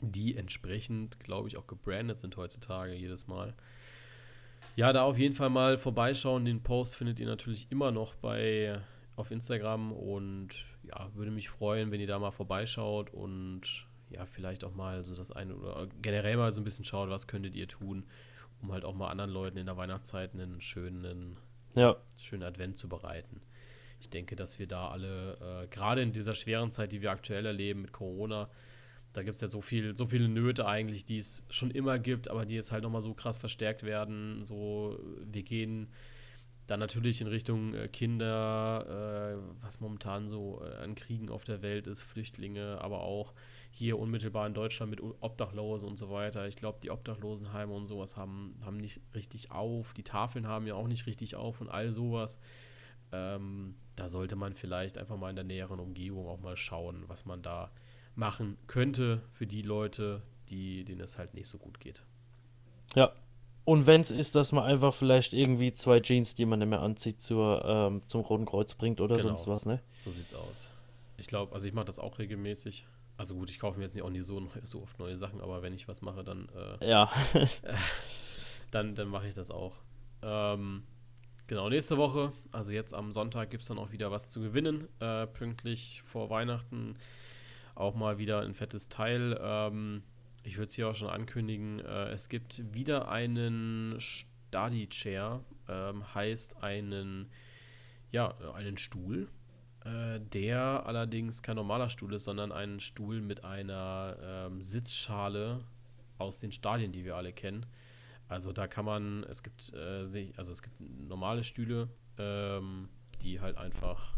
die 0.00 0.36
entsprechend, 0.36 1.18
glaube 1.20 1.48
ich, 1.48 1.56
auch 1.56 1.66
gebrandet 1.66 2.18
sind 2.18 2.36
heutzutage 2.36 2.92
jedes 2.92 3.26
Mal. 3.26 3.54
Ja, 4.76 4.92
da 4.92 5.02
auf 5.02 5.18
jeden 5.18 5.34
Fall 5.34 5.50
mal 5.50 5.78
vorbeischauen. 5.78 6.44
Den 6.44 6.62
Post 6.62 6.96
findet 6.96 7.18
ihr 7.18 7.26
natürlich 7.26 7.66
immer 7.70 7.90
noch 7.90 8.14
bei 8.14 8.80
auf 9.16 9.30
Instagram 9.30 9.92
und 9.92 10.66
ja, 10.82 11.10
würde 11.14 11.30
mich 11.30 11.48
freuen, 11.48 11.90
wenn 11.90 12.00
ihr 12.00 12.06
da 12.06 12.18
mal 12.18 12.30
vorbeischaut 12.30 13.12
und 13.12 13.86
ja, 14.10 14.26
vielleicht 14.26 14.64
auch 14.64 14.74
mal 14.74 15.02
so 15.04 15.14
das 15.14 15.32
eine 15.32 15.56
oder 15.56 15.88
generell 16.02 16.36
mal 16.36 16.52
so 16.52 16.60
ein 16.60 16.64
bisschen 16.64 16.84
schaut, 16.84 17.08
was 17.08 17.26
könntet 17.26 17.54
ihr 17.54 17.68
tun, 17.68 18.04
um 18.60 18.72
halt 18.72 18.84
auch 18.84 18.94
mal 18.94 19.08
anderen 19.08 19.30
Leuten 19.30 19.56
in 19.56 19.66
der 19.66 19.76
Weihnachtszeit 19.76 20.34
einen 20.34 20.60
schönen, 20.60 21.38
ja. 21.74 21.96
schönen 22.18 22.42
Advent 22.42 22.76
zu 22.76 22.88
bereiten 22.88 23.40
ich 24.02 24.10
denke, 24.10 24.36
dass 24.36 24.58
wir 24.58 24.66
da 24.66 24.88
alle, 24.88 25.62
äh, 25.62 25.66
gerade 25.68 26.02
in 26.02 26.12
dieser 26.12 26.34
schweren 26.34 26.70
Zeit, 26.70 26.92
die 26.92 27.02
wir 27.02 27.10
aktuell 27.10 27.46
erleben 27.46 27.82
mit 27.82 27.92
Corona, 27.92 28.50
da 29.12 29.22
gibt 29.22 29.36
es 29.36 29.40
ja 29.40 29.48
so 29.48 29.60
viel, 29.60 29.96
so 29.96 30.06
viele 30.06 30.28
Nöte 30.28 30.66
eigentlich, 30.66 31.04
die 31.04 31.18
es 31.18 31.44
schon 31.50 31.70
immer 31.70 31.98
gibt, 31.98 32.28
aber 32.28 32.44
die 32.46 32.54
jetzt 32.54 32.72
halt 32.72 32.82
nochmal 32.82 33.02
so 33.02 33.14
krass 33.14 33.36
verstärkt 33.36 33.82
werden. 33.82 34.44
So, 34.44 34.98
wir 35.24 35.42
gehen 35.42 35.88
dann 36.66 36.80
natürlich 36.80 37.20
in 37.20 37.26
Richtung 37.26 37.74
äh, 37.74 37.88
Kinder, 37.88 39.36
äh, 39.38 39.62
was 39.62 39.80
momentan 39.80 40.28
so 40.28 40.62
äh, 40.64 40.82
an 40.82 40.94
Kriegen 40.94 41.28
auf 41.28 41.44
der 41.44 41.62
Welt 41.62 41.86
ist, 41.86 42.02
Flüchtlinge, 42.02 42.80
aber 42.80 43.02
auch 43.02 43.34
hier 43.70 43.98
unmittelbar 43.98 44.46
in 44.46 44.54
Deutschland 44.54 44.90
mit 44.90 45.00
Obdachlosen 45.00 45.88
und 45.88 45.96
so 45.96 46.10
weiter. 46.10 46.48
Ich 46.48 46.56
glaube, 46.56 46.78
die 46.82 46.90
Obdachlosenheime 46.90 47.72
und 47.72 47.86
sowas 47.86 48.16
haben, 48.16 48.54
haben 48.64 48.78
nicht 48.78 49.00
richtig 49.14 49.50
auf. 49.50 49.92
Die 49.94 50.02
Tafeln 50.02 50.46
haben 50.46 50.66
ja 50.66 50.74
auch 50.74 50.88
nicht 50.88 51.06
richtig 51.06 51.36
auf 51.36 51.60
und 51.60 51.68
all 51.68 51.90
sowas. 51.90 52.38
Ähm, 53.12 53.74
da 53.96 54.08
sollte 54.08 54.36
man 54.36 54.54
vielleicht 54.54 54.98
einfach 54.98 55.16
mal 55.16 55.30
in 55.30 55.36
der 55.36 55.44
näheren 55.44 55.80
Umgebung 55.80 56.26
auch 56.26 56.40
mal 56.40 56.56
schauen, 56.56 57.04
was 57.08 57.24
man 57.24 57.42
da 57.42 57.66
machen 58.14 58.56
könnte 58.66 59.22
für 59.32 59.46
die 59.46 59.62
Leute, 59.62 60.22
die, 60.48 60.84
denen 60.84 61.00
es 61.00 61.18
halt 61.18 61.34
nicht 61.34 61.48
so 61.48 61.58
gut 61.58 61.80
geht. 61.80 62.02
Ja. 62.94 63.12
Und 63.64 63.86
wenn 63.86 64.00
es 64.00 64.10
ist, 64.10 64.34
dass 64.34 64.50
man 64.50 64.64
einfach 64.64 64.92
vielleicht 64.92 65.34
irgendwie 65.34 65.72
zwei 65.72 66.00
Jeans, 66.00 66.34
die 66.34 66.44
man 66.46 66.58
nicht 66.58 66.68
mehr 66.68 66.80
anzieht, 66.80 67.20
zur, 67.20 67.64
ähm, 67.64 68.02
zum 68.08 68.22
Roten 68.22 68.44
Kreuz 68.44 68.74
bringt 68.74 69.00
oder 69.00 69.16
genau. 69.16 69.28
sonst 69.28 69.46
was, 69.46 69.66
ne? 69.66 69.80
So 70.00 70.10
sieht's 70.10 70.34
aus. 70.34 70.68
Ich 71.16 71.28
glaube, 71.28 71.54
also 71.54 71.68
ich 71.68 71.72
mache 71.72 71.84
das 71.84 72.00
auch 72.00 72.18
regelmäßig. 72.18 72.86
Also 73.16 73.36
gut, 73.36 73.50
ich 73.50 73.60
kaufe 73.60 73.78
mir 73.78 73.84
jetzt 73.84 73.94
nicht 73.94 74.02
auch 74.02 74.10
nicht 74.10 74.24
so, 74.24 74.48
so 74.64 74.82
oft 74.82 74.98
neue 74.98 75.16
Sachen, 75.16 75.40
aber 75.40 75.62
wenn 75.62 75.74
ich 75.74 75.86
was 75.86 76.02
mache, 76.02 76.24
dann 76.24 76.48
äh, 76.80 76.90
ja. 76.90 77.08
dann, 78.72 78.96
dann 78.96 79.06
mache 79.06 79.28
ich 79.28 79.34
das 79.34 79.52
auch. 79.52 79.80
Ähm, 80.22 80.82
genau, 81.52 81.68
nächste 81.68 81.98
Woche, 81.98 82.32
also 82.50 82.72
jetzt 82.72 82.94
am 82.94 83.12
Sonntag 83.12 83.50
gibt 83.50 83.60
es 83.60 83.68
dann 83.68 83.78
auch 83.78 83.92
wieder 83.92 84.10
was 84.10 84.30
zu 84.30 84.40
gewinnen. 84.40 84.88
Äh, 85.00 85.26
pünktlich 85.26 86.00
vor 86.02 86.30
Weihnachten 86.30 86.96
auch 87.74 87.94
mal 87.94 88.16
wieder 88.16 88.40
ein 88.40 88.54
fettes 88.54 88.88
Teil. 88.88 89.38
Ähm, 89.38 90.02
ich 90.44 90.56
würde 90.56 90.68
es 90.68 90.74
hier 90.74 90.88
auch 90.88 90.94
schon 90.94 91.10
ankündigen. 91.10 91.80
Äh, 91.80 92.08
es 92.12 92.30
gibt 92.30 92.62
wieder 92.72 93.10
einen 93.10 93.96
Study 93.98 94.88
Chair, 94.88 95.44
ähm, 95.68 96.14
heißt 96.14 96.62
einen, 96.62 97.28
ja, 98.12 98.34
einen 98.54 98.78
Stuhl, 98.78 99.28
äh, 99.84 100.20
der 100.20 100.86
allerdings 100.86 101.42
kein 101.42 101.56
normaler 101.56 101.90
Stuhl 101.90 102.14
ist, 102.14 102.24
sondern 102.24 102.50
ein 102.50 102.80
Stuhl 102.80 103.20
mit 103.20 103.44
einer 103.44 104.16
ähm, 104.22 104.62
Sitzschale 104.62 105.60
aus 106.16 106.38
den 106.38 106.50
Stadien, 106.50 106.92
die 106.92 107.04
wir 107.04 107.16
alle 107.16 107.34
kennen. 107.34 107.66
Also 108.32 108.52
da 108.52 108.66
kann 108.66 108.84
man, 108.84 109.24
es 109.24 109.42
gibt 109.42 109.72
äh, 109.74 110.32
also 110.36 110.52
es 110.52 110.62
gibt 110.62 110.80
normale 110.80 111.44
Stühle, 111.44 111.88
ähm, 112.18 112.88
die 113.22 113.40
halt 113.40 113.58
einfach, 113.58 114.14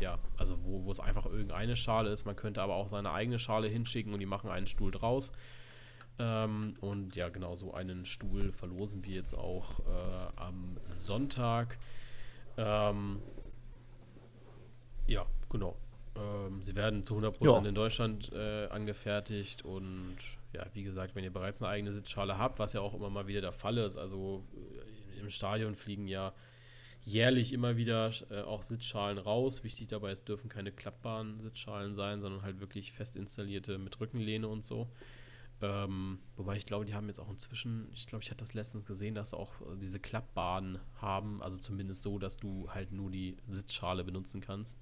ja, 0.00 0.18
also 0.36 0.62
wo, 0.64 0.84
wo 0.84 0.90
es 0.90 1.00
einfach 1.00 1.26
irgendeine 1.26 1.74
Schale 1.76 2.10
ist. 2.10 2.26
Man 2.26 2.36
könnte 2.36 2.62
aber 2.62 2.74
auch 2.74 2.88
seine 2.88 3.12
eigene 3.12 3.38
Schale 3.38 3.68
hinschicken 3.68 4.12
und 4.12 4.20
die 4.20 4.26
machen 4.26 4.50
einen 4.50 4.66
Stuhl 4.66 4.90
draus. 4.90 5.32
Ähm, 6.18 6.74
und 6.80 7.16
ja, 7.16 7.30
genau 7.30 7.54
so 7.54 7.72
einen 7.72 8.04
Stuhl 8.04 8.52
verlosen 8.52 9.04
wir 9.04 9.14
jetzt 9.14 9.34
auch 9.34 9.80
äh, 9.80 10.26
am 10.36 10.76
Sonntag. 10.88 11.78
Ähm, 12.56 13.22
ja, 15.06 15.24
genau. 15.48 15.76
Ähm, 16.16 16.62
sie 16.62 16.74
werden 16.74 17.02
zu 17.02 17.16
100% 17.16 17.44
ja. 17.44 17.66
in 17.66 17.74
Deutschland 17.74 18.30
äh, 18.32 18.66
angefertigt 18.66 19.64
und 19.64 20.16
ja, 20.52 20.66
wie 20.72 20.82
gesagt, 20.82 21.14
wenn 21.14 21.24
ihr 21.24 21.32
bereits 21.32 21.62
eine 21.62 21.70
eigene 21.70 21.92
Sitzschale 21.92 22.38
habt, 22.38 22.58
was 22.58 22.72
ja 22.72 22.80
auch 22.80 22.94
immer 22.94 23.10
mal 23.10 23.26
wieder 23.26 23.40
der 23.40 23.52
Fall 23.52 23.78
ist, 23.78 23.96
also 23.96 24.46
äh, 24.54 25.20
im 25.20 25.30
Stadion 25.30 25.74
fliegen 25.74 26.08
ja 26.08 26.32
jährlich 27.02 27.52
immer 27.52 27.76
wieder 27.76 28.10
äh, 28.30 28.42
auch 28.42 28.62
Sitzschalen 28.62 29.18
raus. 29.18 29.64
Wichtig 29.64 29.88
dabei, 29.88 30.10
es 30.10 30.24
dürfen 30.24 30.48
keine 30.48 30.72
klappbaren 30.72 31.40
Sitzschalen 31.40 31.94
sein, 31.94 32.20
sondern 32.20 32.42
halt 32.42 32.60
wirklich 32.60 32.92
fest 32.92 33.16
installierte 33.16 33.78
mit 33.78 33.98
Rückenlehne 34.00 34.46
und 34.48 34.64
so. 34.64 34.88
Ähm, 35.60 36.20
wobei 36.36 36.56
ich 36.56 36.66
glaube, 36.66 36.84
die 36.84 36.94
haben 36.94 37.08
jetzt 37.08 37.18
auch 37.18 37.30
inzwischen, 37.30 37.88
ich 37.92 38.06
glaube, 38.06 38.22
ich 38.22 38.30
hatte 38.30 38.40
das 38.40 38.54
letztens 38.54 38.84
gesehen, 38.84 39.14
dass 39.14 39.34
auch 39.34 39.52
diese 39.80 39.98
Klappbahnen 39.98 40.78
haben, 41.00 41.42
also 41.42 41.58
zumindest 41.58 42.02
so, 42.02 42.18
dass 42.18 42.36
du 42.36 42.70
halt 42.70 42.92
nur 42.92 43.10
die 43.10 43.38
Sitzschale 43.48 44.04
benutzen 44.04 44.40
kannst. 44.40 44.78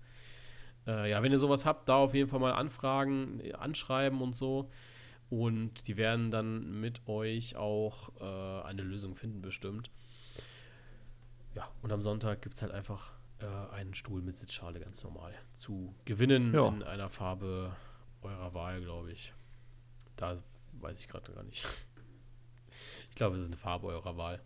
Äh, 0.87 1.11
ja, 1.11 1.23
wenn 1.23 1.33
ihr 1.33 1.39
sowas 1.39 1.65
habt, 1.65 1.89
da 1.89 1.97
auf 1.97 2.13
jeden 2.13 2.29
Fall 2.29 2.41
mal 2.41 2.53
anfragen, 2.53 3.41
anschreiben 3.55 4.21
und 4.21 4.37
so. 4.37 4.71
Und 5.29 5.89
die 5.89 5.97
werden 5.97 6.31
dann 6.31 6.81
mit 6.81 7.07
euch 7.09 7.57
auch 7.57 8.11
äh, 8.21 8.67
eine 8.67 8.83
Lösung 8.83 9.17
finden, 9.17 9.43
bestimmt. 9.43 9.91
Ja, 11.55 11.69
und 11.83 11.93
am 11.93 12.03
Sonntag 12.03 12.43
gibt 12.43 12.55
es 12.55 12.63
halt 12.63 12.73
einfach 12.73 13.13
äh, 13.41 13.75
einen 13.75 13.95
Stuhl 13.95 14.23
mit 14.23 14.37
Sitzschale 14.37 14.79
ganz 14.79 15.03
normal 15.03 15.35
zu 15.53 15.95
gewinnen 16.05 16.55
ja. 16.55 16.69
in 16.69 16.83
einer 16.83 17.09
Farbe 17.09 17.75
eurer 18.23 18.55
Wahl, 18.55 18.81
glaube 18.81 19.13
ich. 19.13 19.33
Da 20.17 20.43
weiß 20.73 21.01
ich 21.01 21.09
gerade 21.09 21.33
gar 21.33 21.45
nicht. 21.45 21.67
Ich 23.09 23.17
glaube, 23.17 23.37
es 23.37 23.41
ist 23.41 23.47
eine 23.47 23.57
Farbe 23.57 23.87
eurer 23.87 24.19
Wahl. 24.19 24.43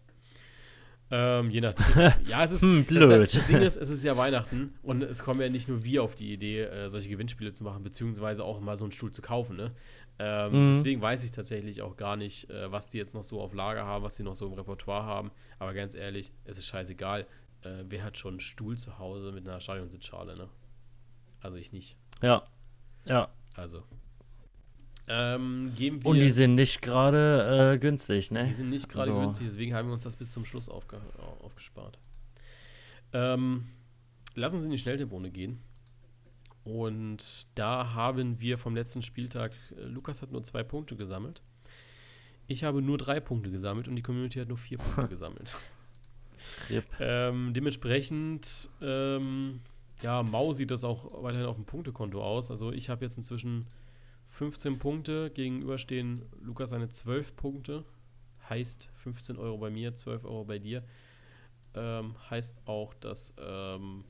Ähm, 1.12 1.50
je 1.50 1.60
nachdem. 1.60 1.86
Ja, 2.26 2.44
es 2.44 2.52
ist 2.52 2.62
hm, 2.62 2.84
blöd. 2.84 3.10
Das, 3.10 3.32
das, 3.32 3.46
Ding 3.46 3.62
ist, 3.62 3.76
es 3.76 3.90
ist 3.90 4.04
ja 4.04 4.16
Weihnachten 4.16 4.74
und 4.82 5.02
es 5.02 5.24
kommen 5.24 5.40
ja 5.40 5.48
nicht 5.48 5.68
nur 5.68 5.82
wir 5.82 6.02
auf 6.02 6.14
die 6.14 6.32
Idee, 6.32 6.62
äh, 6.62 6.88
solche 6.88 7.08
Gewinnspiele 7.08 7.52
zu 7.52 7.64
machen, 7.64 7.82
beziehungsweise 7.82 8.44
auch 8.44 8.60
mal 8.60 8.76
so 8.76 8.84
einen 8.84 8.92
Stuhl 8.92 9.10
zu 9.10 9.20
kaufen. 9.20 9.56
Ne? 9.56 9.72
Ähm, 10.18 10.68
mhm. 10.68 10.72
Deswegen 10.74 11.02
weiß 11.02 11.24
ich 11.24 11.32
tatsächlich 11.32 11.82
auch 11.82 11.96
gar 11.96 12.16
nicht, 12.16 12.48
äh, 12.50 12.70
was 12.70 12.88
die 12.88 12.98
jetzt 12.98 13.14
noch 13.14 13.24
so 13.24 13.40
auf 13.40 13.54
Lager 13.54 13.86
haben, 13.86 14.04
was 14.04 14.16
die 14.16 14.22
noch 14.22 14.34
so 14.34 14.46
im 14.46 14.52
Repertoire 14.52 15.04
haben. 15.04 15.30
Aber 15.58 15.74
ganz 15.74 15.94
ehrlich, 15.94 16.32
es 16.44 16.58
ist 16.58 16.66
scheißegal. 16.66 17.26
Äh, 17.62 17.84
wer 17.88 18.04
hat 18.04 18.16
schon 18.16 18.34
einen 18.34 18.40
Stuhl 18.40 18.78
zu 18.78 18.98
Hause 18.98 19.32
mit 19.32 19.48
einer 19.48 19.60
Stadionsitzschale, 19.60 20.36
ne? 20.36 20.48
Also 21.40 21.56
ich 21.56 21.72
nicht. 21.72 21.96
Ja. 22.22 22.44
Ja. 23.06 23.28
Also, 23.54 23.82
ähm, 25.12 25.72
wir, 25.74 26.06
Und 26.06 26.20
die 26.20 26.30
sind 26.30 26.54
nicht 26.54 26.82
gerade 26.82 27.72
äh, 27.72 27.78
günstig, 27.78 28.30
ne? 28.30 28.46
Die 28.46 28.54
sind 28.54 28.68
nicht 28.68 28.88
gerade 28.88 29.10
also. 29.10 29.20
günstig, 29.20 29.48
deswegen 29.48 29.74
haben 29.74 29.88
wir 29.88 29.94
uns 29.94 30.04
das 30.04 30.14
bis 30.14 30.30
zum 30.30 30.44
Schluss 30.44 30.68
aufge 30.68 31.00
aufgespart. 31.42 31.98
Ähm, 33.12 33.66
lass 34.36 34.54
uns 34.54 34.64
in 34.64 34.70
die 34.70 34.78
Schnelltipprunde 34.78 35.30
gehen. 35.30 35.60
Und 36.62 37.48
da 37.56 37.94
haben 37.94 38.40
wir 38.40 38.56
vom 38.56 38.76
letzten 38.76 39.02
Spieltag, 39.02 39.50
äh, 39.76 39.82
Lukas 39.86 40.22
hat 40.22 40.30
nur 40.30 40.44
zwei 40.44 40.62
Punkte 40.62 40.94
gesammelt. 40.94 41.42
Ich 42.46 42.62
habe 42.62 42.80
nur 42.80 42.96
drei 42.96 43.18
Punkte 43.18 43.50
gesammelt 43.50 43.88
und 43.88 43.96
die 43.96 44.02
Community 44.02 44.38
hat 44.38 44.46
nur 44.46 44.58
vier 44.58 44.78
Punkte 44.78 45.08
gesammelt. 45.08 45.52
Yep. 46.70 46.84
Ähm, 47.00 47.52
dementsprechend, 47.52 48.70
ähm, 48.80 49.60
ja, 50.02 50.22
Mau 50.22 50.52
sieht 50.52 50.70
das 50.70 50.84
auch 50.84 51.24
weiterhin 51.24 51.46
auf 51.46 51.56
dem 51.56 51.64
Punktekonto 51.64 52.22
aus. 52.22 52.52
Also 52.52 52.70
ich 52.70 52.88
habe 52.90 53.04
jetzt 53.04 53.16
inzwischen 53.16 53.66
15 54.30 54.78
Punkte, 54.78 55.30
gegenüber 55.30 55.76
stehen 55.76 56.22
Lukas 56.40 56.70
seine 56.70 56.88
12 56.88 57.36
Punkte. 57.36 57.84
Heißt 58.48 58.88
15 58.94 59.36
Euro 59.36 59.58
bei 59.58 59.70
mir, 59.70 59.94
12 59.94 60.24
Euro 60.24 60.44
bei 60.44 60.58
dir. 60.58 60.82
Ähm, 61.74 62.14
heißt 62.30 62.66
auch, 62.66 62.94
dass 62.94 63.34
ähm, 63.38 64.04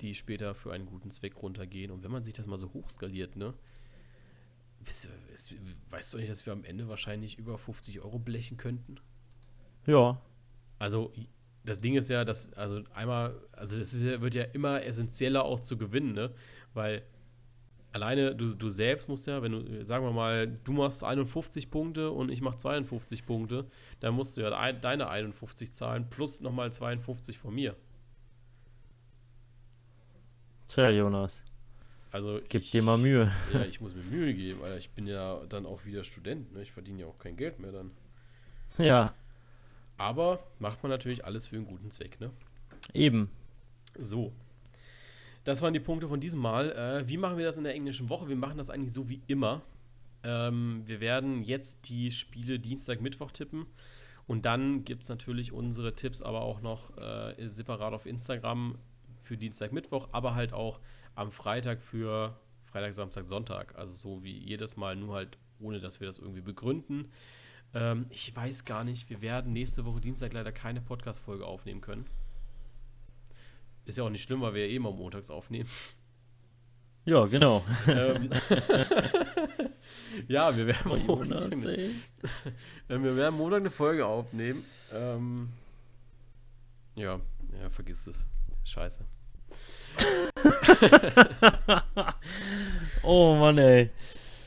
die 0.00 0.14
später 0.14 0.54
für 0.54 0.72
einen 0.72 0.86
guten 0.86 1.10
Zweck 1.10 1.42
runtergehen. 1.42 1.90
Und 1.90 2.04
wenn 2.04 2.12
man 2.12 2.24
sich 2.24 2.34
das 2.34 2.46
mal 2.46 2.58
so 2.58 2.72
hochskaliert, 2.72 3.36
ne? 3.36 3.54
Weißt, 5.90 6.12
du 6.12 6.18
nicht, 6.18 6.30
dass 6.30 6.46
wir 6.46 6.52
am 6.52 6.64
Ende 6.64 6.88
wahrscheinlich 6.88 7.36
über 7.36 7.58
50 7.58 8.00
Euro 8.00 8.18
blechen 8.18 8.56
könnten? 8.56 9.00
Ja. 9.86 10.22
Also, 10.78 11.12
das 11.64 11.80
Ding 11.80 11.96
ist 11.96 12.08
ja, 12.08 12.24
dass, 12.24 12.52
also 12.54 12.82
einmal, 12.94 13.38
also 13.52 13.78
es 13.78 14.00
wird 14.00 14.34
ja 14.34 14.44
immer 14.44 14.82
essentieller 14.82 15.44
auch 15.44 15.60
zu 15.60 15.76
gewinnen, 15.76 16.12
ne? 16.12 16.32
Weil 16.72 17.02
alleine 17.92 18.34
du, 18.34 18.54
du 18.54 18.68
selbst 18.68 19.08
musst 19.08 19.26
ja, 19.26 19.42
wenn 19.42 19.52
du, 19.52 19.84
sagen 19.84 20.04
wir 20.04 20.12
mal, 20.12 20.46
du 20.46 20.72
machst 20.72 21.02
51 21.02 21.70
Punkte 21.70 22.10
und 22.10 22.30
ich 22.30 22.40
mache 22.40 22.58
52 22.58 23.26
Punkte, 23.26 23.66
dann 24.00 24.14
musst 24.14 24.36
du 24.36 24.42
ja 24.42 24.56
ein, 24.56 24.80
deine 24.80 25.08
51 25.08 25.72
zahlen 25.72 26.08
plus 26.10 26.40
nochmal 26.40 26.72
52 26.72 27.38
von 27.38 27.54
mir. 27.54 27.76
Tja, 30.68 30.90
Jonas. 30.90 31.42
Also 32.10 32.40
Gib 32.48 32.62
ich, 32.62 32.70
dir 32.70 32.82
mal 32.82 32.98
Mühe. 32.98 33.30
Ja, 33.52 33.62
ich 33.68 33.80
muss 33.80 33.94
mir 33.94 34.02
Mühe 34.02 34.34
geben, 34.34 34.60
weil 34.60 34.78
ich 34.78 34.90
bin 34.90 35.06
ja 35.06 35.40
dann 35.48 35.66
auch 35.66 35.84
wieder 35.84 36.04
Student, 36.04 36.52
ne? 36.52 36.62
Ich 36.62 36.72
verdiene 36.72 37.02
ja 37.02 37.06
auch 37.06 37.18
kein 37.18 37.36
Geld 37.36 37.58
mehr 37.58 37.72
dann. 37.72 37.90
Ja. 38.78 39.14
Aber 39.96 40.38
macht 40.58 40.82
man 40.82 40.90
natürlich 40.90 41.24
alles 41.24 41.48
für 41.48 41.56
einen 41.56 41.66
guten 41.66 41.90
Zweck, 41.90 42.20
ne? 42.20 42.30
Eben. 42.94 43.28
So, 43.96 44.32
das 45.48 45.62
waren 45.62 45.72
die 45.72 45.80
Punkte 45.80 46.08
von 46.08 46.20
diesem 46.20 46.42
Mal. 46.42 46.72
Äh, 46.72 47.08
wie 47.08 47.16
machen 47.16 47.38
wir 47.38 47.46
das 47.46 47.56
in 47.56 47.64
der 47.64 47.72
englischen 47.72 48.10
Woche? 48.10 48.28
Wir 48.28 48.36
machen 48.36 48.58
das 48.58 48.68
eigentlich 48.68 48.92
so 48.92 49.08
wie 49.08 49.22
immer. 49.28 49.62
Ähm, 50.22 50.82
wir 50.84 51.00
werden 51.00 51.42
jetzt 51.42 51.88
die 51.88 52.10
Spiele 52.10 52.58
Dienstag, 52.60 53.00
Mittwoch 53.00 53.32
tippen. 53.32 53.64
Und 54.26 54.44
dann 54.44 54.84
gibt 54.84 55.04
es 55.04 55.08
natürlich 55.08 55.52
unsere 55.52 55.94
Tipps 55.94 56.20
aber 56.20 56.42
auch 56.42 56.60
noch 56.60 56.94
äh, 56.98 57.48
separat 57.48 57.94
auf 57.94 58.04
Instagram 58.04 58.76
für 59.22 59.38
Dienstag, 59.38 59.72
Mittwoch, 59.72 60.10
aber 60.12 60.34
halt 60.34 60.52
auch 60.52 60.80
am 61.14 61.32
Freitag 61.32 61.80
für 61.80 62.38
Freitag, 62.66 62.92
Samstag, 62.92 63.26
Sonntag. 63.26 63.74
Also 63.78 63.94
so 63.94 64.22
wie 64.22 64.36
jedes 64.36 64.76
Mal, 64.76 64.96
nur 64.96 65.14
halt 65.14 65.38
ohne, 65.60 65.80
dass 65.80 65.98
wir 65.98 66.08
das 66.08 66.18
irgendwie 66.18 66.42
begründen. 66.42 67.10
Ähm, 67.72 68.04
ich 68.10 68.36
weiß 68.36 68.66
gar 68.66 68.84
nicht, 68.84 69.08
wir 69.08 69.22
werden 69.22 69.54
nächste 69.54 69.86
Woche 69.86 70.02
Dienstag 70.02 70.34
leider 70.34 70.52
keine 70.52 70.82
Podcast-Folge 70.82 71.46
aufnehmen 71.46 71.80
können. 71.80 72.04
Ist 73.88 73.96
ja 73.96 74.04
auch 74.04 74.10
nicht 74.10 74.22
schlimm, 74.22 74.42
weil 74.42 74.52
wir 74.52 74.66
ja 74.66 74.74
eh 74.74 74.78
mal 74.78 74.92
montags 74.92 75.30
aufnehmen. 75.30 75.66
Ja, 77.06 77.24
genau. 77.24 77.64
ähm, 77.86 78.28
ja, 80.28 80.54
wir 80.54 80.66
werden, 80.66 80.92
oh, 80.92 81.16
Montag, 81.16 81.52
eine, 81.52 81.94
wir 82.88 83.16
werden 83.16 83.38
Montag 83.38 83.60
eine 83.60 83.70
Folge 83.70 84.04
aufnehmen. 84.04 84.62
Ähm, 84.92 85.48
Ja, 86.96 87.18
ja, 87.62 87.70
vergiss 87.70 88.06
es. 88.06 88.26
Scheiße. 88.64 89.06
oh 93.02 93.36
Mann, 93.36 93.56
ey. 93.56 93.88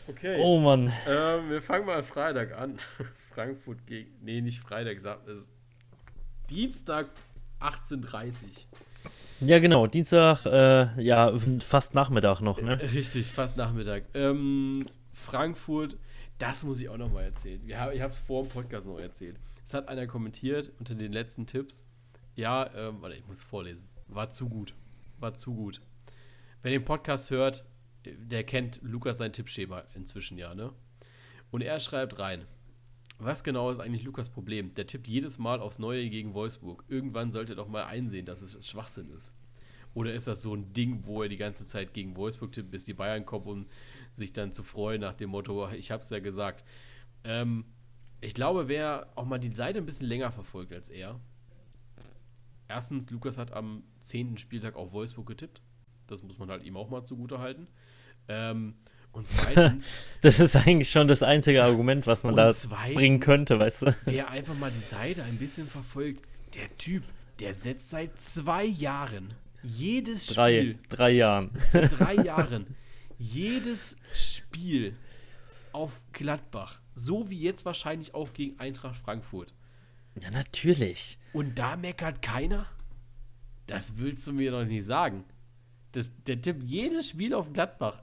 Okay. 0.08 0.38
Oh 0.40 0.60
Mann. 0.60 0.94
Ähm, 1.08 1.50
wir 1.50 1.64
fangen 1.64 1.88
mal 1.88 2.04
Freitag 2.04 2.56
an. 2.56 2.78
Frankfurt 3.34 3.88
gegen. 3.88 4.12
Nee, 4.22 4.42
nicht 4.42 4.60
Freitag, 4.60 4.94
gesagt. 4.94 5.28
Dienstag 6.48 7.10
18.30 7.60 8.66
Ja, 9.42 9.58
genau. 9.58 9.88
Dienstag, 9.88 10.46
äh, 10.46 11.02
ja, 11.02 11.34
fast 11.60 11.96
Nachmittag 11.96 12.42
noch, 12.42 12.62
ne? 12.62 12.80
Richtig, 12.94 13.32
fast 13.32 13.58
Nachmittag. 13.58 14.04
Ähm, 14.14 14.86
Frankfurt, 15.14 15.98
das 16.38 16.64
muss 16.64 16.80
ich 16.80 16.90
auch 16.90 16.98
noch 16.98 17.12
mal 17.12 17.24
erzählen. 17.24 17.60
Ich 17.66 17.76
habe 17.76 17.96
es 17.96 18.18
vor 18.18 18.44
dem 18.44 18.50
Podcast 18.50 18.88
noch 18.88 19.00
erzählt. 19.00 19.38
Es 19.66 19.74
hat 19.74 19.88
einer 19.88 20.06
kommentiert 20.06 20.72
unter 20.78 20.94
den 20.94 21.12
letzten 21.12 21.48
Tipps. 21.48 21.88
Ja, 22.36 22.70
ähm, 22.76 23.02
warte, 23.02 23.16
ich 23.16 23.26
muss 23.26 23.42
vorlesen. 23.42 23.88
War 24.08 24.30
zu 24.30 24.48
gut. 24.48 24.76
War 25.20 25.34
zu 25.34 25.56
gut. 25.56 25.82
Wer 26.62 26.72
den 26.72 26.86
Podcast 26.86 27.32
hört, 27.32 27.66
der 28.06 28.44
kennt 28.44 28.80
Lukas 28.84 29.18
sein 29.18 29.34
Tippschema 29.34 29.84
inzwischen 29.96 30.38
ja, 30.38 30.54
ne? 30.54 30.72
Und 31.50 31.62
er 31.62 31.80
schreibt 31.80 32.20
rein. 32.20 32.46
Was 33.24 33.44
genau 33.44 33.70
ist 33.70 33.80
eigentlich 33.80 34.02
Lukas 34.02 34.30
Problem? 34.30 34.74
Der 34.74 34.88
tippt 34.88 35.08
jedes 35.08 35.38
Mal 35.38 35.60
aufs 35.60 35.78
Neue 35.78 36.10
gegen 36.10 36.34
Wolfsburg. 36.34 36.84
Irgendwann 36.88 37.32
sollte 37.32 37.54
er 37.54 37.56
doch 37.56 37.68
mal 37.68 37.84
einsehen, 37.84 38.26
dass 38.26 38.42
es 38.42 38.68
Schwachsinn 38.68 39.12
ist. 39.12 39.32
Oder 39.94 40.16
ist 40.16 40.26
das 40.26 40.42
so 40.42 40.56
ein 40.56 40.74
Ding, 40.74 41.06
wo 41.06 41.22
er 41.22 41.30
die 41.30 41.38
ganze 41.38 41.68
Zeit 41.68 41.94
gegen 41.94 42.16
Wolfsburg 42.16 42.52
tippt, 42.52 42.72
bis 42.72 42.86
die 42.86 42.96
Bayern 42.96 43.24
kommen, 43.24 43.46
um 43.46 43.66
sich 44.16 44.34
dann 44.34 44.54
zu 44.54 44.64
freuen 44.64 45.02
nach 45.02 45.14
dem 45.14 45.30
Motto, 45.30 45.70
ich 45.70 45.92
hab's 45.92 46.10
ja 46.10 46.18
gesagt. 46.18 46.66
Ähm, 47.24 47.66
ich 48.22 48.34
glaube, 48.34 48.68
wer 48.68 49.12
auch 49.16 49.26
mal 49.26 49.38
die 49.38 49.54
Seite 49.54 49.78
ein 49.78 49.86
bisschen 49.86 50.08
länger 50.08 50.32
verfolgt 50.32 50.74
als 50.74 50.90
er. 50.90 51.20
Erstens, 52.68 53.12
Lukas 53.12 53.38
hat 53.38 53.54
am 53.54 53.84
10. 54.00 54.40
Spieltag 54.40 54.76
auf 54.76 54.94
Wolfsburg 54.94 55.28
getippt. 55.28 55.62
Das 56.08 56.24
muss 56.24 56.40
man 56.40 56.50
halt 56.50 56.64
ihm 56.64 56.76
auch 56.76 56.90
mal 56.90 57.04
zugute 57.04 57.38
halten. 57.38 57.68
Ähm, 58.28 58.78
und 59.12 59.28
zweitens. 59.28 59.90
das 60.22 60.40
ist 60.40 60.56
eigentlich 60.56 60.90
schon 60.90 61.08
das 61.08 61.24
einzige 61.24 61.64
Argument, 61.64 62.08
was 62.08 62.24
man 62.24 62.36
da 62.36 62.54
zweitens, 62.54 62.96
bringen 62.96 63.20
könnte, 63.20 63.60
weißt 63.60 63.82
du? 63.84 63.96
Wer 64.06 64.30
einfach 64.30 64.58
mal 64.58 64.72
die 64.72 64.86
Seite 64.86 65.24
ein 65.24 65.38
bisschen 65.38 65.68
verfolgt, 65.68 66.24
der 66.56 66.76
Typ, 66.78 67.04
der 67.40 67.54
setzt 67.54 67.90
seit 67.90 68.20
zwei 68.20 68.66
Jahren 68.66 69.34
jedes 69.64 70.28
drei, 70.28 70.60
Spiel. 70.60 70.80
Drei 70.90 71.12
Jahren. 71.12 71.52
Seit 71.72 71.92
drei 72.00 72.16
Jahren. 72.16 72.76
Jedes 73.18 73.96
Spiel 74.14 74.96
auf 75.72 75.92
Gladbach. 76.14 76.82
So 76.96 77.30
wie 77.30 77.40
jetzt 77.40 77.66
wahrscheinlich 77.66 78.14
auch 78.14 78.34
gegen 78.34 78.60
Eintracht 78.60 78.98
Frankfurt. 78.98 79.54
Ja, 80.20 80.32
natürlich. 80.32 81.18
Und 81.34 81.60
da 81.60 81.78
meckert 81.78 82.22
keiner? 82.22 82.66
Das 83.68 83.98
willst 83.98 84.28
du 84.28 84.34
mir 84.34 84.52
doch 84.52 84.66
nicht 84.66 84.86
sagen. 84.86 85.24
Das, 85.94 86.12
der 86.26 86.42
tippt 86.42 86.64
jedes 86.64 87.10
Spiel 87.10 87.34
auf 87.34 87.54
Gladbach. 87.54 88.02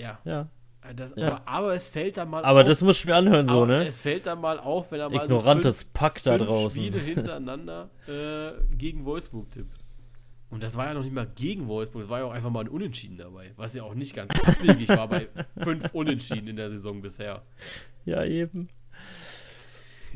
Ja. 0.00 0.18
Ja. 0.24 0.48
Das, 0.96 1.12
ja. 1.14 1.26
Aber, 1.26 1.48
aber, 1.48 1.74
es 1.74 1.88
fällt 1.88 2.16
dann 2.16 2.30
mal 2.30 2.42
Aber 2.42 2.60
auf, 2.62 2.66
das 2.66 2.82
muss 2.82 3.00
ich 3.00 3.06
mir 3.06 3.14
anhören, 3.14 3.46
so, 3.46 3.66
ne? 3.66 3.86
Es 3.86 4.00
fällt 4.00 4.26
dann 4.26 4.40
mal 4.40 4.58
auf, 4.58 4.90
wenn 4.90 5.00
er 5.00 5.10
mal 5.10 5.24
Ignorantes 5.24 5.80
so 5.80 5.84
fünf, 5.84 5.92
Pack 5.92 6.22
da 6.22 6.38
fünf 6.38 6.46
draußen. 6.48 6.80
Spiele 6.80 6.98
hintereinander 7.14 7.90
äh, 8.08 8.52
gegen 8.76 9.04
Wolfsburg 9.04 9.50
tippt. 9.50 9.78
Und 10.48 10.62
das 10.62 10.76
war 10.76 10.86
ja 10.86 10.94
noch 10.94 11.04
nicht 11.04 11.14
mal 11.14 11.28
gegen 11.36 11.68
Wolfsburg, 11.68 12.02
das 12.02 12.10
war 12.10 12.20
ja 12.20 12.24
auch 12.24 12.32
einfach 12.32 12.50
mal 12.50 12.60
ein 12.60 12.68
Unentschieden 12.68 13.18
dabei. 13.18 13.52
Was 13.56 13.74
ja 13.74 13.84
auch 13.84 13.94
nicht 13.94 14.16
ganz 14.16 14.32
abwegig 14.44 14.88
war 14.88 15.06
bei 15.06 15.28
fünf 15.62 15.90
Unentschieden 15.92 16.48
in 16.48 16.56
der 16.56 16.70
Saison 16.70 17.00
bisher. 17.00 17.42
Ja, 18.04 18.24
eben. 18.24 18.68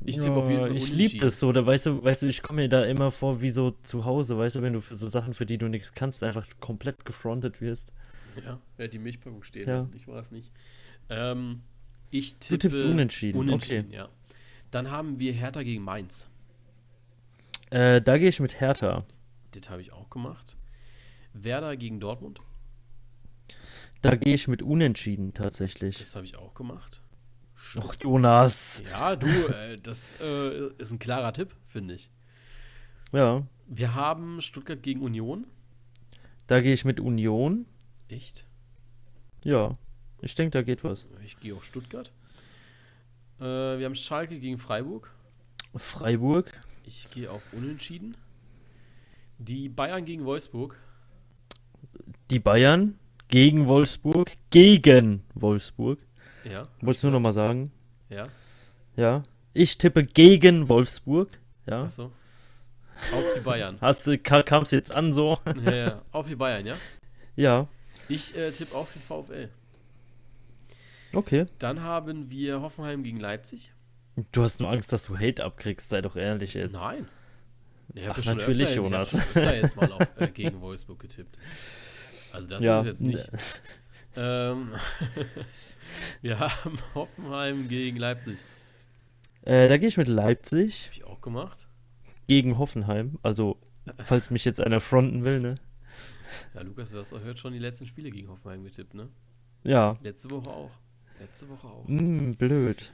Ich 0.05 0.19
tippe 0.19 0.35
auf 0.35 0.49
jeden 0.49 0.63
Fall 0.63 0.75
Ich 0.75 0.93
liebe 0.93 1.19
das 1.19 1.39
so, 1.39 1.53
da 1.53 1.65
weißt 1.65 1.87
du, 1.87 2.03
weißt 2.03 2.23
du, 2.23 2.27
ich 2.27 2.43
komme 2.43 2.63
mir 2.63 2.69
da 2.69 2.85
immer 2.85 3.11
vor 3.11 3.43
wie 3.43 3.51
so 3.51 3.71
zu 3.71 4.05
Hause, 4.05 4.37
weißt 4.37 4.57
du, 4.57 4.63
wenn 4.63 4.73
du 4.73 4.81
für 4.81 4.95
so 4.95 5.07
Sachen, 5.07 5.35
für 5.35 5.47
die 5.47 5.59
du 5.59 5.69
nichts 5.69 5.93
kannst, 5.93 6.25
einfach 6.25 6.47
komplett 6.59 7.05
gefrontet 7.05 7.61
wirst. 7.61 7.93
Ja, 8.43 8.61
wer 8.77 8.89
die 8.89 8.99
Milchpackung 8.99 9.43
stehen 9.43 9.69
ja. 9.69 9.79
lassen, 9.79 9.95
ich 9.95 10.09
war 10.09 10.21
es 10.21 10.31
nicht. 10.31 10.51
Ähm, 11.09 11.63
ich 12.11 12.37
tippe 12.37 12.59
du 12.59 12.69
tippst 12.69 12.85
unentschieden, 12.85 13.39
unentschieden 13.39 13.87
okay. 13.89 13.97
ja. 13.97 14.09
Dann 14.71 14.91
haben 14.91 15.19
wir 15.19 15.33
Hertha 15.33 15.63
gegen 15.63 15.83
Mainz. 15.83 16.27
Äh, 17.71 18.01
da 18.01 18.19
gehe 18.19 18.29
ich 18.29 18.41
mit 18.41 18.61
Hertha. 18.61 19.05
Das 19.53 19.71
habe 19.71 19.83
ich 19.83 19.93
auch 19.93 20.11
gemacht. 20.11 20.57
Werder 21.33 21.77
gegen 21.77 22.01
Dortmund. 22.01 22.41
Da 24.03 24.17
gehe 24.17 24.35
ich 24.35 24.49
mit 24.49 24.63
Unentschieden 24.63 25.33
tatsächlich. 25.33 25.99
Das 25.99 26.15
habe 26.15 26.27
ich 26.27 26.37
auch 26.37 26.55
gemacht. 26.55 27.01
Ach, 27.79 27.95
Jonas. 28.01 28.83
Ja, 28.91 29.17
du, 29.17 29.27
äh, 29.27 29.79
das 29.79 30.19
äh, 30.21 30.69
ist 30.79 30.93
ein 30.93 30.99
klarer 30.99 31.33
Tipp, 31.33 31.55
finde 31.67 31.95
ich. 31.95 32.11
Ja. 33.13 33.47
Wir 33.67 33.95
haben 33.95 34.41
Stuttgart 34.41 34.83
gegen 34.83 35.01
Union. 35.01 35.47
Da 36.47 36.61
gehe 36.61 36.73
ich 36.73 36.85
mit 36.85 37.01
Union. 37.01 37.67
Echt? 38.15 38.47
Ja. 39.43 39.73
Ich 40.21 40.37
denke, 40.37 40.53
da 40.53 40.63
geht 40.63 40.85
was. 40.85 41.07
Ich 41.25 41.39
gehe 41.41 41.55
auf 41.55 41.65
Stuttgart. 41.65 42.13
Äh, 43.41 43.43
wir 43.43 43.85
haben 43.87 43.97
Schalke 43.97 44.39
gegen 44.39 44.59
Freiburg. 44.59 45.13
Freiburg. 45.75 46.53
Ich 46.85 47.11
gehe 47.11 47.29
auf 47.29 47.43
Unentschieden. 47.53 48.17
Die 49.39 49.69
Bayern 49.69 50.05
gegen 50.05 50.25
Wolfsburg. 50.25 50.79
Die 52.31 52.39
Bayern 52.39 52.99
gegen 53.27 53.67
Wolfsburg. 53.67 54.31
Gegen 54.51 55.25
Wolfsburg. 55.35 55.99
Ja. 56.45 56.63
Wolltest 56.83 57.03
du 57.03 57.09
nur 57.09 57.15
noch 57.15 57.21
mal 57.21 57.33
sagen? 57.33 57.73
Ja. 58.11 58.29
Ja. 58.95 59.25
Ich 59.55 59.77
tippe 59.77 60.05
gegen 60.05 60.69
Wolfsburg. 60.69 61.31
Ja. 61.67 61.85
Achso. 61.85 62.13
Auf 63.13 63.25
die 63.37 63.41
Bayern. 63.41 63.79
Hast 63.81 64.07
du, 64.07 64.17
kam 64.19 64.63
es 64.63 64.71
jetzt 64.71 64.95
an 64.95 65.13
so? 65.13 65.39
ja, 65.65 65.75
ja. 65.75 66.03
Auf 66.13 66.29
die 66.29 66.37
Bayern, 66.37 66.65
ja? 66.65 66.77
Ja. 67.35 67.69
Ich 68.09 68.37
äh, 68.37 68.51
tippe 68.53 68.75
auf 68.75 68.93
den 68.93 69.03
VfL. 69.03 69.49
Okay. 71.13 71.47
Dann 71.59 71.83
haben 71.83 72.31
wir 72.31 72.61
Hoffenheim 72.61 73.03
gegen 73.03 73.21
Leipzig. 73.21 73.73
Du 74.33 74.43
hast 74.43 74.61
nur 74.61 74.71
Angst, 74.71 74.93
dass 74.93 75.05
du 75.05 75.19
Hate 75.19 75.45
abkriegst, 75.45 75.89
sei 75.89 76.01
doch 76.03 76.17
ehrlich 76.17 76.55
jetzt. 76.55 76.73
Nein. 76.73 77.09
Ich 77.95 78.09
Ach, 78.09 78.25
natürlich, 78.25 78.69
öfter, 78.69 78.83
Jonas. 78.83 79.13
Ich 79.13 79.37
habe 79.37 79.57
jetzt 79.57 79.77
mal 79.77 79.93
auf, 79.93 80.09
äh, 80.21 80.29
gegen 80.35 80.61
Wolfsburg 80.61 81.01
getippt. 81.01 81.39
Also 82.33 82.49
das 82.49 82.63
ja. 82.63 82.81
ist 82.81 82.87
jetzt 82.87 83.01
nicht. 83.01 83.31
ähm, 84.17 84.73
wir 86.23 86.41
haben 86.41 86.79
Hoffenheim 86.95 87.69
gegen 87.69 87.97
Leipzig. 87.97 88.39
Äh, 89.43 89.69
da 89.69 89.77
gehe 89.77 89.89
ich 89.89 89.97
mit 89.97 90.09
Leipzig. 90.09 90.87
Habe 90.87 90.95
ich 90.95 91.05
auch 91.05 91.21
gemacht. 91.21 91.67
Gegen 92.27 92.59
Hoffenheim. 92.59 93.19
Also, 93.23 93.59
falls 94.03 94.31
mich 94.31 94.45
jetzt 94.45 94.61
einer 94.61 94.81
fronten 94.81 95.25
will, 95.25 95.41
ne? 95.41 95.57
Ja, 96.55 96.63
Lukas, 96.63 96.91
du 96.91 96.99
hast 96.99 97.13
auch 97.13 97.21
schon 97.37 97.53
die 97.53 97.59
letzten 97.59 97.87
Spiele 97.87 98.11
gegen 98.11 98.29
Hoffenheim 98.29 98.65
getippt, 98.65 98.95
ne? 98.95 99.09
Ja. 99.63 99.99
Letzte 100.03 100.31
Woche 100.31 100.51
auch. 100.51 100.71
Letzte 101.21 101.49
Woche 101.49 101.67
auch. 101.67 101.85
Mm, 101.87 102.33
blöd. 102.33 102.93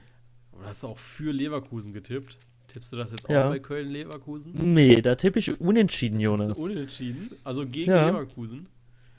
Und 0.51 0.65
hast 0.65 0.83
du 0.83 0.87
auch 0.87 0.99
für 0.99 1.31
Leverkusen 1.31 1.93
getippt? 1.93 2.37
Tippst 2.67 2.93
du 2.93 2.97
das 2.97 3.11
jetzt 3.11 3.27
ja. 3.27 3.45
auch 3.45 3.49
bei 3.49 3.59
Köln-Leverkusen? 3.59 4.73
Nee, 4.73 5.01
da 5.01 5.15
tippe 5.15 5.39
ich 5.39 5.59
unentschieden, 5.59 6.19
Jonas. 6.19 6.57
Unentschieden? 6.57 7.29
Also 7.43 7.65
gegen 7.65 7.91
ja. 7.91 8.07
Leverkusen? 8.07 8.67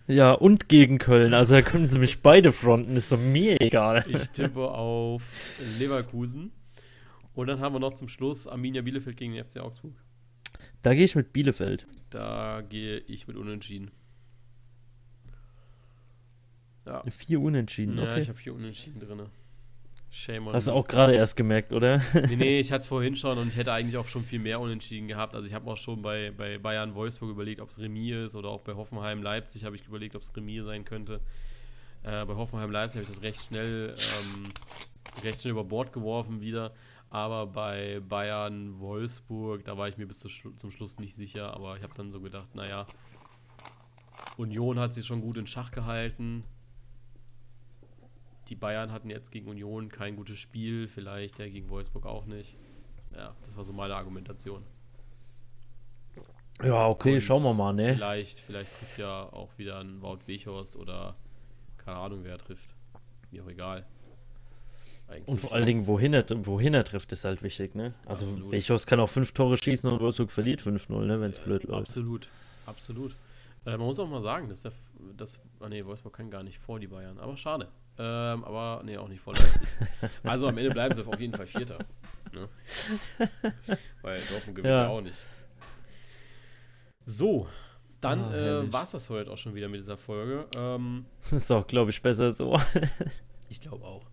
Ja, 0.06 0.32
und 0.32 0.68
gegen 0.68 0.98
Köln. 0.98 1.34
Also 1.34 1.54
da 1.54 1.62
können 1.62 1.88
sie 1.88 1.98
mich 1.98 2.22
beide 2.22 2.52
fronten, 2.52 2.96
ist 2.96 3.12
doch 3.12 3.18
mir 3.18 3.60
egal. 3.60 4.04
Ich 4.08 4.30
tippe 4.30 4.70
auf 4.70 5.22
Leverkusen. 5.78 6.52
Und 7.34 7.46
dann 7.46 7.60
haben 7.60 7.74
wir 7.74 7.80
noch 7.80 7.94
zum 7.94 8.08
Schluss 8.08 8.46
Arminia 8.46 8.82
Bielefeld 8.82 9.16
gegen 9.16 9.34
den 9.34 9.44
FC 9.44 9.58
Augsburg. 9.58 9.94
Da 10.82 10.94
gehe 10.94 11.04
ich 11.04 11.14
mit 11.14 11.32
Bielefeld. 11.32 11.86
Da 12.10 12.62
gehe 12.68 12.98
ich 12.98 13.26
mit 13.26 13.36
Unentschieden. 13.36 13.90
Ja. 16.86 17.02
Vier 17.10 17.40
Unentschieden, 17.40 17.98
okay. 17.98 18.08
Ja, 18.08 18.16
ich 18.16 18.28
habe 18.28 18.38
vier 18.38 18.54
Unentschieden 18.54 19.00
drin. 19.00 19.22
Shame 20.10 20.48
on 20.48 20.52
Hast 20.52 20.66
du 20.66 20.72
auch 20.72 20.86
gerade 20.86 21.14
erst 21.14 21.36
gemerkt, 21.36 21.72
oder? 21.72 22.02
nee, 22.28 22.36
nee, 22.36 22.60
ich 22.60 22.70
hatte 22.70 22.82
es 22.82 22.86
vorhin 22.86 23.16
schon 23.16 23.38
und 23.38 23.48
ich 23.48 23.56
hätte 23.56 23.72
eigentlich 23.72 23.96
auch 23.96 24.08
schon 24.08 24.24
viel 24.24 24.40
mehr 24.40 24.60
Unentschieden 24.60 25.08
gehabt. 25.08 25.34
Also 25.34 25.48
ich 25.48 25.54
habe 25.54 25.70
auch 25.70 25.78
schon 25.78 26.02
bei, 26.02 26.32
bei 26.36 26.58
Bayern 26.58 26.94
Wolfsburg 26.94 27.30
überlegt, 27.30 27.60
ob 27.60 27.70
es 27.70 27.78
Remis 27.78 28.26
ist 28.26 28.34
oder 28.34 28.50
auch 28.50 28.60
bei 28.60 28.74
Hoffenheim 28.74 29.22
Leipzig 29.22 29.64
habe 29.64 29.74
ich 29.74 29.86
überlegt, 29.86 30.14
ob 30.14 30.22
es 30.22 30.36
Remis 30.36 30.64
sein 30.64 30.84
könnte. 30.84 31.20
Äh, 32.02 32.26
bei 32.26 32.34
Hoffenheim 32.34 32.70
Leipzig 32.70 32.96
habe 32.96 33.04
ich 33.04 33.16
das 33.16 33.22
recht 33.22 33.40
schnell, 33.40 33.94
ähm, 33.96 34.52
recht 35.22 35.40
schnell 35.40 35.52
über 35.52 35.64
Bord 35.64 35.94
geworfen 35.94 36.42
wieder. 36.42 36.72
Aber 37.08 37.46
bei 37.46 38.00
Bayern 38.06 38.80
Wolfsburg, 38.80 39.64
da 39.64 39.78
war 39.78 39.88
ich 39.88 39.96
mir 39.96 40.06
bis 40.06 40.20
zu, 40.20 40.28
zum 40.28 40.70
Schluss 40.70 40.98
nicht 40.98 41.14
sicher. 41.14 41.54
Aber 41.54 41.76
ich 41.78 41.82
habe 41.82 41.94
dann 41.96 42.10
so 42.10 42.20
gedacht, 42.20 42.54
naja, 42.54 42.86
Union 44.36 44.78
hat 44.78 44.92
sich 44.92 45.06
schon 45.06 45.22
gut 45.22 45.38
in 45.38 45.46
Schach 45.46 45.70
gehalten 45.70 46.44
die 48.49 48.57
Bayern 48.57 48.93
hatten 48.93 49.11
jetzt 49.11 49.30
gegen 49.30 49.49
Union 49.49 49.88
kein 49.88 50.16
gutes 50.16 50.38
Spiel, 50.38 50.88
vielleicht 50.88 51.38
ja 51.38 51.49
gegen 51.49 51.68
Wolfsburg 51.68 52.07
auch 52.07 52.26
nicht. 52.26 52.57
Ja, 53.14 53.34
das 53.45 53.57
war 53.57 53.64
so 53.64 53.72
meine 53.72 53.95
Argumentation. 53.95 54.64
Ja, 56.62 56.88
okay, 56.88 57.14
Und 57.14 57.20
schauen 57.20 57.43
wir 57.43 57.55
mal, 57.55 57.72
ne? 57.72 57.95
Vielleicht, 57.95 58.38
vielleicht 58.38 58.72
trifft 58.78 58.99
ja 58.99 59.22
auch 59.24 59.51
wieder 59.59 59.80
ein 59.80 60.01
Wout 60.01 60.20
Weghorst 60.26 60.76
oder 60.76 61.16
keine 61.76 61.99
Ahnung, 61.99 62.20
wer 62.22 62.38
trifft. 62.38 62.74
Mir 63.30 63.43
auch 63.43 63.49
egal. 63.49 63.86
eigentlich. 65.09 65.28
Und 65.28 65.40
vor 65.40 65.53
allen 65.53 65.66
Dingen, 65.66 65.86
wohin 65.86 66.14
er, 66.14 66.24
wohin 66.47 66.74
er 66.74 66.84
trifft, 66.84 67.12
ist 67.12 67.24
halt 67.24 67.43
wichtig, 67.43 67.74
ne? 67.74 67.95
Also 68.07 68.26
Absolut. 68.26 68.86
kann 68.86 69.01
auch 69.01 69.09
fünf 69.09 69.32
Tore 69.32 69.57
schießen 69.57 69.90
und 69.90 70.01
Wolfsburg 70.01 70.30
verliert 70.30 70.61
5-0, 70.61 71.05
ne, 71.05 71.20
wenn 71.20 71.30
es 71.30 71.40
blöd 71.40 71.64
läuft. 71.64 71.88
Absolut, 71.88 72.28
absolut. 72.66 73.12
Äh, 73.64 73.70
man 73.70 73.86
muss 73.86 73.99
auch 73.99 74.09
mal 74.09 74.22
sagen, 74.22 74.49
dass 74.49 74.62
der, 74.62 74.72
das, 75.16 75.40
ah 75.61 75.68
nee, 75.68 75.84
Wolfsburg 75.84 76.12
kann 76.12 76.30
gar 76.30 76.43
nicht 76.43 76.59
vor 76.59 76.78
die 76.78 76.88
Bayern, 76.88 77.18
aber 77.18 77.36
schade. 77.36 77.68
Ähm, 78.05 78.44
aber 78.44 78.82
nee, 78.84 78.96
auch 78.96 79.07
nicht 79.07 79.20
vor 79.20 79.32
Leipzig. 79.34 79.68
also 80.24 80.48
am 80.48 80.59
Ende 80.59 80.70
bleiben 80.70 80.92
sie 80.92 81.07
auf 81.07 81.20
jeden 81.20 81.34
Fall 81.34 81.46
Vierter. 81.46 81.78
Ne? 82.32 82.48
Weil 84.03 84.20
Dortmund 84.28 84.57
gewinnt 84.57 84.74
ja. 84.74 84.82
ja 84.84 84.88
auch 84.88 85.00
nicht. 85.00 85.22
So, 87.07 87.46
dann 88.00 88.20
ah, 88.24 88.62
äh, 88.62 88.72
war 88.72 88.82
es 88.82 88.90
das 88.90 89.09
heute 89.09 89.30
auch 89.30 89.38
schon 89.38 89.55
wieder 89.55 89.68
mit 89.68 89.80
dieser 89.80 89.96
Folge. 89.96 90.46
Ähm, 90.57 91.05
ist 91.30 91.48
doch, 91.48 91.64
glaube 91.64 91.90
ich, 91.90 92.03
besser 92.03 92.32
so. 92.32 92.61
ich 93.48 93.61
glaube 93.61 93.84
auch. 93.84 94.05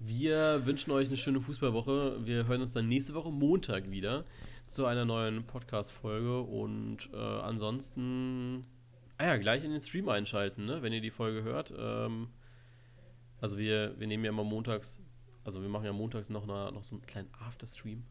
Wir 0.00 0.66
wünschen 0.66 0.90
euch 0.90 1.06
eine 1.06 1.16
schöne 1.16 1.40
Fußballwoche. 1.40 2.26
Wir 2.26 2.48
hören 2.48 2.62
uns 2.62 2.72
dann 2.72 2.88
nächste 2.88 3.14
Woche 3.14 3.30
Montag 3.30 3.88
wieder 3.90 4.24
zu 4.66 4.86
einer 4.86 5.04
neuen 5.04 5.44
Podcast-Folge. 5.44 6.40
Und 6.40 7.10
äh, 7.12 7.16
ansonsten, 7.16 8.66
ah 9.18 9.26
ja, 9.26 9.36
gleich 9.36 9.62
in 9.62 9.70
den 9.70 9.80
Stream 9.80 10.08
einschalten, 10.08 10.64
ne? 10.64 10.82
wenn 10.82 10.92
ihr 10.92 11.00
die 11.00 11.10
Folge 11.10 11.44
hört. 11.44 11.72
Ähm, 11.78 12.28
also 13.40 13.58
wir, 13.58 13.98
wir 13.98 14.06
nehmen 14.06 14.24
ja 14.24 14.30
immer 14.30 14.44
montags, 14.44 15.00
also 15.44 15.62
wir 15.62 15.68
machen 15.68 15.84
ja 15.84 15.92
montags 15.92 16.30
noch, 16.30 16.44
eine, 16.44 16.72
noch 16.72 16.82
so 16.82 16.96
einen 16.96 17.06
kleinen 17.06 17.28
Afterstream. 17.46 18.04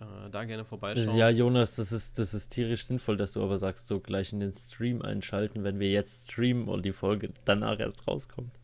Äh, 0.00 0.30
da 0.30 0.44
gerne 0.44 0.64
vorbeischauen. 0.64 1.16
Ja, 1.16 1.28
Jonas, 1.28 1.76
das 1.76 1.92
ist, 1.92 2.18
das 2.18 2.34
ist 2.34 2.48
tierisch 2.48 2.84
sinnvoll, 2.86 3.16
dass 3.16 3.32
du 3.32 3.42
aber 3.42 3.58
sagst, 3.58 3.86
so 3.86 4.00
gleich 4.00 4.32
in 4.32 4.40
den 4.40 4.52
Stream 4.52 5.02
einschalten, 5.02 5.64
wenn 5.64 5.78
wir 5.78 5.90
jetzt 5.90 6.30
streamen 6.30 6.68
und 6.68 6.84
die 6.84 6.92
Folge 6.92 7.30
danach 7.44 7.78
erst 7.78 8.06
rauskommt. 8.08 8.58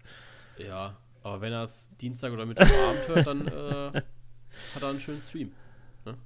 Ja, 0.58 0.96
aber 1.22 1.40
wenn 1.40 1.52
er 1.52 1.64
es 1.64 1.90
Dienstag 2.00 2.32
oder 2.32 2.46
Mittwochabend 2.46 3.08
hört, 3.08 3.26
dann 3.26 3.46
äh, 3.46 4.02
hat 4.74 4.82
er 4.82 4.88
einen 4.88 5.00
schönen 5.00 5.20
Stream. 5.22 5.52
Ne? 6.04 6.16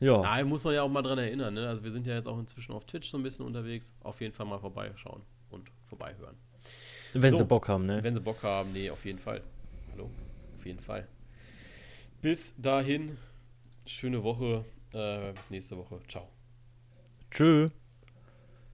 Ja. 0.00 0.22
Da 0.22 0.44
muss 0.44 0.64
man 0.64 0.74
ja 0.74 0.82
auch 0.82 0.88
mal 0.88 1.02
dran 1.02 1.18
erinnern. 1.18 1.54
Ne? 1.54 1.68
Also 1.68 1.84
wir 1.84 1.90
sind 1.90 2.06
ja 2.06 2.14
jetzt 2.14 2.26
auch 2.26 2.38
inzwischen 2.38 2.72
auf 2.72 2.84
Twitch 2.86 3.10
so 3.10 3.18
ein 3.18 3.22
bisschen 3.22 3.44
unterwegs. 3.44 3.94
Auf 4.00 4.20
jeden 4.20 4.32
Fall 4.32 4.46
mal 4.46 4.58
vorbeischauen 4.58 5.22
und 5.50 5.70
vorbeihören. 5.86 6.36
Wenn 7.14 7.30
so, 7.30 7.38
sie 7.38 7.44
Bock 7.44 7.68
haben, 7.68 7.86
ne? 7.86 8.02
Wenn 8.02 8.14
sie 8.14 8.20
Bock 8.20 8.42
haben, 8.42 8.72
nee, 8.72 8.90
auf 8.90 9.04
jeden 9.04 9.18
Fall. 9.18 9.40
Hallo, 9.92 10.10
auf 10.56 10.66
jeden 10.66 10.80
Fall. 10.80 11.06
Bis 12.20 12.54
dahin, 12.58 13.16
schöne 13.86 14.22
Woche. 14.22 14.64
Äh, 14.92 15.32
bis 15.32 15.50
nächste 15.50 15.76
Woche. 15.76 16.00
Ciao. 16.08 16.28
Tschüss. 17.30 17.70